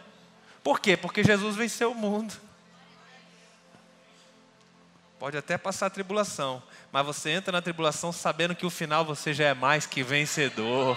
Por 0.64 0.80
quê? 0.80 0.96
Porque 0.96 1.24
Jesus 1.24 1.56
venceu 1.56 1.92
o 1.92 1.96
mundo. 1.96 2.34
Pode 5.18 5.36
até 5.36 5.58
passar 5.58 5.90
tribulação, 5.90 6.62
mas 6.92 7.04
você 7.04 7.32
entra 7.32 7.52
na 7.52 7.62
tribulação 7.62 8.12
sabendo 8.12 8.56
que 8.56 8.68
o 8.68 8.70
final 8.70 9.04
você 9.04 9.34
já 9.34 9.46
é 9.46 9.54
mais 9.56 9.88
que 9.88 10.04
vencedor. 10.04 10.96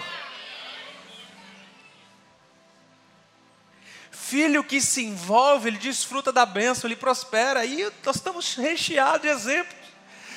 Filho 4.31 4.63
que 4.63 4.79
se 4.79 5.03
envolve, 5.03 5.67
ele 5.67 5.77
desfruta 5.77 6.31
da 6.31 6.45
bênção, 6.45 6.87
ele 6.87 6.95
prospera. 6.95 7.65
E 7.65 7.91
nós 8.05 8.15
estamos 8.15 8.55
recheados 8.55 9.23
de 9.23 9.27
exemplos. 9.27 9.75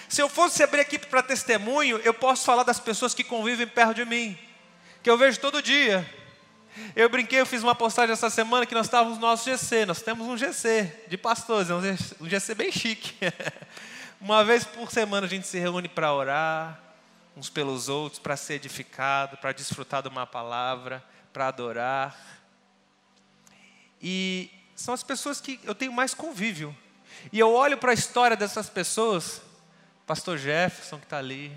Se 0.09 0.21
eu 0.21 0.29
fosse 0.29 0.65
abrir 0.65 0.81
aqui 0.81 0.99
para 0.99 1.23
testemunho, 1.23 1.99
eu 1.99 2.13
posso 2.13 2.45
falar 2.45 2.65
das 2.65 2.81
pessoas 2.81 3.15
que 3.15 3.23
convivem 3.23 3.69
perto 3.69 3.95
de 3.95 4.05
mim, 4.05 4.37
que 5.01 5.09
eu 5.09 5.17
vejo 5.17 5.39
todo 5.39 5.63
dia. 5.63 6.05
Eu 6.97 7.09
brinquei, 7.09 7.41
eu 7.41 7.47
fiz 7.47 7.63
uma 7.63 7.73
postagem 7.73 8.13
essa 8.13 8.29
semana 8.29 8.67
que 8.67 8.75
nós 8.75 8.87
estávamos 8.87 9.17
no 9.17 9.21
nosso 9.21 9.45
GC. 9.45 9.87
Nós 9.87 10.03
temos 10.03 10.27
um 10.27 10.37
GC 10.37 11.05
de 11.07 11.17
pastores, 11.17 11.69
um 11.71 12.29
GC 12.29 12.53
bem 12.57 12.73
chique. 12.73 13.15
Uma 14.21 14.43
vez 14.43 14.65
por 14.65 14.91
semana 14.91 15.25
a 15.25 15.31
gente 15.31 15.47
se 15.47 15.61
reúne 15.61 15.89
para 15.89 16.13
orar 16.13 16.81
uns 17.37 17.49
pelos 17.49 17.89
outros, 17.89 18.19
para 18.19 18.37
ser 18.37 18.55
edificado, 18.55 19.37
para 19.37 19.53
desfrutar 19.53 20.03
de 20.03 20.09
uma 20.09 20.27
palavra, 20.27 21.01
para 21.33 21.47
adorar. 21.47 22.34
E 24.07 24.51
são 24.77 24.93
as 24.93 25.03
pessoas 25.03 25.41
que 25.41 25.59
eu 25.65 25.75
tenho 25.75 25.91
mais 25.91 26.13
convívio. 26.13 26.77
E 27.33 27.39
eu 27.39 27.55
olho 27.55 27.79
para 27.79 27.93
a 27.93 27.95
história 27.95 28.37
dessas 28.37 28.69
pessoas, 28.69 29.41
pastor 30.07 30.37
Jefferson 30.37 30.99
que 30.99 31.07
está 31.07 31.17
ali, 31.17 31.51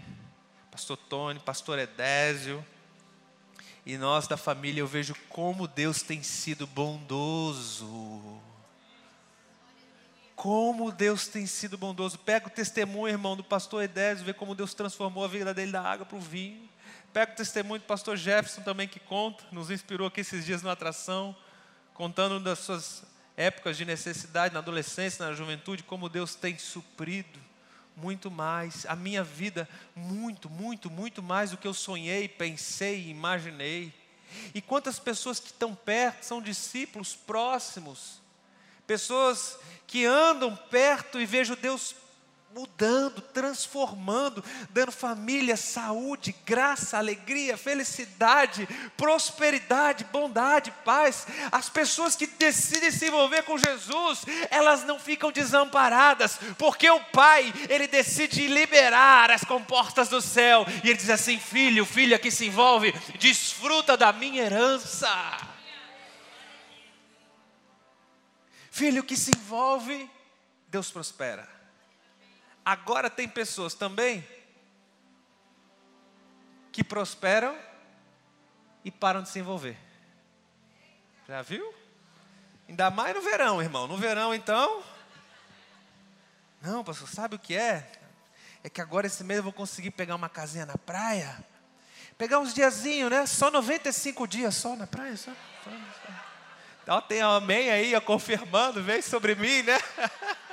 pastor 0.71 0.95
Tony, 0.95 1.41
pastor 1.41 1.77
Edésio, 1.77 2.65
e 3.85 3.97
nós 3.97 4.27
da 4.27 4.37
família, 4.37 4.79
eu 4.79 4.87
vejo 4.87 5.13
como 5.27 5.67
Deus 5.67 6.01
tem 6.01 6.23
sido 6.23 6.65
bondoso. 6.65 8.41
Como 10.33 10.89
Deus 10.89 11.27
tem 11.27 11.45
sido 11.45 11.77
bondoso. 11.77 12.17
Pega 12.17 12.47
o 12.47 12.49
testemunho, 12.49 13.11
irmão, 13.11 13.35
do 13.35 13.43
pastor 13.43 13.83
Edésio, 13.83 14.25
vê 14.25 14.33
como 14.33 14.55
Deus 14.55 14.73
transformou 14.73 15.25
a 15.25 15.27
vida 15.27 15.53
dele 15.53 15.73
da 15.73 15.81
água 15.81 16.05
para 16.05 16.17
o 16.17 16.21
vinho. 16.21 16.69
Pega 17.11 17.33
o 17.33 17.35
testemunho 17.35 17.81
do 17.81 17.85
pastor 17.85 18.15
Jefferson 18.15 18.61
também, 18.61 18.87
que 18.87 19.01
conta, 19.01 19.43
nos 19.51 19.69
inspirou 19.69 20.07
aqui 20.07 20.21
esses 20.21 20.45
dias 20.45 20.61
na 20.61 20.71
atração, 20.71 21.35
contando 21.97 22.39
das 22.39 22.59
suas 22.59 23.01
épocas 23.35 23.75
de 23.75 23.83
necessidade 23.83 24.53
na 24.53 24.59
adolescência, 24.59 25.25
na 25.25 25.33
juventude, 25.33 25.81
como 25.81 26.07
Deus 26.07 26.35
tem 26.35 26.55
suprido 26.59 27.39
muito 27.95 28.29
mais, 28.29 28.85
a 28.85 28.95
minha 28.95 29.23
vida, 29.23 29.67
muito, 29.95 30.47
muito, 30.47 30.91
muito 30.91 31.23
mais 31.23 31.49
do 31.49 31.57
que 31.57 31.67
eu 31.67 31.73
sonhei, 31.73 32.27
pensei, 32.27 33.09
imaginei. 33.09 33.91
E 34.53 34.61
quantas 34.61 34.99
pessoas 34.99 35.39
que 35.39 35.47
estão 35.47 35.73
perto 35.73 36.21
são 36.21 36.39
discípulos 36.39 37.15
próximos, 37.15 38.21
pessoas 38.85 39.57
que 39.87 40.05
andam 40.05 40.55
perto 40.55 41.19
e 41.19 41.25
vejo 41.25 41.55
Deus 41.55 41.95
mudando, 42.57 43.21
transformando, 43.21 44.43
dando 44.71 44.91
família, 44.91 45.55
saúde, 45.55 46.35
graça, 46.43 46.97
alegria, 46.97 47.55
felicidade, 47.55 48.67
prosperidade, 48.97 50.03
bondade, 50.05 50.71
paz. 50.83 51.27
As 51.51 51.69
pessoas 51.69 52.15
que 52.15 52.25
decidem 52.25 52.89
se 52.89 53.05
envolver 53.05 53.43
com 53.43 53.59
Jesus, 53.59 54.25
elas 54.49 54.83
não 54.83 54.97
ficam 54.99 55.31
desamparadas, 55.31 56.39
porque 56.57 56.89
o 56.89 56.99
Pai, 56.99 57.53
ele 57.69 57.85
decide 57.85 58.47
liberar 58.47 59.29
as 59.29 59.43
comportas 59.43 60.09
do 60.09 60.19
céu, 60.19 60.65
e 60.83 60.89
ele 60.89 60.97
diz 60.97 61.11
assim: 61.11 61.39
filho, 61.39 61.85
filha 61.85 62.17
que 62.17 62.31
se 62.31 62.47
envolve, 62.47 62.91
desfruta 63.19 63.95
da 63.95 64.11
minha 64.11 64.41
herança. 64.43 65.07
Filho 68.71 69.03
que 69.03 69.15
se 69.15 69.29
envolve, 69.35 70.09
Deus 70.69 70.89
prospera. 70.89 71.56
Agora 72.67 73.09
tem 73.09 73.29
pessoas 73.29 73.73
também 73.73 74.27
que 76.69 76.83
prosperam 76.83 77.57
e 78.83 78.91
param 78.91 79.23
de 79.23 79.29
se 79.29 79.39
envolver. 79.39 79.77
Já 81.25 81.41
viu? 81.41 81.73
Ainda 82.67 82.91
mais 82.91 83.15
no 83.15 83.21
verão, 83.21 83.61
irmão. 83.61 83.87
No 83.87 83.95
verão, 83.95 84.35
então. 84.35 84.83
Não, 86.61 86.83
pastor, 86.83 87.07
sabe 87.07 87.37
o 87.37 87.39
que 87.39 87.55
é? 87.55 87.89
É 88.61 88.69
que 88.69 88.81
agora 88.81 89.07
esse 89.07 89.23
mês 89.23 89.37
eu 89.37 89.43
vou 89.45 89.53
conseguir 89.53 89.91
pegar 89.91 90.15
uma 90.15 90.27
casinha 90.27 90.65
na 90.65 90.77
praia. 90.77 91.41
Pegar 92.17 92.39
uns 92.39 92.53
diazinhos, 92.53 93.09
né? 93.09 93.25
Só 93.25 93.49
95 93.49 94.27
dias 94.27 94.53
só 94.55 94.75
na 94.75 94.85
praia. 94.85 95.15
Só, 95.15 95.31
só, 95.63 95.69
só. 95.69 96.13
Então 96.83 97.01
tem 97.03 97.21
amém 97.21 97.69
aí, 97.69 97.95
ó, 97.95 98.01
confirmando, 98.01 98.83
vem 98.83 99.01
sobre 99.01 99.35
mim, 99.35 99.61
né? 99.61 99.79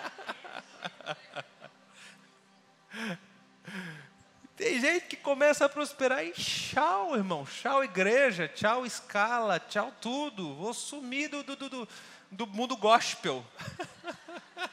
Tem 4.65 4.81
gente 4.81 5.05
que 5.05 5.17
começa 5.17 5.67
a 5.67 5.69
prosperar 5.69 6.25
e 6.25 6.33
tchau, 6.33 7.15
irmão. 7.15 7.45
Tchau, 7.45 7.85
igreja. 7.85 8.49
Tchau, 8.49 8.87
escala. 8.87 9.61
Tchau, 9.61 9.93
tudo. 10.01 10.55
Vou 10.55 10.73
sumir 10.73 11.29
do, 11.29 11.43
do, 11.43 11.55
do, 11.55 11.89
do 12.31 12.47
mundo 12.47 12.75
gospel. 12.75 13.45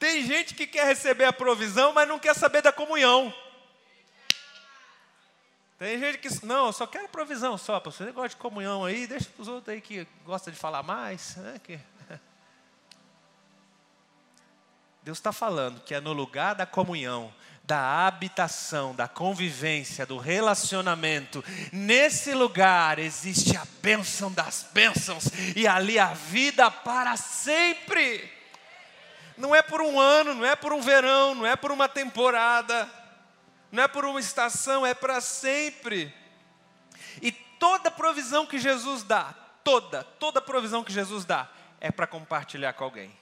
Tem 0.00 0.22
gente 0.22 0.54
que 0.54 0.66
quer 0.66 0.86
receber 0.86 1.26
a 1.26 1.34
provisão, 1.34 1.92
mas 1.92 2.08
não 2.08 2.18
quer 2.18 2.34
saber 2.34 2.62
da 2.62 2.72
comunhão. 2.72 3.30
Tem 5.78 5.98
gente 5.98 6.16
que, 6.16 6.46
não, 6.46 6.68
eu 6.68 6.72
só 6.72 6.86
quero 6.86 7.10
provisão 7.10 7.58
só, 7.58 7.78
você 7.78 8.10
gosta 8.10 8.30
de 8.30 8.36
comunhão 8.36 8.86
aí, 8.86 9.06
deixa 9.06 9.28
para 9.28 9.42
os 9.42 9.48
outros 9.48 9.68
aí 9.68 9.82
que 9.82 10.06
gostam 10.24 10.50
de 10.50 10.58
falar 10.58 10.82
mais. 10.82 11.36
Né, 11.36 11.60
que... 11.62 11.78
Deus 15.02 15.18
está 15.18 15.32
falando 15.32 15.80
que 15.80 15.94
é 15.94 16.00
no 16.00 16.12
lugar 16.12 16.54
da 16.54 16.64
comunhão, 16.64 17.34
da 17.64 18.06
habitação, 18.06 18.94
da 18.94 19.08
convivência, 19.08 20.06
do 20.06 20.16
relacionamento. 20.16 21.44
Nesse 21.72 22.34
lugar 22.34 22.98
existe 22.98 23.56
a 23.56 23.66
bênção 23.80 24.32
das 24.32 24.66
bênçãos 24.72 25.24
e 25.56 25.66
ali 25.66 25.98
a 25.98 26.14
vida 26.14 26.70
para 26.70 27.16
sempre. 27.16 28.32
Não 29.36 29.54
é 29.54 29.62
por 29.62 29.80
um 29.80 29.98
ano, 29.98 30.34
não 30.34 30.44
é 30.44 30.54
por 30.54 30.72
um 30.72 30.80
verão, 30.80 31.34
não 31.34 31.46
é 31.46 31.56
por 31.56 31.72
uma 31.72 31.88
temporada, 31.88 32.88
não 33.72 33.82
é 33.82 33.88
por 33.88 34.04
uma 34.04 34.20
estação, 34.20 34.86
é 34.86 34.94
para 34.94 35.20
sempre. 35.20 36.14
E 37.20 37.32
toda 37.32 37.90
provisão 37.90 38.46
que 38.46 38.58
Jesus 38.58 39.02
dá, 39.02 39.34
toda, 39.64 40.04
toda 40.04 40.40
provisão 40.40 40.84
que 40.84 40.92
Jesus 40.92 41.24
dá, 41.24 41.48
é 41.80 41.90
para 41.90 42.06
compartilhar 42.06 42.72
com 42.74 42.84
alguém. 42.84 43.21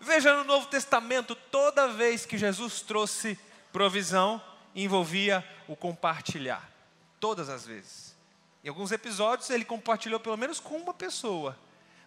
Veja 0.00 0.36
no 0.36 0.44
Novo 0.44 0.66
Testamento, 0.66 1.34
toda 1.34 1.88
vez 1.88 2.26
que 2.26 2.36
Jesus 2.36 2.80
trouxe 2.80 3.38
provisão, 3.72 4.42
envolvia 4.74 5.44
o 5.66 5.74
compartilhar. 5.74 6.70
Todas 7.18 7.48
as 7.48 7.66
vezes. 7.66 8.14
Em 8.62 8.68
alguns 8.68 8.92
episódios 8.92 9.48
ele 9.50 9.64
compartilhou 9.64 10.20
pelo 10.20 10.36
menos 10.36 10.60
com 10.60 10.76
uma 10.76 10.92
pessoa, 10.92 11.56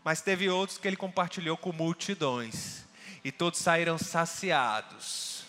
mas 0.04 0.22
teve 0.22 0.50
outros 0.50 0.78
que 0.78 0.88
ele 0.88 0.98
compartilhou 0.98 1.58
com 1.58 1.72
multidões. 1.72 2.86
E 3.24 3.32
todos 3.32 3.60
saíram 3.60 3.98
saciados. 3.98 5.44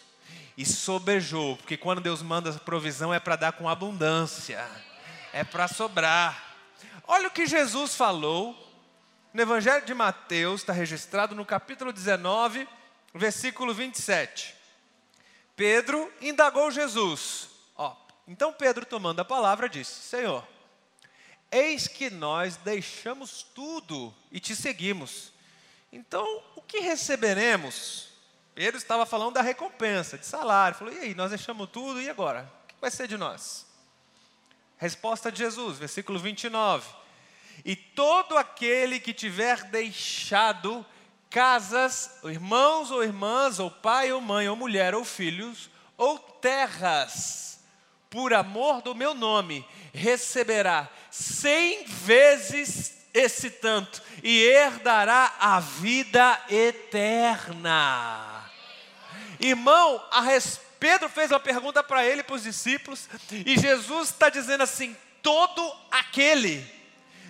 E 0.57 0.65
sobejou, 0.65 1.57
porque 1.57 1.77
quando 1.77 2.01
Deus 2.01 2.23
manda 2.23 2.53
provisão 2.53 3.15
é 3.15 3.21
para 3.21 3.37
dar 3.37 3.53
com 3.53 3.69
abundância, 3.69 4.65
é 5.33 5.43
para 5.43 5.69
sobrar. 5.69 6.55
Olha 7.07 7.29
o 7.29 7.31
que 7.31 7.47
Jesus 7.47 7.95
falou 7.95 8.70
no 9.33 9.43
Evangelho 9.43 9.85
de 9.85 9.95
Mateus, 9.95 10.61
está 10.61 10.73
registrado 10.73 11.35
no 11.35 11.47
capítulo 11.47 11.93
19, 11.93 12.67
versículo 13.15 13.73
27. 13.73 14.55
Pedro 15.55 16.13
indagou 16.21 16.71
Jesus. 16.71 17.49
Ó, 17.77 17.95
então 18.27 18.53
Pedro, 18.53 18.85
tomando 18.85 19.21
a 19.21 19.25
palavra, 19.25 19.69
disse: 19.69 20.01
Senhor, 20.01 20.47
eis 21.51 21.87
que 21.87 22.11
nós 22.11 22.57
deixamos 22.57 23.43
tudo 23.43 24.15
e 24.33 24.41
te 24.41 24.57
seguimos. 24.57 25.33
Então, 25.93 26.25
o 26.57 26.63
que 26.63 26.81
receberemos? 26.81 28.09
Pedro 28.55 28.79
estava 28.79 29.07
falando 29.07 29.35
da 29.35 29.43
recompensa, 29.43 30.19
de 30.19 30.27
salário. 30.27 30.77
Falou: 30.77 30.93
e 30.93 30.99
aí, 30.99 31.15
nós 31.15 31.31
deixamos 31.31 31.69
tudo, 31.71 32.01
e 32.01 32.11
agora? 32.11 32.51
O 32.65 32.67
que 32.69 32.75
vai 32.81 32.91
ser 32.91 33.07
de 33.07 33.17
nós? 33.17 33.67
Resposta 34.77 35.31
de 35.31 35.39
Jesus, 35.39 35.79
versículo 35.79 36.19
29. 36.19 37.00
E 37.65 37.77
todo 37.77 38.37
aquele 38.37 39.01
que 39.01 39.13
tiver 39.13 39.65
deixado 39.65 40.85
casas, 41.29 42.19
irmãos 42.25 42.91
ou 42.91 43.05
irmãs, 43.05 43.59
ou 43.59 43.71
pai 43.71 44.13
ou 44.13 44.21
mãe, 44.21 44.49
ou 44.49 44.57
mulher 44.57 44.95
ou 44.95 45.05
filhos, 45.05 45.71
ou 45.97 46.19
terras, 46.19 47.61
por 48.09 48.35
amor 48.35 48.83
do 48.83 48.95
meu 48.95 49.15
nome, 49.15 49.65
receberá 49.93 50.89
cem 51.11 51.85
vezes 51.85 53.07
esse 53.13 53.51
tanto 53.51 54.03
e 54.23 54.43
herdará 54.45 55.35
a 55.39 55.61
vida 55.61 56.41
eterna. 56.49 58.45
Irmão, 59.39 60.03
res... 60.25 60.61
Pedro 60.79 61.11
fez 61.11 61.31
uma 61.31 61.39
pergunta 61.39 61.83
para 61.83 62.05
ele, 62.07 62.23
para 62.23 62.37
os 62.37 62.43
discípulos, 62.43 63.07
e 63.45 63.59
Jesus 63.59 64.09
está 64.09 64.31
dizendo 64.31 64.63
assim: 64.63 64.97
todo 65.23 65.73
aquele 65.91 66.67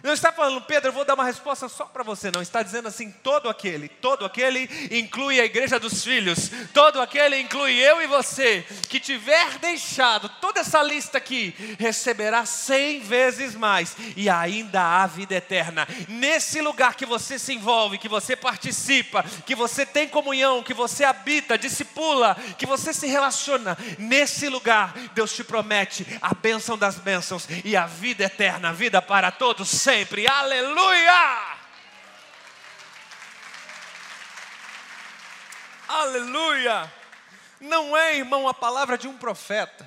não 0.03 0.13
está 0.13 0.33
falando, 0.33 0.63
Pedro, 0.63 0.89
eu 0.89 0.93
vou 0.93 1.05
dar 1.05 1.15
uma 1.15 1.25
resposta 1.25 1.69
só 1.69 1.85
para 1.85 2.03
você, 2.03 2.31
não. 2.31 2.41
Está 2.41 2.63
dizendo 2.63 2.89
assim: 2.89 3.11
todo 3.11 3.49
aquele, 3.49 3.89
todo 3.89 4.25
aquele 4.25 4.69
inclui 4.91 5.41
a 5.41 5.45
igreja 5.45 5.79
dos 5.79 6.03
filhos, 6.03 6.51
todo 6.73 7.01
aquele 7.01 7.39
inclui 7.41 7.75
eu 7.75 8.01
e 8.01 8.07
você, 8.07 8.65
que 8.89 9.01
tiver 9.01 9.59
deixado 9.59 10.29
toda 10.41 10.61
essa 10.61 10.83
lista 10.83 11.19
aqui, 11.19 11.55
receberá 11.79 12.45
cem 12.47 13.01
vezes 13.01 13.55
mais 13.55 13.97
e 14.17 14.29
ainda 14.29 14.81
há 14.81 15.07
vida 15.07 15.35
eterna. 15.35 15.87
Nesse 16.09 16.61
lugar 16.61 16.95
que 16.95 17.07
você 17.07 17.39
se 17.39 17.53
envolve, 17.53 17.99
que 17.99 18.09
você 18.09 18.35
participa, 18.35 19.25
que 19.45 19.55
você 19.55 19.85
tem 19.85 20.09
comunhão, 20.09 20.63
que 20.63 20.75
você 20.75 21.05
habita, 21.05 21.59
discipula, 21.59 22.37
que 22.59 22.67
você 22.67 22.93
se 22.93 23.07
relaciona, 23.07 23.77
nesse 23.99 24.49
lugar, 24.49 24.95
Deus 25.15 25.35
te 25.35 25.45
promete 25.45 26.07
a 26.21 26.35
bênção 26.35 26.77
das 26.77 26.97
bênçãos 26.97 27.47
e 27.65 27.77
a 27.77 27.87
vida 27.87 28.25
eterna, 28.25 28.71
a 28.71 28.73
vida 28.73 29.03
para 29.03 29.31
todos 29.31 29.69
sempre. 29.91 30.29
Aleluia! 30.29 31.59
Aleluia! 35.89 36.95
Não 37.61 37.97
é, 37.97 38.17
irmão, 38.17 38.47
a 38.47 38.55
palavra 38.55 38.97
de 38.97 39.09
um 39.09 39.19
profeta, 39.19 39.85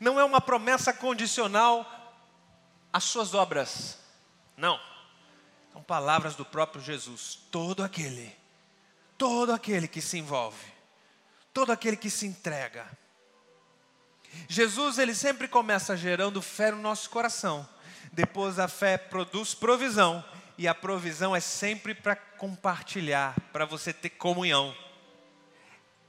não 0.00 0.18
é 0.18 0.24
uma 0.24 0.40
promessa 0.40 0.92
condicional 0.92 1.88
às 2.92 3.04
suas 3.04 3.32
obras, 3.32 3.96
não, 4.56 4.78
são 5.72 5.82
palavras 5.82 6.34
do 6.34 6.44
próprio 6.44 6.82
Jesus. 6.82 7.38
Todo 7.52 7.84
aquele, 7.84 8.36
todo 9.16 9.52
aquele 9.52 9.86
que 9.86 10.02
se 10.02 10.18
envolve, 10.18 10.66
todo 11.52 11.70
aquele 11.70 11.96
que 11.96 12.10
se 12.10 12.26
entrega. 12.26 12.86
Jesus, 14.48 14.98
ele 14.98 15.14
sempre 15.14 15.46
começa 15.46 15.96
gerando 15.96 16.42
fé 16.42 16.72
no 16.72 16.78
nosso 16.78 17.08
coração 17.08 17.68
depois 18.12 18.58
a 18.58 18.68
fé 18.68 18.96
produz 18.96 19.54
provisão, 19.54 20.24
e 20.56 20.68
a 20.68 20.74
provisão 20.74 21.34
é 21.34 21.40
sempre 21.40 21.94
para 21.94 22.14
compartilhar, 22.14 23.34
para 23.52 23.64
você 23.64 23.92
ter 23.92 24.10
comunhão. 24.10 24.74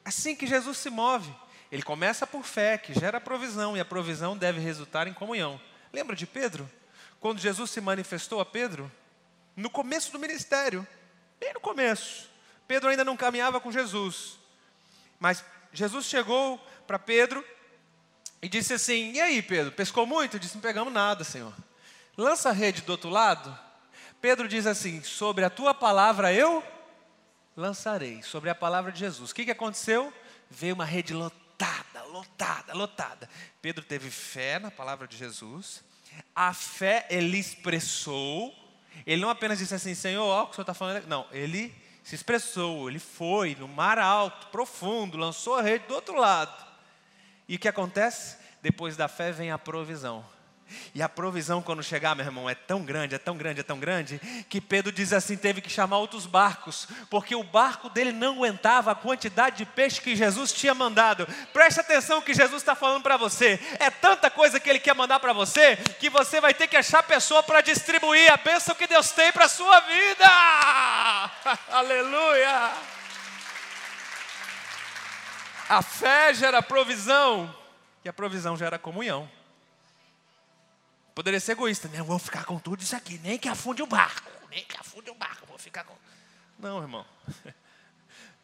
Assim 0.03 0.35
que 0.35 0.45
Jesus 0.45 0.77
se 0.77 0.89
move, 0.89 1.33
ele 1.71 1.81
começa 1.81 2.27
por 2.27 2.43
fé, 2.43 2.77
que 2.77 2.93
gera 2.93 3.19
provisão, 3.19 3.75
e 3.75 3.79
a 3.79 3.85
provisão 3.85 4.37
deve 4.37 4.59
resultar 4.59 5.07
em 5.07 5.13
comunhão. 5.13 5.59
Lembra 5.91 6.15
de 6.15 6.27
Pedro? 6.27 6.69
Quando 7.19 7.39
Jesus 7.39 7.71
se 7.71 7.81
manifestou 7.81 8.39
a 8.39 8.45
Pedro? 8.45 8.91
No 9.55 9.69
começo 9.69 10.11
do 10.11 10.19
ministério, 10.19 10.85
bem 11.39 11.53
no 11.53 11.59
começo. 11.59 12.29
Pedro 12.67 12.89
ainda 12.89 13.03
não 13.03 13.17
caminhava 13.17 13.59
com 13.59 13.71
Jesus. 13.71 14.37
Mas 15.19 15.43
Jesus 15.73 16.05
chegou 16.05 16.59
para 16.85 16.99
Pedro 16.99 17.43
e 18.41 18.49
disse 18.49 18.73
assim: 18.73 19.13
E 19.13 19.21
aí, 19.21 19.41
Pedro, 19.41 19.71
pescou 19.71 20.05
muito? 20.05 20.35
Ele 20.35 20.41
disse: 20.41 20.55
Não 20.55 20.61
pegamos 20.61 20.93
nada, 20.93 21.23
Senhor 21.23 21.53
lança 22.17 22.49
a 22.49 22.53
rede 22.53 22.81
do 22.81 22.91
outro 22.91 23.09
lado. 23.09 23.57
Pedro 24.21 24.47
diz 24.47 24.65
assim: 24.65 25.03
Sobre 25.03 25.45
a 25.45 25.49
tua 25.49 25.73
palavra 25.73 26.33
eu 26.33 26.63
lançarei. 27.55 28.21
Sobre 28.23 28.49
a 28.49 28.55
palavra 28.55 28.91
de 28.91 28.99
Jesus. 28.99 29.31
O 29.31 29.35
que, 29.35 29.45
que 29.45 29.51
aconteceu? 29.51 30.11
Veio 30.49 30.75
uma 30.75 30.85
rede 30.85 31.13
lotada, 31.13 32.03
lotada, 32.05 32.73
lotada. 32.73 33.29
Pedro 33.61 33.83
teve 33.83 34.09
fé 34.09 34.59
na 34.59 34.71
palavra 34.71 35.07
de 35.07 35.17
Jesus. 35.17 35.83
A 36.35 36.53
fé 36.53 37.05
ele 37.09 37.37
expressou. 37.37 38.53
Ele 39.05 39.21
não 39.21 39.29
apenas 39.29 39.59
disse 39.59 39.75
assim, 39.75 39.93
Senhor, 39.93 40.25
ó, 40.25 40.43
o 40.43 40.45
que 40.47 40.53
o 40.53 40.55
Senhor 40.55 40.63
está 40.63 40.73
falando. 40.73 41.05
Não, 41.07 41.27
ele 41.31 41.73
se 42.03 42.15
expressou. 42.15 42.89
Ele 42.89 42.99
foi 42.99 43.55
no 43.55 43.67
mar 43.67 43.99
alto, 43.99 44.47
profundo, 44.47 45.17
lançou 45.17 45.55
a 45.55 45.61
rede 45.61 45.87
do 45.87 45.95
outro 45.95 46.15
lado. 46.15 46.65
E 47.47 47.55
o 47.55 47.59
que 47.59 47.67
acontece? 47.67 48.37
Depois 48.61 48.95
da 48.95 49.07
fé 49.07 49.31
vem 49.31 49.51
a 49.51 49.57
provisão. 49.57 50.25
E 50.93 51.01
a 51.01 51.07
provisão, 51.07 51.61
quando 51.61 51.83
chegar, 51.83 52.15
meu 52.15 52.25
irmão, 52.25 52.49
é 52.49 52.55
tão 52.55 52.83
grande, 52.83 53.15
é 53.15 53.17
tão 53.17 53.37
grande, 53.37 53.59
é 53.59 53.63
tão 53.63 53.79
grande, 53.79 54.19
que 54.49 54.59
Pedro 54.59 54.91
diz 54.91 55.13
assim: 55.13 55.37
teve 55.37 55.61
que 55.61 55.69
chamar 55.69 55.97
outros 55.97 56.25
barcos, 56.25 56.87
porque 57.09 57.35
o 57.35 57.43
barco 57.43 57.89
dele 57.89 58.11
não 58.11 58.35
aguentava 58.35 58.91
a 58.91 58.95
quantidade 58.95 59.57
de 59.57 59.65
peixe 59.65 60.01
que 60.01 60.15
Jesus 60.15 60.51
tinha 60.51 60.73
mandado. 60.73 61.27
Preste 61.53 61.79
atenção 61.79 62.21
que 62.21 62.33
Jesus 62.33 62.61
está 62.61 62.75
falando 62.75 63.03
para 63.03 63.17
você. 63.17 63.59
É 63.79 63.89
tanta 63.89 64.29
coisa 64.29 64.59
que 64.59 64.69
ele 64.69 64.79
quer 64.79 64.95
mandar 64.95 65.19
para 65.19 65.33
você, 65.33 65.75
que 65.99 66.09
você 66.09 66.41
vai 66.41 66.53
ter 66.53 66.67
que 66.67 66.77
achar 66.77 67.03
pessoa 67.03 67.43
para 67.43 67.61
distribuir 67.61 68.31
a 68.31 68.37
bênção 68.37 68.73
que 68.73 68.87
Deus 68.87 69.11
tem 69.11 69.31
para 69.31 69.45
a 69.45 69.49
sua 69.49 69.79
vida. 69.81 70.25
Aleluia! 71.69 72.71
A 75.67 75.81
fé 75.81 76.33
gera 76.33 76.61
provisão, 76.61 77.53
e 78.03 78.09
a 78.09 78.13
provisão 78.13 78.55
gera 78.55 78.77
comunhão. 78.77 79.29
Poderia 81.15 81.39
ser 81.39 81.53
egoísta, 81.53 81.87
né? 81.87 81.99
Eu 82.01 82.05
vou 82.05 82.19
ficar 82.19 82.43
com 82.43 82.59
tudo 82.59 82.83
isso 82.83 82.93
aqui, 82.93 83.17
nem 83.19 83.39
que 83.39 83.47
afunde 83.47 83.81
o 83.81 83.87
barco, 83.87 84.29
nem 84.49 84.65
que 84.65 84.75
afunde 84.77 85.09
o 85.09 85.15
barco, 85.15 85.45
vou 85.47 85.57
ficar 85.57 85.85
com. 85.85 85.95
Não, 86.59 86.81
irmão. 86.81 87.05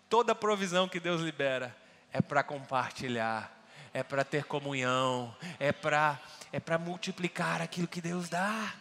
Toda 0.10 0.34
provisão 0.34 0.88
que 0.88 0.99
Deus 0.99 1.21
libera 1.21 1.75
é 2.13 2.21
para 2.21 2.43
compartilhar, 2.43 3.51
é 3.93 4.01
para 4.01 4.23
ter 4.23 4.45
comunhão, 4.45 5.36
é 5.60 5.73
para 5.73 6.17
é 6.53 6.60
para 6.60 6.77
multiplicar 6.77 7.62
aquilo 7.62 7.88
que 7.88 7.99
Deus 7.99 8.29
dá. 8.29 8.73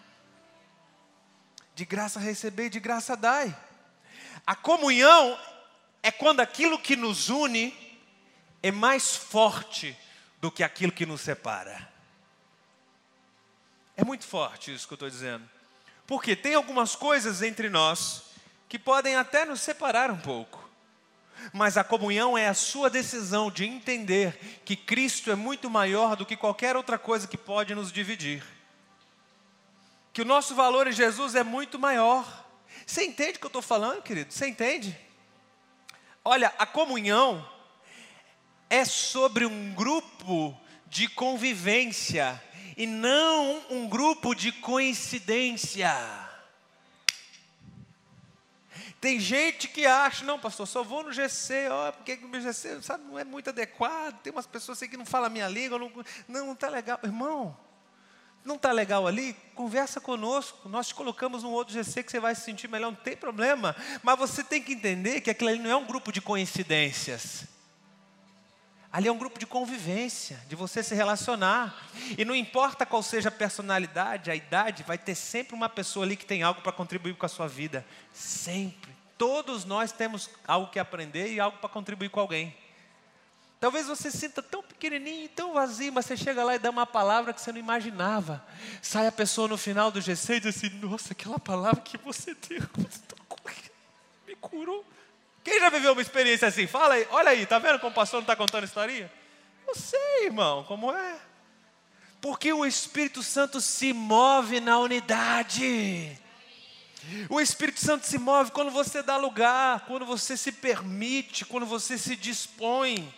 De 1.75 1.85
graça 1.85 2.21
receber, 2.21 2.69
de 2.69 2.79
graça 2.79 3.17
dai. 3.17 3.57
A 4.47 4.55
comunhão 4.55 5.39
é 6.01 6.13
quando 6.13 6.41
aquilo 6.41 6.79
que 6.79 6.95
nos 6.95 7.29
une 7.29 7.75
é 8.63 8.71
mais 8.71 9.17
forte 9.17 9.97
do 10.41 10.51
que 10.51 10.63
aquilo 10.63 10.93
que 10.93 11.07
nos 11.07 11.21
separa. 11.21 11.91
É 14.01 14.05
muito 14.05 14.27
forte 14.27 14.73
isso 14.73 14.87
que 14.89 14.95
eu 14.95 14.97
estou 14.97 15.11
dizendo. 15.11 15.47
Porque 16.07 16.35
tem 16.35 16.55
algumas 16.55 16.97
coisas 16.97 17.43
entre 17.43 17.69
nós 17.69 18.23
que 18.67 18.79
podem 18.79 19.15
até 19.15 19.45
nos 19.45 19.61
separar 19.61 20.11
um 20.11 20.17
pouco. 20.17 20.71
Mas 21.53 21.77
a 21.77 21.85
comunhão 21.85 22.37
é 22.37 22.49
a 22.49 22.55
sua 22.55 22.89
decisão 22.89 23.51
de 23.51 23.67
entender 23.67 24.63
que 24.65 24.75
Cristo 24.75 25.31
é 25.31 25.35
muito 25.35 25.69
maior 25.69 26.17
do 26.17 26.25
que 26.25 26.35
qualquer 26.35 26.77
outra 26.77 26.99
coisa 26.99 27.29
que 27.29 27.37
pode 27.37 27.75
nos 27.75 27.93
dividir. 27.93 28.43
Que 30.15 30.23
o 30.23 30.25
nosso 30.25 30.55
valor 30.55 30.87
em 30.87 30.93
Jesus 30.93 31.35
é 31.35 31.45
muito 31.45 31.79
maior. 31.79 32.47
Você 32.87 33.05
entende 33.05 33.37
o 33.37 33.41
que 33.41 33.45
eu 33.45 33.49
estou 33.49 33.61
falando, 33.61 34.01
querido? 34.01 34.33
Você 34.33 34.49
entende? 34.49 34.99
Olha, 36.25 36.55
a 36.59 36.65
comunhão 36.65 37.47
é 38.71 38.83
sobre 38.83 39.45
um 39.45 39.75
grupo 39.75 40.59
de 40.87 41.07
convivência 41.07 42.43
e 42.81 42.87
não 42.87 43.63
um 43.69 43.87
grupo 43.87 44.35
de 44.35 44.51
coincidência. 44.51 45.95
Tem 48.99 49.21
gente 49.21 49.69
que 49.69 49.85
acha, 49.85 50.25
não, 50.25 50.39
pastor, 50.39 50.67
só 50.67 50.83
vou 50.83 51.03
no 51.03 51.13
GC, 51.13 51.69
ó, 51.71 51.93
porque 51.93 52.15
o 52.15 52.29
meu 52.29 52.41
GC 52.41 52.81
sabe, 52.81 53.05
não 53.05 53.19
é 53.19 53.25
muito 53.25 53.51
adequado, 53.51 54.19
tem 54.23 54.33
umas 54.33 54.47
pessoas 54.47 54.81
que 54.81 54.97
não 54.97 55.05
falam 55.05 55.27
a 55.27 55.31
minha 55.31 55.47
língua, 55.47 55.79
não, 55.79 55.93
não 56.27 56.53
está 56.55 56.71
legal. 56.71 56.99
Irmão, 57.05 57.55
não 58.43 58.57
está 58.57 58.73
legal 58.73 59.07
ali? 59.07 59.35
Conversa 59.55 60.01
conosco, 60.01 60.67
nós 60.67 60.89
te 60.89 60.95
colocamos 60.95 61.43
num 61.43 61.51
outro 61.51 61.75
GC 61.75 62.03
que 62.03 62.11
você 62.11 62.19
vai 62.19 62.35
se 62.35 62.41
sentir 62.41 62.67
melhor, 62.67 62.93
não 62.93 62.99
tem 62.99 63.15
problema. 63.15 63.77
Mas 64.03 64.19
você 64.19 64.43
tem 64.43 64.63
que 64.63 64.73
entender 64.73 65.21
que 65.21 65.29
aquilo 65.29 65.51
ali 65.51 65.59
não 65.59 65.71
é 65.71 65.77
um 65.77 65.85
grupo 65.85 66.11
de 66.11 66.23
coincidências. 66.23 67.45
Ali 68.93 69.07
é 69.07 69.13
um 69.13 69.19
grupo 69.19 69.39
de 69.39 69.47
convivência, 69.47 70.41
de 70.49 70.57
você 70.57 70.83
se 70.83 70.95
relacionar. 70.95 71.87
E 72.19 72.25
não 72.25 72.35
importa 72.35 72.85
qual 72.85 73.03
seja 73.03 73.29
a 73.29 73.33
personalidade, 73.33 74.31
a 74.31 74.35
idade, 74.35 74.83
vai 74.83 74.99
ter 74.99 75.15
sempre 75.15 75.55
uma 75.55 75.69
pessoa 75.69 76.05
ali 76.05 76.17
que 76.17 76.27
tem 76.27 76.43
algo 76.43 76.61
para 76.61 76.73
contribuir 76.73 77.15
com 77.15 77.25
a 77.25 77.29
sua 77.29 77.47
vida. 77.47 77.87
Sempre. 78.13 78.91
Todos 79.17 79.65
nós 79.65 79.93
temos 79.93 80.29
algo 80.47 80.73
que 80.73 80.79
aprender 80.79 81.33
e 81.33 81.39
algo 81.39 81.59
para 81.59 81.69
contribuir 81.69 82.09
com 82.09 82.19
alguém. 82.19 82.57
Talvez 83.61 83.87
você 83.87 84.11
sinta 84.11 84.43
tão 84.43 84.63
pequenininho, 84.63 85.29
tão 85.29 85.53
vazio, 85.53 85.93
mas 85.93 86.07
você 86.07 86.17
chega 86.17 86.43
lá 86.43 86.55
e 86.55 86.59
dá 86.59 86.71
uma 86.71 86.87
palavra 86.87 87.33
que 87.35 87.41
você 87.41 87.53
não 87.53 87.59
imaginava. 87.59 88.43
Sai 88.81 89.07
a 89.07 89.13
pessoa 89.13 89.47
no 89.47 89.59
final 89.59 89.91
do 89.91 90.01
GC 90.01 90.37
e 90.37 90.41
diz 90.41 90.57
assim: 90.57 90.71
Nossa, 90.79 91.13
aquela 91.13 91.39
palavra 91.39 91.81
que 91.81 91.99
você 91.99 92.35
deu, 92.35 92.63
me 94.27 94.35
curou. 94.37 94.85
Quem 95.43 95.59
já 95.59 95.71
viveu 95.71 95.93
uma 95.93 96.03
experiência 96.03 96.49
assim? 96.49 96.67
Fala 96.67 96.95
aí, 96.95 97.07
olha 97.11 97.31
aí, 97.31 97.47
tá 97.47 97.59
vendo 97.59 97.79
como 97.79 97.93
o 97.93 97.95
pastor 97.95 98.19
não 98.19 98.25
está 98.25 98.37
contando 98.37 98.65
historinha? 98.65 99.11
Eu 99.67 99.75
sei, 99.75 100.27
irmão, 100.27 100.65
como 100.65 100.93
é. 100.93 101.19
Porque 102.21 102.53
o 102.53 102.67
Espírito 102.67 103.23
Santo 103.23 103.61
se 103.61 103.93
move 103.93 104.61
na 104.61 104.79
unidade. 104.79 106.19
O 107.31 107.41
Espírito 107.41 107.81
Santo 107.81 108.07
se 108.07 108.19
move 108.19 108.51
quando 108.51 108.71
você 108.71 109.03
dá 109.03 109.17
lugar, 109.17 109.87
quando 109.87 110.05
você 110.05 110.37
se 110.37 110.53
permite, 110.53 111.47
quando 111.47 111.65
você 111.65 111.97
se 111.97 112.15
dispõe. 112.15 113.13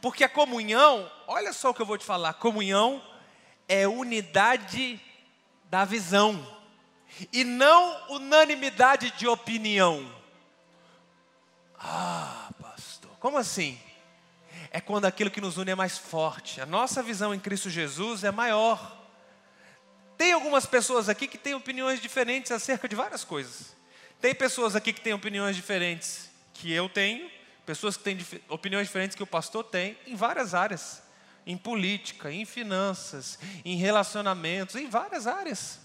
Porque 0.00 0.22
a 0.22 0.28
comunhão, 0.28 1.10
olha 1.26 1.52
só 1.52 1.70
o 1.70 1.74
que 1.74 1.82
eu 1.82 1.86
vou 1.86 1.98
te 1.98 2.04
falar: 2.04 2.34
comunhão 2.34 3.02
é 3.68 3.88
unidade 3.88 5.00
da 5.64 5.84
visão, 5.84 6.46
e 7.32 7.42
não 7.42 8.08
unanimidade 8.08 9.12
de 9.16 9.26
opinião. 9.26 10.19
Ah, 11.80 12.50
pastor, 12.60 13.10
como 13.18 13.38
assim? 13.38 13.80
É 14.70 14.80
quando 14.80 15.06
aquilo 15.06 15.30
que 15.30 15.40
nos 15.40 15.56
une 15.56 15.70
é 15.70 15.74
mais 15.74 15.96
forte. 15.96 16.60
A 16.60 16.66
nossa 16.66 17.02
visão 17.02 17.34
em 17.34 17.40
Cristo 17.40 17.70
Jesus 17.70 18.22
é 18.22 18.30
maior. 18.30 18.98
Tem 20.16 20.32
algumas 20.32 20.66
pessoas 20.66 21.08
aqui 21.08 21.26
que 21.26 21.38
têm 21.38 21.54
opiniões 21.54 22.00
diferentes 22.00 22.52
acerca 22.52 22.86
de 22.86 22.94
várias 22.94 23.24
coisas. 23.24 23.74
Tem 24.20 24.34
pessoas 24.34 24.76
aqui 24.76 24.92
que 24.92 25.00
têm 25.00 25.14
opiniões 25.14 25.56
diferentes 25.56 26.30
que 26.52 26.70
eu 26.70 26.90
tenho, 26.90 27.30
pessoas 27.64 27.96
que 27.96 28.04
têm 28.04 28.18
opiniões 28.50 28.86
diferentes 28.86 29.16
que 29.16 29.22
o 29.22 29.26
pastor 29.26 29.64
tem, 29.64 29.96
em 30.06 30.14
várias 30.14 30.52
áreas. 30.54 31.02
Em 31.46 31.56
política, 31.56 32.30
em 32.30 32.44
finanças, 32.44 33.38
em 33.64 33.76
relacionamentos, 33.76 34.76
em 34.76 34.90
várias 34.90 35.26
áreas. 35.26 35.80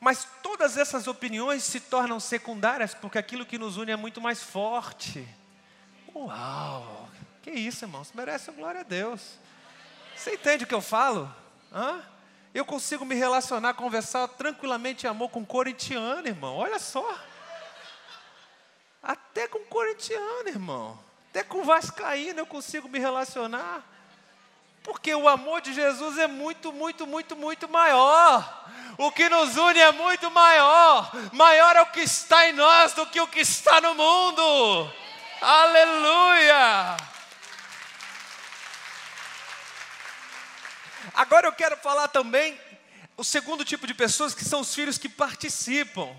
Mas 0.00 0.26
todas 0.42 0.76
essas 0.76 1.06
opiniões 1.06 1.62
se 1.62 1.80
tornam 1.80 2.18
secundárias 2.18 2.94
porque 2.94 3.18
aquilo 3.18 3.46
que 3.46 3.58
nos 3.58 3.76
une 3.76 3.92
é 3.92 3.96
muito 3.96 4.20
mais 4.20 4.42
forte. 4.42 5.26
Uau! 6.14 7.08
Que 7.42 7.50
isso, 7.50 7.84
irmãos? 7.84 8.10
Merece 8.14 8.50
glória 8.52 8.80
a 8.80 8.84
Deus. 8.84 9.38
Você 10.16 10.34
entende 10.34 10.64
o 10.64 10.66
que 10.66 10.74
eu 10.74 10.80
falo? 10.80 11.32
Hã? 11.72 12.02
Eu 12.54 12.64
consigo 12.64 13.04
me 13.04 13.14
relacionar, 13.14 13.74
conversar 13.74 14.26
tranquilamente 14.28 15.06
em 15.06 15.10
amor 15.10 15.28
com 15.28 15.44
corintiano, 15.44 16.26
irmão. 16.26 16.56
Olha 16.56 16.78
só. 16.78 17.18
Até 19.02 19.46
com 19.46 19.60
corintiano, 19.66 20.48
irmão. 20.48 20.98
Até 21.30 21.44
com 21.44 21.62
vascaíno 21.64 22.40
eu 22.40 22.46
consigo 22.46 22.88
me 22.88 22.98
relacionar. 22.98 23.84
Porque 24.86 25.12
o 25.12 25.28
amor 25.28 25.60
de 25.60 25.74
Jesus 25.74 26.16
é 26.16 26.28
muito, 26.28 26.72
muito, 26.72 27.08
muito, 27.08 27.34
muito 27.34 27.68
maior. 27.68 28.70
O 28.96 29.10
que 29.10 29.28
nos 29.28 29.56
une 29.56 29.80
é 29.80 29.90
muito 29.90 30.30
maior. 30.30 31.10
Maior 31.32 31.74
é 31.74 31.82
o 31.82 31.86
que 31.86 32.02
está 32.02 32.48
em 32.48 32.52
nós 32.52 32.92
do 32.92 33.04
que 33.04 33.20
o 33.20 33.26
que 33.26 33.40
está 33.40 33.80
no 33.80 33.96
mundo. 33.96 34.92
Aleluia! 35.42 36.96
Agora 41.14 41.48
eu 41.48 41.52
quero 41.52 41.76
falar 41.78 42.06
também 42.06 42.56
o 43.16 43.24
segundo 43.24 43.64
tipo 43.64 43.88
de 43.88 43.94
pessoas 43.94 44.36
que 44.36 44.44
são 44.44 44.60
os 44.60 44.72
filhos 44.72 44.98
que 44.98 45.08
participam. 45.08 46.14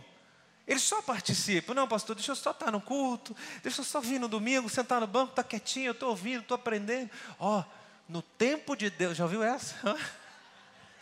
Eles 0.67 0.83
só 0.83 1.01
participam. 1.01 1.73
Não, 1.73 1.87
pastor, 1.87 2.17
deixa 2.17 2.33
eu 2.33 2.35
só 2.35 2.51
estar 2.51 2.69
no 2.69 2.81
culto, 2.81 3.33
deixa 3.63 3.79
eu 3.79 3.85
só 3.85 4.01
vir 4.01 4.19
no 4.19 4.27
domingo, 4.27 4.67
sentar 4.67 4.99
no 4.99 5.07
banco, 5.07 5.29
estar 5.29 5.43
tá 5.43 5.47
quietinho, 5.47 5.87
eu 5.87 5.91
estou 5.93 6.09
ouvindo, 6.09 6.41
estou 6.41 6.55
aprendendo. 6.55 7.09
Ó, 7.39 7.59
oh, 7.59 7.76
no 8.07 8.21
tempo 8.21 8.75
de 8.75 8.89
Deus, 8.89 9.17
já 9.17 9.23
ouviu 9.23 9.43
essa? 9.43 9.75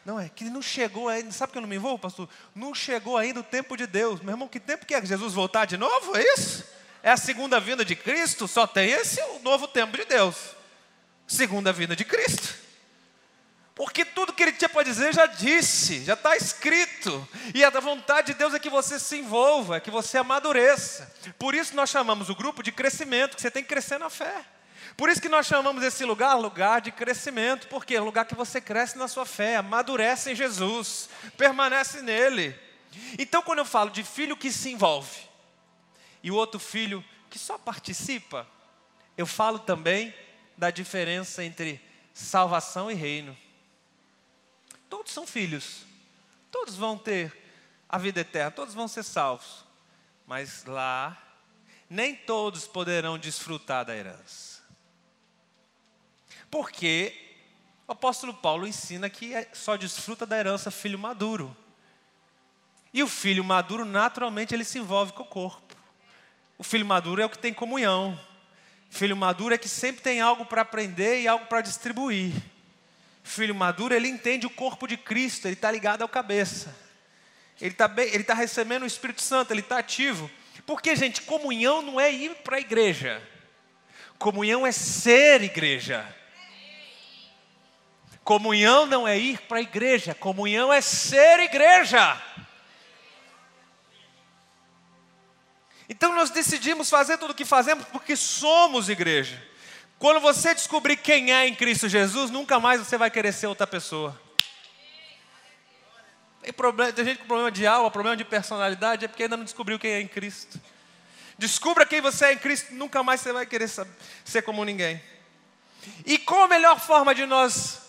Não, 0.06 0.20
é 0.20 0.30
que 0.30 0.44
não 0.44 0.62
chegou 0.62 1.10
ainda, 1.10 1.32
sabe 1.32 1.52
que 1.52 1.58
eu 1.58 1.64
não 1.64 1.68
me 1.68 1.78
envolvo, 1.78 1.98
pastor? 1.98 2.30
Não 2.54 2.76
chegou 2.76 3.18
ainda 3.18 3.40
o 3.40 3.44
tempo 3.44 3.76
de 3.76 3.88
Deus. 3.88 4.22
Meu 4.22 4.34
irmão, 4.34 4.48
que 4.48 4.60
tempo 4.60 4.86
que 4.86 4.94
é? 4.94 5.04
Jesus 5.04 5.34
voltar 5.34 5.66
de 5.66 5.78
novo? 5.78 6.16
É 6.16 6.24
isso? 6.36 6.64
É 7.02 7.10
a 7.10 7.18
segunda 7.18 7.60
vinda 7.60 7.84
de 7.84 7.96
Cristo? 7.96 8.48
Só 8.48 8.68
tem 8.68 8.92
esse 8.92 9.20
o 9.20 9.40
novo 9.40 9.68
tempo 9.68 9.98
de 9.98 10.06
Deus. 10.06 10.36
Segunda 11.26 11.74
vinda 11.74 11.96
de 11.96 12.06
Cristo. 12.06 12.54
Porque 13.74 14.06
tudo 14.06 14.32
que 14.32 14.42
ele 14.42 14.54
tinha 14.54 14.70
para 14.70 14.84
dizer 14.84 15.14
já 15.14 15.26
disse, 15.26 16.04
já 16.04 16.14
está 16.14 16.38
escrito. 16.38 17.28
E 17.54 17.64
a 17.64 17.70
vontade 17.72 18.28
de 18.28 18.40
Deus 18.40 18.54
é 18.54 18.60
que 18.60 18.70
você 18.70 18.98
se 18.98 19.18
envolva, 19.18 19.78
é 19.78 19.80
que 19.80 19.92
você 19.92 20.20
amadureça. 20.20 21.12
Por 21.38 21.54
isso 21.54 21.76
nós 21.76 21.90
chamamos 21.90 22.30
o 22.30 22.36
grupo 22.36 22.64
de 22.64 22.72
crescimento, 22.72 23.36
que 23.36 23.42
você 23.42 23.52
tem 23.52 23.64
que 23.64 23.70
crescer 23.70 23.98
na 23.98 24.10
fé. 24.10 24.46
Por 24.96 25.10
isso 25.10 25.22
que 25.22 25.30
nós 25.30 25.46
chamamos 25.46 25.84
esse 25.84 26.06
lugar 26.06 26.36
lugar 26.36 26.82
de 26.82 26.92
crescimento, 26.92 27.68
porque 27.68 27.96
é 27.96 28.02
um 28.02 28.06
lugar 28.06 28.26
que 28.26 28.36
você 28.36 28.62
cresce 28.62 28.98
na 28.98 29.08
sua 29.08 29.26
fé, 29.26 29.58
amadurece 29.58 30.32
em 30.32 30.36
Jesus, 30.36 31.10
permanece 31.38 32.02
nele. 32.02 32.58
Então, 33.20 33.42
quando 33.42 33.60
eu 33.60 33.66
falo 33.66 33.90
de 33.90 34.04
filho 34.04 34.38
que 34.38 34.52
se 34.52 34.72
envolve 34.72 35.30
e 36.24 36.32
o 36.32 36.36
outro 36.36 36.60
filho 36.60 37.04
que 37.30 37.38
só 37.38 37.58
participa, 37.58 38.48
eu 39.18 39.26
falo 39.26 39.60
também 39.60 40.14
da 40.58 40.72
diferença 40.72 41.44
entre 41.44 41.82
salvação 42.14 42.90
e 42.90 42.94
reino. 42.94 43.38
todos 44.90 45.12
são 45.12 45.28
filhos. 45.28 45.86
Todos 46.50 46.76
vão 46.76 46.98
ter 46.98 47.36
a 47.90 47.98
vida 47.98 48.22
eterna, 48.22 48.52
todos 48.52 48.74
vão 48.74 48.88
ser 48.88 49.04
salvos. 49.04 49.66
Mas 50.26 50.64
lá, 50.64 51.22
nem 51.90 52.16
todos 52.16 52.66
poderão 52.66 53.18
desfrutar 53.18 53.84
da 53.84 53.96
herança. 53.96 54.55
Porque 56.56 57.14
o 57.86 57.92
apóstolo 57.92 58.34
Paulo 58.34 58.66
ensina 58.66 59.10
que 59.10 59.34
é, 59.34 59.46
só 59.52 59.76
desfruta 59.76 60.26
da 60.26 60.38
herança 60.38 60.72
filho 60.72 60.98
maduro. 60.98 61.54
E 62.94 63.04
o 63.04 63.10
filho 63.10 63.44
maduro, 63.44 63.84
naturalmente, 63.84 64.56
ele 64.56 64.64
se 64.64 64.80
envolve 64.80 65.12
com 65.12 65.24
o 65.24 65.26
corpo. 65.26 65.76
O 66.58 66.64
filho 66.64 66.86
maduro 66.86 67.22
é 67.22 67.26
o 67.26 67.30
que 67.30 67.38
tem 67.38 67.54
comunhão. 67.54 68.18
Filho 68.90 69.18
maduro 69.18 69.54
é 69.54 69.58
que 69.58 69.68
sempre 69.68 70.02
tem 70.02 70.22
algo 70.22 70.46
para 70.46 70.62
aprender 70.62 71.24
e 71.24 71.28
algo 71.28 71.46
para 71.48 71.60
distribuir. 71.60 72.32
Filho 73.22 73.54
maduro, 73.54 73.94
ele 73.94 74.08
entende 74.08 74.48
o 74.48 74.50
corpo 74.50 74.88
de 74.88 74.96
Cristo, 74.96 75.48
ele 75.48 75.56
está 75.56 75.70
ligado 75.70 76.04
ao 76.04 76.08
cabeça. 76.08 76.74
Ele 77.60 77.72
está 77.72 77.90
tá 77.90 78.34
recebendo 78.34 78.84
o 78.84 78.88
Espírito 78.88 79.22
Santo, 79.22 79.52
ele 79.52 79.60
está 79.60 79.78
ativo. 79.80 80.32
Porque, 80.66 80.96
gente, 80.96 81.22
comunhão 81.24 81.82
não 81.82 82.00
é 82.00 82.10
ir 82.14 82.34
para 82.36 82.56
a 82.56 82.62
igreja. 82.62 83.22
Comunhão 84.18 84.66
é 84.66 84.72
ser 84.72 85.44
igreja. 85.44 86.16
Comunhão 88.26 88.88
não 88.88 89.08
é 89.08 89.16
ir 89.20 89.40
para 89.42 89.60
a 89.60 89.62
igreja, 89.62 90.16
comunhão 90.16 90.74
é 90.74 90.82
ser 90.82 91.42
igreja. 91.42 92.20
Então 95.88 96.12
nós 96.12 96.32
decidimos 96.32 96.90
fazer 96.90 97.20
tudo 97.20 97.30
o 97.30 97.36
que 97.36 97.46
fazemos 97.46 97.86
porque 97.86 98.16
somos 98.16 98.90
igreja. 98.90 99.40
Quando 100.00 100.20
você 100.20 100.56
descobrir 100.56 100.98
quem 100.98 101.32
é 101.32 101.48
em 101.48 101.54
Cristo 101.54 101.88
Jesus, 101.88 102.32
nunca 102.32 102.60
mais 102.60 102.82
você 102.82 102.98
vai 102.98 103.12
querer 103.12 103.32
ser 103.32 103.46
outra 103.46 103.68
pessoa. 103.68 104.20
Tem, 106.42 106.52
problema, 106.52 106.92
tem 106.92 107.06
gente 107.06 107.20
com 107.20 107.28
problema 107.28 107.52
de 107.52 107.68
alma, 107.68 107.92
problema 107.92 108.18
de 108.18 108.26
personalidade, 108.26 109.06
é 109.06 109.08
porque 109.08 109.22
ainda 109.22 109.38
não 109.38 109.44
descobriu 109.44 109.78
quem 109.78 109.92
é 109.92 110.02
em 110.02 110.08
Cristo. 110.08 110.60
Descubra 111.38 111.86
quem 111.86 112.02
você 112.02 112.26
é 112.26 112.34
em 112.34 112.40
Cristo, 112.40 112.74
nunca 112.74 113.04
mais 113.04 113.22
você 113.22 113.32
vai 113.32 113.46
querer 113.46 113.70
ser 113.70 114.42
como 114.42 114.66
ninguém. 114.66 115.00
E 116.08 116.18
qual 116.18 116.46
a 116.46 116.48
melhor 116.48 116.80
forma 116.80 117.14
de 117.14 117.28
nós 117.28 117.85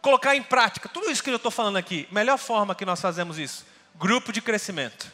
colocar 0.00 0.34
em 0.34 0.42
prática 0.42 0.88
tudo 0.88 1.10
isso 1.10 1.22
que 1.22 1.30
eu 1.30 1.36
estou 1.36 1.50
falando 1.50 1.76
aqui. 1.76 2.08
Melhor 2.10 2.38
forma 2.38 2.74
que 2.74 2.84
nós 2.84 3.00
fazemos 3.00 3.38
isso: 3.38 3.66
grupo 3.96 4.32
de 4.32 4.40
crescimento. 4.40 5.10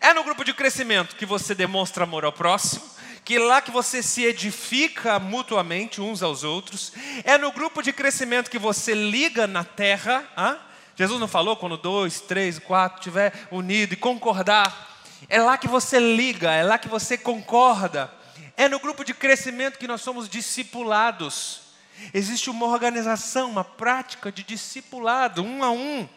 É 0.00 0.12
no 0.12 0.22
grupo 0.22 0.44
de 0.44 0.54
crescimento 0.54 1.16
que 1.16 1.26
você 1.26 1.54
demonstra 1.54 2.04
amor 2.04 2.24
ao 2.24 2.32
próximo, 2.32 2.84
que 3.24 3.36
é 3.36 3.40
lá 3.40 3.60
que 3.60 3.70
você 3.70 4.02
se 4.02 4.24
edifica 4.24 5.18
mutuamente 5.18 6.00
uns 6.00 6.22
aos 6.22 6.44
outros. 6.44 6.92
É 7.24 7.36
no 7.36 7.50
grupo 7.50 7.82
de 7.82 7.92
crescimento 7.92 8.50
que 8.50 8.58
você 8.58 8.94
liga 8.94 9.46
na 9.46 9.64
terra. 9.64 10.24
Ah? 10.36 10.58
Jesus 10.94 11.18
não 11.20 11.28
falou 11.28 11.56
quando 11.56 11.76
dois, 11.76 12.20
três, 12.20 12.58
quatro 12.58 12.98
estiver 12.98 13.32
unido 13.50 13.92
e 13.92 13.96
concordar. 13.96 14.98
É 15.28 15.40
lá 15.40 15.58
que 15.58 15.66
você 15.66 15.98
liga, 15.98 16.52
é 16.52 16.62
lá 16.62 16.78
que 16.78 16.88
você 16.88 17.18
concorda. 17.18 18.12
É 18.56 18.68
no 18.68 18.78
grupo 18.78 19.04
de 19.04 19.14
crescimento 19.14 19.78
que 19.78 19.88
nós 19.88 20.00
somos 20.00 20.28
discipulados. 20.28 21.67
Existe 22.12 22.50
uma 22.50 22.66
organização, 22.66 23.50
uma 23.50 23.64
prática 23.64 24.30
de 24.32 24.42
discipulado, 24.42 25.42
um 25.42 25.62
a 25.62 25.70
um. 25.70 26.08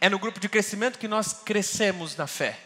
É 0.00 0.08
no 0.08 0.18
grupo 0.18 0.38
de 0.38 0.48
crescimento 0.48 0.98
que 0.98 1.08
nós 1.08 1.32
crescemos 1.32 2.16
na 2.16 2.26
fé. 2.26 2.58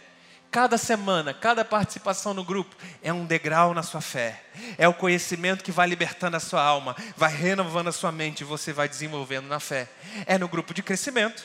Cada 0.51 0.77
semana, 0.77 1.33
cada 1.33 1.65
participação 1.65 2.35
no 2.35 2.45
grupo 2.45 2.77
é 3.03 3.11
um 3.11 3.25
degrau 3.25 3.73
na 3.73 3.83
sua 3.83 4.03
fé. 4.03 4.45
É 4.77 4.87
o 4.87 4.93
conhecimento 4.93 5.65
que 5.65 5.73
vai 5.73 5.89
libertando 5.89 6.37
a 6.37 6.41
sua 6.41 6.63
alma, 6.63 6.95
vai 7.17 7.35
renovando 7.35 7.89
a 7.89 7.93
sua 7.93 8.13
mente 8.13 8.43
e 8.43 8.45
você 8.45 8.71
vai 8.71 8.87
desenvolvendo 8.87 9.47
na 9.47 9.59
fé. 9.59 9.89
É 10.27 10.37
no 10.37 10.47
grupo 10.47 10.75
de 10.75 10.83
crescimento 10.83 11.43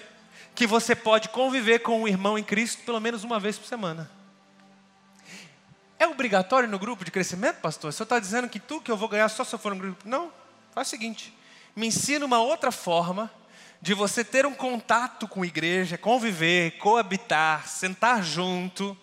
que 0.53 0.67
você 0.67 0.93
pode 0.93 1.30
conviver 1.30 1.80
com 1.80 2.01
um 2.01 2.07
irmão 2.07 2.38
em 2.38 2.43
Cristo 2.43 2.82
pelo 2.84 2.99
menos 2.99 3.23
uma 3.23 3.39
vez 3.39 3.57
por 3.57 3.65
semana. 3.65 4.11
É 5.97 6.05
obrigatório 6.05 6.67
no 6.67 6.78
grupo 6.78 7.05
de 7.05 7.11
crescimento, 7.11 7.61
pastor? 7.61 7.89
O 7.89 7.93
senhor 7.93 8.03
está 8.03 8.19
dizendo 8.19 8.49
que 8.49 8.59
tudo 8.59 8.82
que 8.82 8.91
eu 8.91 8.97
vou 8.97 9.07
ganhar 9.07 9.30
só 9.30 9.45
se 9.45 9.55
eu 9.55 9.59
for 9.59 9.73
no 9.73 9.80
grupo? 9.80 10.03
Não. 10.03 10.32
Faz 10.78 10.89
o 10.89 10.91
seguinte: 10.91 11.34
me 11.75 11.88
ensina 11.88 12.23
uma 12.23 12.39
outra 12.39 12.71
forma 12.71 13.32
de 13.82 13.95
você 13.95 14.23
ter 14.23 14.45
um 14.45 14.53
contato 14.53 15.28
com 15.28 15.41
a 15.41 15.47
igreja, 15.47 15.97
conviver, 15.97 16.78
coabitar, 16.78 17.67
sentar 17.67 18.23
junto, 18.23 18.95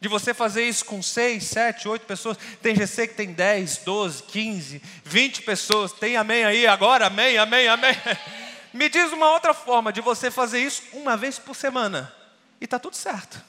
de 0.00 0.08
você 0.08 0.34
fazer 0.34 0.66
isso 0.66 0.84
com 0.84 1.00
seis, 1.00 1.44
sete, 1.44 1.86
oito 1.86 2.04
pessoas. 2.06 2.36
Tem 2.60 2.74
GC 2.74 3.06
que 3.06 3.14
tem 3.14 3.32
dez, 3.32 3.76
doze, 3.76 4.20
quinze, 4.20 4.82
vinte 5.04 5.42
pessoas. 5.42 5.92
Tem 5.92 6.16
amém 6.16 6.44
aí 6.44 6.66
agora? 6.66 7.06
Amém, 7.06 7.38
amém, 7.38 7.68
amém. 7.68 7.94
Me 8.74 8.88
diz 8.88 9.12
uma 9.12 9.30
outra 9.30 9.54
forma 9.54 9.92
de 9.92 10.00
você 10.00 10.28
fazer 10.28 10.58
isso 10.58 10.82
uma 10.92 11.16
vez 11.16 11.38
por 11.38 11.54
semana. 11.54 12.12
E 12.60 12.64
está 12.64 12.80
tudo 12.80 12.96
certo. 12.96 13.40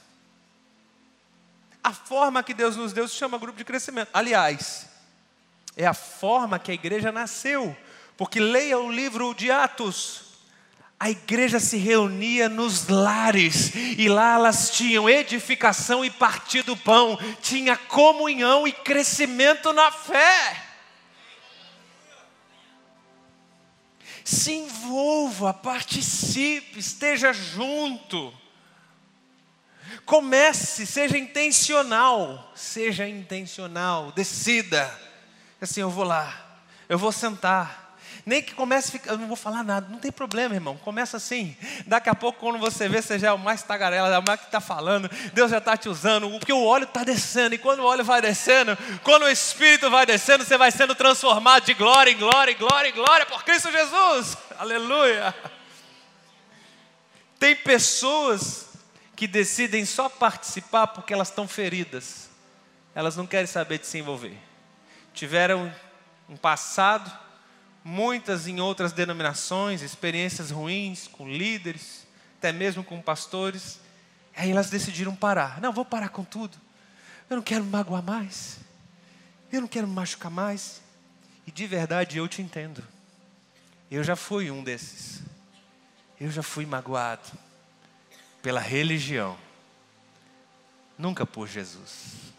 A 1.82 1.92
forma 1.92 2.40
que 2.40 2.54
Deus 2.54 2.76
nos 2.76 2.92
deu 2.92 3.08
se 3.08 3.16
chama 3.16 3.36
grupo 3.36 3.58
de 3.58 3.64
crescimento. 3.64 4.10
Aliás, 4.14 4.86
é 5.78 5.86
a 5.86 5.94
forma 5.94 6.58
que 6.58 6.72
a 6.72 6.74
igreja 6.74 7.12
nasceu. 7.12 7.74
Porque 8.16 8.40
leia 8.40 8.76
o 8.78 8.90
livro 8.90 9.32
de 9.32 9.48
Atos. 9.48 10.24
A 10.98 11.08
igreja 11.08 11.60
se 11.60 11.76
reunia 11.76 12.48
nos 12.48 12.88
lares 12.88 13.72
e 13.96 14.08
lá 14.08 14.34
elas 14.34 14.70
tinham 14.70 15.08
edificação 15.08 16.04
e 16.04 16.10
partir 16.10 16.62
do 16.62 16.76
pão, 16.76 17.16
tinha 17.40 17.76
comunhão 17.76 18.66
e 18.66 18.72
crescimento 18.72 19.72
na 19.72 19.92
fé. 19.92 20.64
Se 24.24 24.52
envolva, 24.52 25.54
participe, 25.54 26.80
esteja 26.80 27.32
junto. 27.32 28.34
Comece, 30.04 30.84
seja 30.84 31.16
intencional, 31.16 32.50
seja 32.56 33.08
intencional, 33.08 34.10
decida. 34.10 35.07
Assim, 35.60 35.80
eu 35.80 35.90
vou 35.90 36.04
lá, 36.04 36.34
eu 36.88 36.98
vou 36.98 37.12
sentar. 37.12 37.88
Nem 38.24 38.42
que 38.42 38.54
comece 38.54 38.88
a 38.88 38.92
ficar, 38.92 39.12
eu 39.12 39.18
não 39.18 39.26
vou 39.26 39.36
falar 39.36 39.64
nada, 39.64 39.88
não 39.88 39.98
tem 39.98 40.12
problema, 40.12 40.54
irmão. 40.54 40.76
Começa 40.76 41.16
assim. 41.16 41.56
Daqui 41.86 42.10
a 42.10 42.14
pouco, 42.14 42.38
quando 42.38 42.58
você 42.58 42.86
vê, 42.86 43.00
você 43.00 43.18
já 43.18 43.28
é 43.28 43.32
o 43.32 43.38
mais 43.38 43.62
tagarela, 43.62 44.14
é 44.14 44.18
o 44.18 44.24
mais 44.26 44.40
que 44.40 44.46
está 44.46 44.60
falando. 44.60 45.10
Deus 45.32 45.50
já 45.50 45.58
está 45.58 45.78
te 45.78 45.88
usando, 45.88 46.30
porque 46.30 46.52
o 46.52 46.62
óleo 46.62 46.84
está 46.84 47.04
descendo. 47.04 47.54
E 47.54 47.58
quando 47.58 47.80
o 47.80 47.86
óleo 47.86 48.04
vai 48.04 48.20
descendo, 48.20 48.76
quando 49.02 49.22
o 49.22 49.30
Espírito 49.30 49.90
vai 49.90 50.04
descendo, 50.04 50.44
você 50.44 50.58
vai 50.58 50.70
sendo 50.70 50.94
transformado 50.94 51.64
de 51.64 51.72
glória 51.72 52.10
em 52.10 52.18
glória, 52.18 52.52
em 52.52 52.56
glória, 52.56 52.88
em 52.90 52.92
glória 52.92 53.24
por 53.24 53.42
Cristo 53.44 53.72
Jesus. 53.72 54.36
Aleluia. 54.58 55.34
Tem 57.38 57.56
pessoas 57.56 58.68
que 59.16 59.26
decidem 59.26 59.84
só 59.84 60.08
participar 60.08 60.88
porque 60.88 61.14
elas 61.14 61.28
estão 61.28 61.48
feridas. 61.48 62.28
Elas 62.94 63.16
não 63.16 63.26
querem 63.26 63.46
saber 63.46 63.78
de 63.78 63.86
se 63.86 63.98
envolver. 63.98 64.47
Tiveram 65.18 65.74
um 66.28 66.36
passado, 66.36 67.10
muitas 67.82 68.46
em 68.46 68.60
outras 68.60 68.92
denominações, 68.92 69.82
experiências 69.82 70.52
ruins 70.52 71.08
com 71.08 71.28
líderes, 71.28 72.06
até 72.38 72.52
mesmo 72.52 72.84
com 72.84 73.02
pastores. 73.02 73.80
Aí 74.36 74.52
elas 74.52 74.70
decidiram 74.70 75.16
parar. 75.16 75.60
Não, 75.60 75.72
vou 75.72 75.84
parar 75.84 76.10
com 76.10 76.22
tudo. 76.22 76.56
Eu 77.28 77.34
não 77.34 77.42
quero 77.42 77.64
me 77.64 77.70
magoar 77.72 78.00
mais. 78.00 78.60
Eu 79.50 79.62
não 79.62 79.66
quero 79.66 79.88
me 79.88 79.92
machucar 79.92 80.30
mais. 80.30 80.80
E 81.44 81.50
de 81.50 81.66
verdade 81.66 82.16
eu 82.16 82.28
te 82.28 82.40
entendo. 82.40 82.84
Eu 83.90 84.04
já 84.04 84.14
fui 84.14 84.52
um 84.52 84.62
desses. 84.62 85.20
Eu 86.20 86.30
já 86.30 86.44
fui 86.44 86.64
magoado 86.64 87.28
pela 88.40 88.60
religião. 88.60 89.36
Nunca 90.96 91.26
por 91.26 91.48
Jesus. 91.48 92.37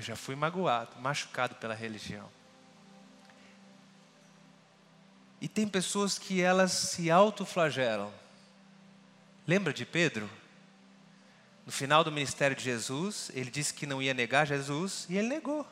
Eu 0.00 0.04
já 0.04 0.16
fui 0.16 0.34
magoado, 0.34 0.98
machucado 0.98 1.56
pela 1.56 1.74
religião. 1.74 2.26
E 5.38 5.46
tem 5.46 5.68
pessoas 5.68 6.18
que 6.18 6.40
elas 6.40 6.72
se 6.72 7.10
autoflagelam. 7.10 8.10
Lembra 9.46 9.74
de 9.74 9.84
Pedro? 9.84 10.26
No 11.66 11.70
final 11.70 12.02
do 12.02 12.10
ministério 12.10 12.56
de 12.56 12.64
Jesus, 12.64 13.30
ele 13.34 13.50
disse 13.50 13.74
que 13.74 13.84
não 13.84 14.00
ia 14.00 14.14
negar 14.14 14.46
Jesus 14.46 15.04
e 15.10 15.18
ele 15.18 15.28
negou. 15.28 15.70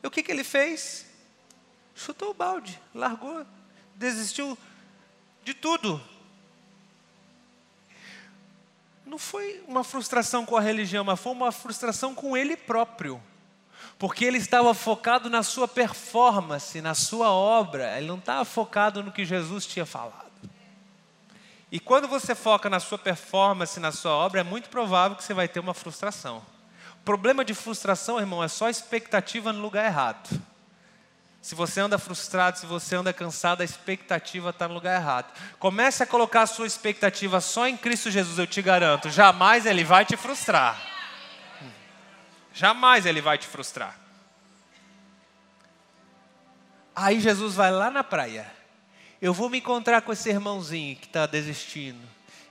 E 0.00 0.06
o 0.06 0.12
que, 0.12 0.22
que 0.22 0.30
ele 0.30 0.44
fez? 0.44 1.04
Chutou 1.96 2.30
o 2.30 2.34
balde, 2.34 2.80
largou, 2.94 3.44
desistiu 3.96 4.56
de 5.42 5.54
tudo. 5.54 6.00
Não 9.08 9.18
foi 9.18 9.64
uma 9.66 9.82
frustração 9.82 10.44
com 10.44 10.56
a 10.56 10.60
religião, 10.60 11.02
mas 11.02 11.18
foi 11.18 11.32
uma 11.32 11.50
frustração 11.50 12.14
com 12.14 12.36
ele 12.36 12.56
próprio 12.56 13.20
porque 13.98 14.24
ele 14.24 14.38
estava 14.38 14.72
focado 14.74 15.28
na 15.28 15.42
sua 15.42 15.66
performance, 15.66 16.80
na 16.80 16.94
sua 16.94 17.30
obra, 17.32 17.96
ele 17.98 18.06
não 18.06 18.18
estava 18.18 18.44
focado 18.44 19.02
no 19.02 19.10
que 19.10 19.24
Jesus 19.24 19.66
tinha 19.66 19.84
falado. 19.84 20.28
E 21.70 21.80
quando 21.80 22.06
você 22.06 22.34
foca 22.34 22.70
na 22.70 22.78
sua 22.78 22.96
performance, 22.96 23.80
na 23.80 23.90
sua 23.90 24.12
obra, 24.12 24.40
é 24.40 24.44
muito 24.44 24.68
provável 24.68 25.16
que 25.16 25.24
você 25.24 25.34
vai 25.34 25.48
ter 25.48 25.58
uma 25.58 25.74
frustração. 25.74 26.40
O 27.00 27.04
problema 27.04 27.44
de 27.44 27.54
frustração, 27.54 28.20
irmão, 28.20 28.42
é 28.42 28.48
só 28.48 28.68
expectativa 28.68 29.52
no 29.52 29.60
lugar 29.60 29.84
errado. 29.84 30.40
Se 31.40 31.54
você 31.54 31.80
anda 31.80 31.98
frustrado, 31.98 32.58
se 32.58 32.66
você 32.66 32.96
anda 32.96 33.12
cansado, 33.12 33.60
a 33.60 33.64
expectativa 33.64 34.50
está 34.50 34.66
no 34.66 34.74
lugar 34.74 35.00
errado. 35.00 35.32
Comece 35.58 36.02
a 36.02 36.06
colocar 36.06 36.42
a 36.42 36.46
sua 36.46 36.66
expectativa 36.66 37.40
só 37.40 37.66
em 37.66 37.76
Cristo 37.76 38.10
Jesus, 38.10 38.38
eu 38.38 38.46
te 38.46 38.60
garanto. 38.60 39.08
Jamais 39.08 39.64
Ele 39.64 39.84
vai 39.84 40.04
te 40.04 40.16
frustrar. 40.16 40.80
Jamais 42.52 43.06
Ele 43.06 43.20
vai 43.20 43.38
te 43.38 43.46
frustrar. 43.46 43.96
Aí 46.94 47.20
Jesus 47.20 47.54
vai 47.54 47.70
lá 47.70 47.90
na 47.90 48.02
praia. 48.02 48.44
Eu 49.22 49.32
vou 49.32 49.48
me 49.48 49.58
encontrar 49.58 50.02
com 50.02 50.12
esse 50.12 50.28
irmãozinho 50.28 50.96
que 50.96 51.06
está 51.06 51.26
desistindo, 51.26 52.00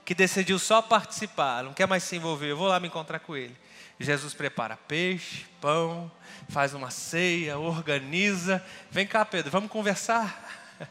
que 0.04 0.14
decidiu 0.14 0.58
só 0.58 0.80
participar, 0.80 1.62
não 1.62 1.74
quer 1.74 1.86
mais 1.86 2.02
se 2.02 2.16
envolver. 2.16 2.50
Eu 2.50 2.56
vou 2.56 2.66
lá 2.66 2.80
me 2.80 2.88
encontrar 2.88 3.18
com 3.18 3.36
ele. 3.36 3.54
Jesus 3.98 4.32
prepara 4.32 4.76
peixe, 4.76 5.44
pão, 5.60 6.10
faz 6.48 6.72
uma 6.72 6.90
ceia, 6.90 7.58
organiza. 7.58 8.64
Vem 8.90 9.06
cá, 9.06 9.24
Pedro, 9.24 9.50
vamos 9.50 9.70
conversar. 9.70 10.46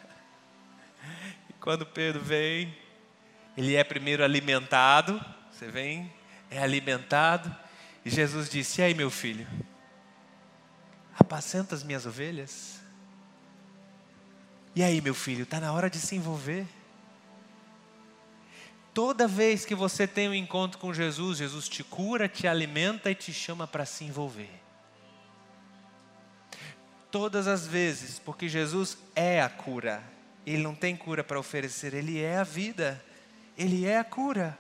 E 1.50 1.54
quando 1.54 1.86
Pedro 1.86 2.22
vem, 2.22 2.76
ele 3.56 3.76
é 3.76 3.84
primeiro 3.84 4.24
alimentado. 4.24 5.24
Você 5.52 5.68
vem, 5.68 6.14
é 6.52 6.60
alimentado. 6.60 7.54
E 8.04 8.10
Jesus 8.10 8.50
disse: 8.50 8.82
E 8.82 8.84
aí, 8.84 8.94
meu 8.94 9.10
filho? 9.10 9.48
Apacenta 11.18 11.74
as 11.74 11.84
minhas 11.84 12.06
ovelhas? 12.06 12.82
E 14.76 14.84
aí, 14.84 15.02
meu 15.02 15.16
filho, 15.16 15.44
está 15.44 15.60
na 15.60 15.74
hora 15.74 15.90
de 15.90 15.98
se 15.98 16.16
envolver? 16.16 16.68
Toda 18.98 19.28
vez 19.28 19.64
que 19.64 19.76
você 19.76 20.08
tem 20.08 20.28
um 20.28 20.34
encontro 20.34 20.80
com 20.80 20.92
Jesus, 20.92 21.38
Jesus 21.38 21.70
te 21.70 21.84
cura, 21.84 22.28
te 22.28 22.48
alimenta 22.48 23.12
e 23.12 23.14
te 23.14 23.32
chama 23.32 23.68
para 23.68 23.86
se 23.86 24.04
envolver. 24.04 24.50
Todas 27.12 27.48
as 27.48 27.68
vezes, 27.68 28.18
porque 28.18 28.50
Jesus 28.50 28.98
é 29.16 29.40
a 29.40 29.50
cura. 29.50 30.02
Ele 30.48 30.64
não 30.64 30.74
tem 30.74 30.98
cura 30.98 31.24
para 31.24 31.40
oferecer, 31.40 31.94
ele 31.94 32.20
é 32.20 32.38
a 32.38 32.44
vida. 32.44 33.00
Ele 33.56 33.86
é 33.86 34.00
a 34.00 34.04
cura. 34.04 34.58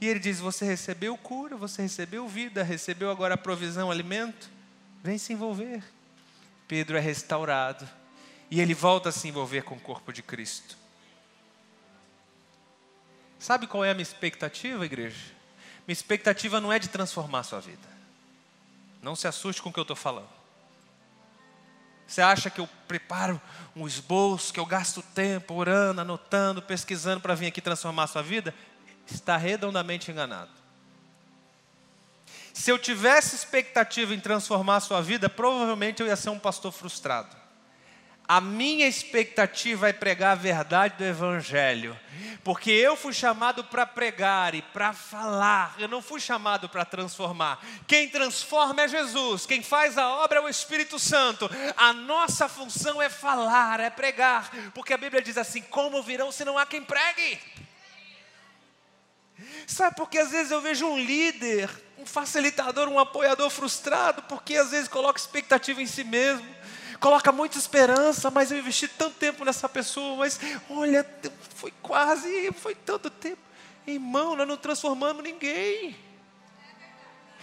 E 0.00 0.06
ele 0.06 0.20
diz: 0.20 0.38
Você 0.38 0.64
recebeu 0.64 1.16
cura, 1.16 1.56
você 1.56 1.82
recebeu 1.82 2.28
vida, 2.28 2.62
recebeu 2.62 3.10
agora 3.10 3.34
a 3.34 3.36
provisão, 3.36 3.90
alimento. 3.90 4.48
Vem 5.02 5.18
se 5.18 5.32
envolver. 5.32 5.82
Pedro 6.68 6.96
é 6.96 7.00
restaurado. 7.00 7.88
E 8.48 8.60
ele 8.60 8.74
volta 8.74 9.08
a 9.08 9.12
se 9.12 9.26
envolver 9.26 9.62
com 9.62 9.74
o 9.74 9.80
corpo 9.80 10.12
de 10.12 10.22
Cristo. 10.22 10.81
Sabe 13.42 13.66
qual 13.66 13.84
é 13.84 13.90
a 13.90 13.94
minha 13.94 14.04
expectativa, 14.04 14.86
igreja? 14.86 15.18
Minha 15.84 15.94
expectativa 15.94 16.60
não 16.60 16.72
é 16.72 16.78
de 16.78 16.86
transformar 16.86 17.40
a 17.40 17.42
sua 17.42 17.58
vida. 17.58 17.88
Não 19.02 19.16
se 19.16 19.26
assuste 19.26 19.60
com 19.60 19.68
o 19.68 19.72
que 19.72 19.80
eu 19.80 19.82
estou 19.82 19.96
falando. 19.96 20.28
Você 22.06 22.22
acha 22.22 22.48
que 22.48 22.60
eu 22.60 22.68
preparo 22.86 23.42
um 23.74 23.84
esboço, 23.84 24.52
que 24.52 24.60
eu 24.60 24.64
gasto 24.64 25.02
tempo 25.02 25.54
orando, 25.54 26.00
anotando, 26.00 26.62
pesquisando 26.62 27.20
para 27.20 27.34
vir 27.34 27.48
aqui 27.48 27.60
transformar 27.60 28.04
a 28.04 28.06
sua 28.06 28.22
vida? 28.22 28.54
Está 29.10 29.36
redondamente 29.36 30.08
enganado. 30.08 30.52
Se 32.54 32.70
eu 32.70 32.78
tivesse 32.78 33.34
expectativa 33.34 34.14
em 34.14 34.20
transformar 34.20 34.76
a 34.76 34.80
sua 34.80 35.02
vida, 35.02 35.28
provavelmente 35.28 36.00
eu 36.00 36.06
ia 36.06 36.14
ser 36.14 36.30
um 36.30 36.38
pastor 36.38 36.70
frustrado. 36.70 37.41
A 38.26 38.40
minha 38.40 38.86
expectativa 38.86 39.88
é 39.88 39.92
pregar 39.92 40.32
a 40.32 40.40
verdade 40.40 40.96
do 40.96 41.04
Evangelho, 41.04 41.98
porque 42.44 42.70
eu 42.70 42.96
fui 42.96 43.12
chamado 43.12 43.64
para 43.64 43.84
pregar 43.84 44.54
e 44.54 44.62
para 44.62 44.92
falar, 44.92 45.74
eu 45.78 45.88
não 45.88 46.00
fui 46.00 46.20
chamado 46.20 46.68
para 46.68 46.84
transformar. 46.84 47.62
Quem 47.86 48.08
transforma 48.08 48.82
é 48.82 48.88
Jesus, 48.88 49.44
quem 49.44 49.62
faz 49.62 49.98
a 49.98 50.08
obra 50.08 50.38
é 50.38 50.42
o 50.42 50.48
Espírito 50.48 50.98
Santo. 50.98 51.50
A 51.76 51.92
nossa 51.92 52.48
função 52.48 53.02
é 53.02 53.10
falar, 53.10 53.80
é 53.80 53.90
pregar, 53.90 54.50
porque 54.72 54.94
a 54.94 54.98
Bíblia 54.98 55.20
diz 55.20 55.36
assim: 55.36 55.60
como 55.62 56.02
virão 56.02 56.30
se 56.30 56.44
não 56.44 56.56
há 56.56 56.64
quem 56.64 56.82
pregue? 56.82 57.40
Sabe 59.66 59.96
porque 59.96 60.18
às 60.18 60.30
vezes 60.30 60.52
eu 60.52 60.60
vejo 60.60 60.86
um 60.86 60.98
líder, 60.98 61.68
um 61.98 62.06
facilitador, 62.06 62.88
um 62.88 62.98
apoiador 62.98 63.50
frustrado, 63.50 64.22
porque 64.22 64.56
às 64.56 64.70
vezes 64.70 64.88
coloca 64.88 65.18
expectativa 65.18 65.82
em 65.82 65.86
si 65.86 66.04
mesmo 66.04 66.61
coloca 67.02 67.32
muita 67.32 67.58
esperança, 67.58 68.30
mas 68.30 68.52
eu 68.52 68.58
investi 68.58 68.86
tanto 68.86 69.16
tempo 69.16 69.44
nessa 69.44 69.68
pessoa, 69.68 70.18
mas 70.18 70.38
olha, 70.70 71.04
foi 71.56 71.72
quase, 71.82 72.52
foi 72.52 72.76
tanto 72.76 73.10
tempo. 73.10 73.42
Irmão, 73.84 74.36
nós 74.36 74.46
não 74.46 74.56
transformamos 74.56 75.24
ninguém. 75.24 75.96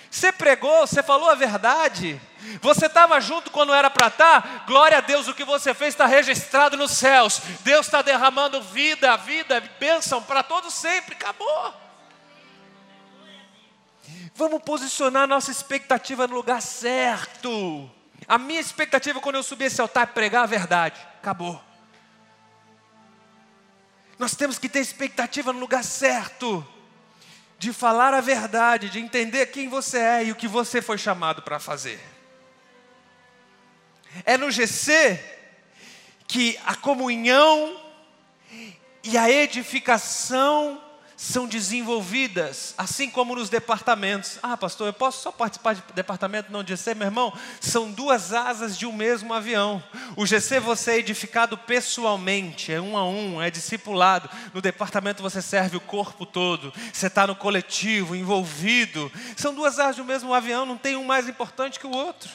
Você 0.09 0.31
pregou, 0.31 0.87
você 0.87 1.03
falou 1.03 1.29
a 1.29 1.35
verdade. 1.35 2.19
Você 2.61 2.85
estava 2.85 3.19
junto 3.19 3.51
quando 3.51 3.73
era 3.73 3.89
para 3.89 4.07
estar. 4.07 4.41
Tá? 4.41 4.63
Glória 4.65 4.97
a 4.97 5.01
Deus, 5.01 5.27
o 5.27 5.33
que 5.33 5.43
você 5.43 5.73
fez 5.73 5.93
está 5.93 6.05
registrado 6.05 6.77
nos 6.77 6.91
céus. 6.91 7.41
Deus 7.59 7.85
está 7.85 8.01
derramando 8.01 8.61
vida, 8.61 9.15
vida, 9.17 9.59
bênção 9.77 10.23
para 10.23 10.41
todos 10.41 10.73
sempre. 10.73 11.15
Acabou. 11.15 11.73
Vamos 14.33 14.63
posicionar 14.63 15.27
nossa 15.27 15.51
expectativa 15.51 16.25
no 16.25 16.35
lugar 16.35 16.61
certo. 16.61 17.98
A 18.29 18.37
minha 18.37 18.61
expectativa 18.61 19.19
quando 19.19 19.37
eu 19.37 19.43
subir 19.43 19.65
esse 19.65 19.81
altar 19.81 20.03
é 20.03 20.05
pregar 20.05 20.43
a 20.43 20.45
verdade. 20.45 21.01
Acabou. 21.17 21.59
Nós 24.19 24.35
temos 24.35 24.59
que 24.59 24.69
ter 24.69 24.81
expectativa 24.81 25.51
no 25.51 25.59
lugar 25.59 25.83
certo, 25.83 26.63
de 27.57 27.73
falar 27.73 28.13
a 28.13 28.21
verdade, 28.21 28.91
de 28.91 28.99
entender 28.99 29.47
quem 29.47 29.67
você 29.67 29.97
é 29.97 30.25
e 30.25 30.31
o 30.31 30.35
que 30.35 30.47
você 30.47 30.79
foi 30.79 30.99
chamado 30.99 31.41
para 31.41 31.59
fazer. 31.59 31.99
É 34.23 34.37
no 34.37 34.51
GC 34.51 35.19
que 36.27 36.59
a 36.67 36.75
comunhão 36.75 37.81
e 39.03 39.17
a 39.17 39.27
edificação 39.27 40.79
são 41.19 41.45
desenvolvidas, 41.45 42.73
assim 42.77 43.09
como 43.09 43.35
nos 43.35 43.49
departamentos. 43.49 44.39
Ah, 44.41 44.55
pastor, 44.55 44.87
eu 44.87 44.93
posso 44.93 45.21
só 45.21 45.33
participar 45.33 45.75
de 45.75 45.83
departamento 45.93 46.49
não 46.49 46.63
de 46.63 46.73
GC, 46.73 46.95
meu 46.95 47.07
irmão? 47.07 47.37
São 47.59 47.91
duas 47.91 48.31
asas 48.31 48.77
de 48.77 48.85
um 48.85 48.93
mesmo 48.93 49.33
avião. 49.33 49.83
O 50.15 50.25
GC 50.25 50.61
você 50.61 50.91
é 50.91 50.97
edificado 50.99 51.57
pessoalmente, 51.57 52.71
é 52.71 52.79
um 52.79 52.97
a 52.97 53.05
um, 53.05 53.41
é 53.41 53.51
discipulado. 53.51 54.29
No 54.53 54.61
departamento 54.61 55.21
você 55.21 55.41
serve 55.41 55.75
o 55.75 55.81
corpo 55.81 56.25
todo, 56.25 56.73
você 56.93 57.07
está 57.07 57.27
no 57.27 57.35
coletivo, 57.35 58.15
envolvido. 58.15 59.11
São 59.35 59.53
duas 59.53 59.77
asas 59.77 59.97
de 59.97 60.01
um 60.01 60.05
mesmo 60.05 60.33
avião, 60.33 60.65
não 60.65 60.77
tem 60.77 60.95
um 60.95 61.03
mais 61.03 61.27
importante 61.27 61.81
que 61.81 61.85
o 61.85 61.91
outro. 61.91 62.29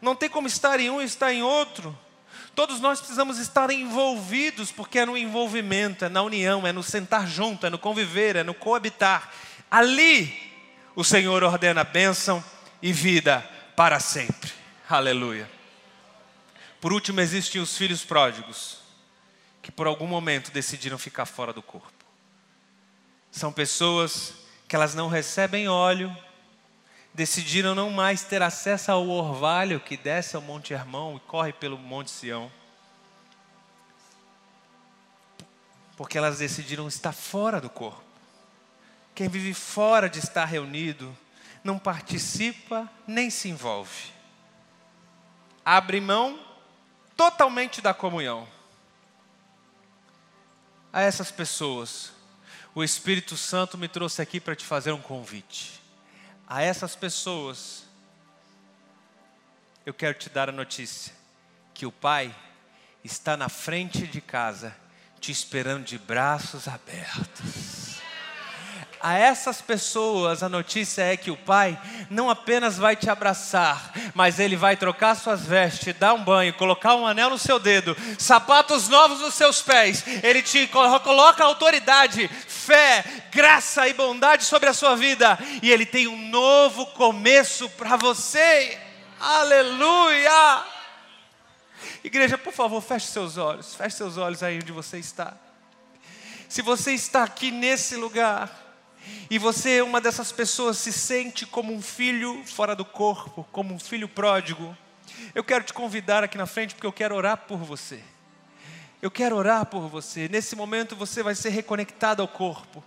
Não 0.00 0.14
tem 0.14 0.28
como 0.28 0.46
estar 0.46 0.78
em 0.78 0.88
um 0.90 1.02
e 1.02 1.04
estar 1.04 1.32
em 1.32 1.42
outro. 1.42 1.98
Todos 2.54 2.80
nós 2.80 2.98
precisamos 2.98 3.38
estar 3.38 3.70
envolvidos, 3.70 4.70
porque 4.70 4.98
é 4.98 5.06
no 5.06 5.16
envolvimento, 5.16 6.04
é 6.04 6.08
na 6.08 6.22
união, 6.22 6.66
é 6.66 6.72
no 6.72 6.82
sentar 6.82 7.26
junto, 7.26 7.66
é 7.66 7.70
no 7.70 7.78
conviver, 7.78 8.36
é 8.36 8.42
no 8.42 8.52
coabitar. 8.52 9.30
Ali 9.70 10.52
o 10.94 11.02
Senhor 11.02 11.42
ordena 11.42 11.82
bênção 11.82 12.44
e 12.82 12.92
vida 12.92 13.40
para 13.74 13.98
sempre. 13.98 14.52
Aleluia. 14.88 15.50
Por 16.78 16.92
último, 16.92 17.20
existem 17.20 17.60
os 17.60 17.76
filhos 17.76 18.04
pródigos, 18.04 18.78
que 19.62 19.72
por 19.72 19.86
algum 19.86 20.06
momento 20.06 20.50
decidiram 20.50 20.98
ficar 20.98 21.24
fora 21.24 21.52
do 21.52 21.62
corpo. 21.62 22.04
São 23.30 23.50
pessoas 23.50 24.34
que 24.68 24.76
elas 24.76 24.94
não 24.94 25.08
recebem 25.08 25.68
óleo, 25.68 26.14
decidiram 27.14 27.74
não 27.74 27.90
mais 27.90 28.24
ter 28.24 28.42
acesso 28.42 28.90
ao 28.90 29.06
orvalho 29.08 29.80
que 29.80 29.96
desce 29.96 30.34
ao 30.34 30.42
Monte 30.42 30.72
Hermão 30.72 31.16
e 31.16 31.20
corre 31.20 31.52
pelo 31.52 31.76
Monte 31.76 32.10
Sião. 32.10 32.50
Porque 35.96 36.16
elas 36.16 36.38
decidiram 36.38 36.88
estar 36.88 37.12
fora 37.12 37.60
do 37.60 37.68
corpo. 37.68 38.02
Quem 39.14 39.28
vive 39.28 39.52
fora 39.52 40.08
de 40.08 40.18
estar 40.18 40.46
reunido 40.46 41.16
não 41.62 41.78
participa 41.78 42.90
nem 43.06 43.28
se 43.28 43.48
envolve. 43.48 44.10
Abre 45.64 46.00
mão 46.00 46.40
totalmente 47.14 47.82
da 47.82 47.92
comunhão. 47.92 48.48
A 50.90 51.02
essas 51.02 51.30
pessoas, 51.30 52.10
o 52.74 52.82
Espírito 52.82 53.36
Santo 53.36 53.76
me 53.76 53.86
trouxe 53.86 54.20
aqui 54.22 54.40
para 54.40 54.56
te 54.56 54.64
fazer 54.64 54.92
um 54.92 55.00
convite 55.00 55.81
a 56.52 56.60
essas 56.60 56.94
pessoas, 56.94 57.84
eu 59.86 59.94
quero 59.94 60.12
te 60.12 60.28
dar 60.28 60.50
a 60.50 60.52
notícia 60.52 61.14
que 61.72 61.86
o 61.86 61.90
Pai 61.90 62.34
está 63.02 63.38
na 63.38 63.48
frente 63.48 64.06
de 64.06 64.20
casa, 64.20 64.76
te 65.18 65.32
esperando 65.32 65.84
de 65.84 65.96
braços 65.96 66.68
abertos 66.68 67.92
a 69.02 69.14
essas 69.14 69.60
pessoas, 69.60 70.44
a 70.44 70.48
notícia 70.48 71.02
é 71.02 71.16
que 71.16 71.30
o 71.30 71.36
Pai 71.36 71.76
não 72.08 72.30
apenas 72.30 72.78
vai 72.78 72.94
te 72.94 73.10
abraçar, 73.10 73.92
mas 74.14 74.38
Ele 74.38 74.54
vai 74.54 74.76
trocar 74.76 75.16
suas 75.16 75.44
vestes, 75.44 75.92
dar 75.96 76.14
um 76.14 76.22
banho, 76.22 76.54
colocar 76.54 76.94
um 76.94 77.04
anel 77.04 77.30
no 77.30 77.38
seu 77.38 77.58
dedo, 77.58 77.96
sapatos 78.16 78.88
novos 78.88 79.18
nos 79.18 79.34
seus 79.34 79.60
pés. 79.60 80.04
Ele 80.22 80.40
te 80.40 80.68
coloca 80.68 81.42
autoridade, 81.42 82.30
fé, 82.62 83.04
graça 83.32 83.88
e 83.88 83.92
bondade 83.92 84.44
sobre 84.44 84.68
a 84.68 84.72
sua 84.72 84.96
vida, 84.96 85.38
e 85.62 85.70
Ele 85.70 85.84
tem 85.84 86.06
um 86.06 86.28
novo 86.28 86.86
começo 86.86 87.68
para 87.70 87.96
você. 87.96 88.78
Aleluia! 89.18 90.64
Igreja, 92.04 92.38
por 92.38 92.52
favor, 92.52 92.80
feche 92.80 93.08
seus 93.08 93.36
olhos, 93.36 93.74
feche 93.74 93.96
seus 93.96 94.16
olhos 94.16 94.42
aí 94.42 94.56
onde 94.56 94.72
você 94.72 94.98
está. 94.98 95.34
Se 96.48 96.62
você 96.62 96.92
está 96.92 97.24
aqui 97.24 97.50
nesse 97.50 97.96
lugar, 97.96 98.60
e 99.28 99.38
você 99.38 99.78
é 99.78 99.82
uma 99.82 100.00
dessas 100.00 100.30
pessoas 100.30 100.78
se 100.78 100.92
sente 100.92 101.44
como 101.44 101.72
um 101.72 101.82
filho 101.82 102.44
fora 102.44 102.76
do 102.76 102.84
corpo, 102.84 103.46
como 103.50 103.74
um 103.74 103.78
filho 103.78 104.08
pródigo, 104.08 104.76
eu 105.34 105.42
quero 105.42 105.64
te 105.64 105.72
convidar 105.72 106.22
aqui 106.22 106.38
na 106.38 106.46
frente 106.46 106.74
porque 106.74 106.86
eu 106.86 106.92
quero 106.92 107.14
orar 107.14 107.36
por 107.36 107.58
você. 107.58 108.00
Eu 109.02 109.10
quero 109.10 109.34
orar 109.34 109.66
por 109.66 109.88
você. 109.88 110.28
Nesse 110.28 110.54
momento 110.54 110.94
você 110.94 111.24
vai 111.24 111.34
ser 111.34 111.48
reconectado 111.48 112.22
ao 112.22 112.28
corpo. 112.28 112.84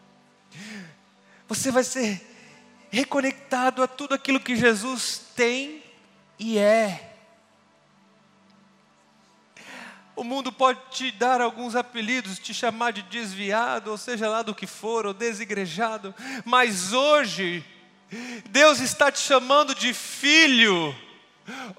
Você 1.46 1.70
vai 1.70 1.84
ser 1.84 2.26
reconectado 2.90 3.84
a 3.84 3.88
tudo 3.88 4.16
aquilo 4.16 4.40
que 4.40 4.56
Jesus 4.56 5.22
tem 5.36 5.84
e 6.40 6.58
é. 6.58 7.18
O 10.16 10.24
mundo 10.24 10.54
pode 10.54 10.80
te 10.90 11.12
dar 11.12 11.42
alguns 11.42 11.76
apelidos, 11.76 12.40
te 12.40 12.54
chamar 12.54 12.94
de 12.94 13.02
desviado, 13.02 13.92
ou 13.92 13.98
seja 13.98 14.30
lá 14.30 14.42
do 14.42 14.56
que 14.56 14.66
for, 14.66 15.06
ou 15.06 15.14
desigrejado, 15.14 16.16
mas 16.46 16.94
hoje, 16.94 17.66
Deus 18.50 18.80
está 18.80 19.12
te 19.12 19.20
chamando 19.20 19.76
de 19.76 19.94
filho. 19.94 20.96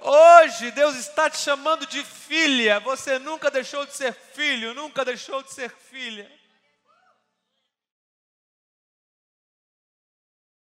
Hoje, 0.01 0.71
Deus 0.71 0.97
está 0.97 1.29
te 1.29 1.39
chamando 1.39 1.87
de 1.87 2.03
filha. 2.05 2.79
Você 2.81 3.19
nunca 3.19 3.51
deixou 3.51 3.85
de 3.85 3.95
ser 3.95 4.12
filho, 4.12 4.75
nunca 4.75 5.05
deixou 5.05 5.43
de 5.43 5.53
ser 5.53 5.71
filha. 5.71 6.31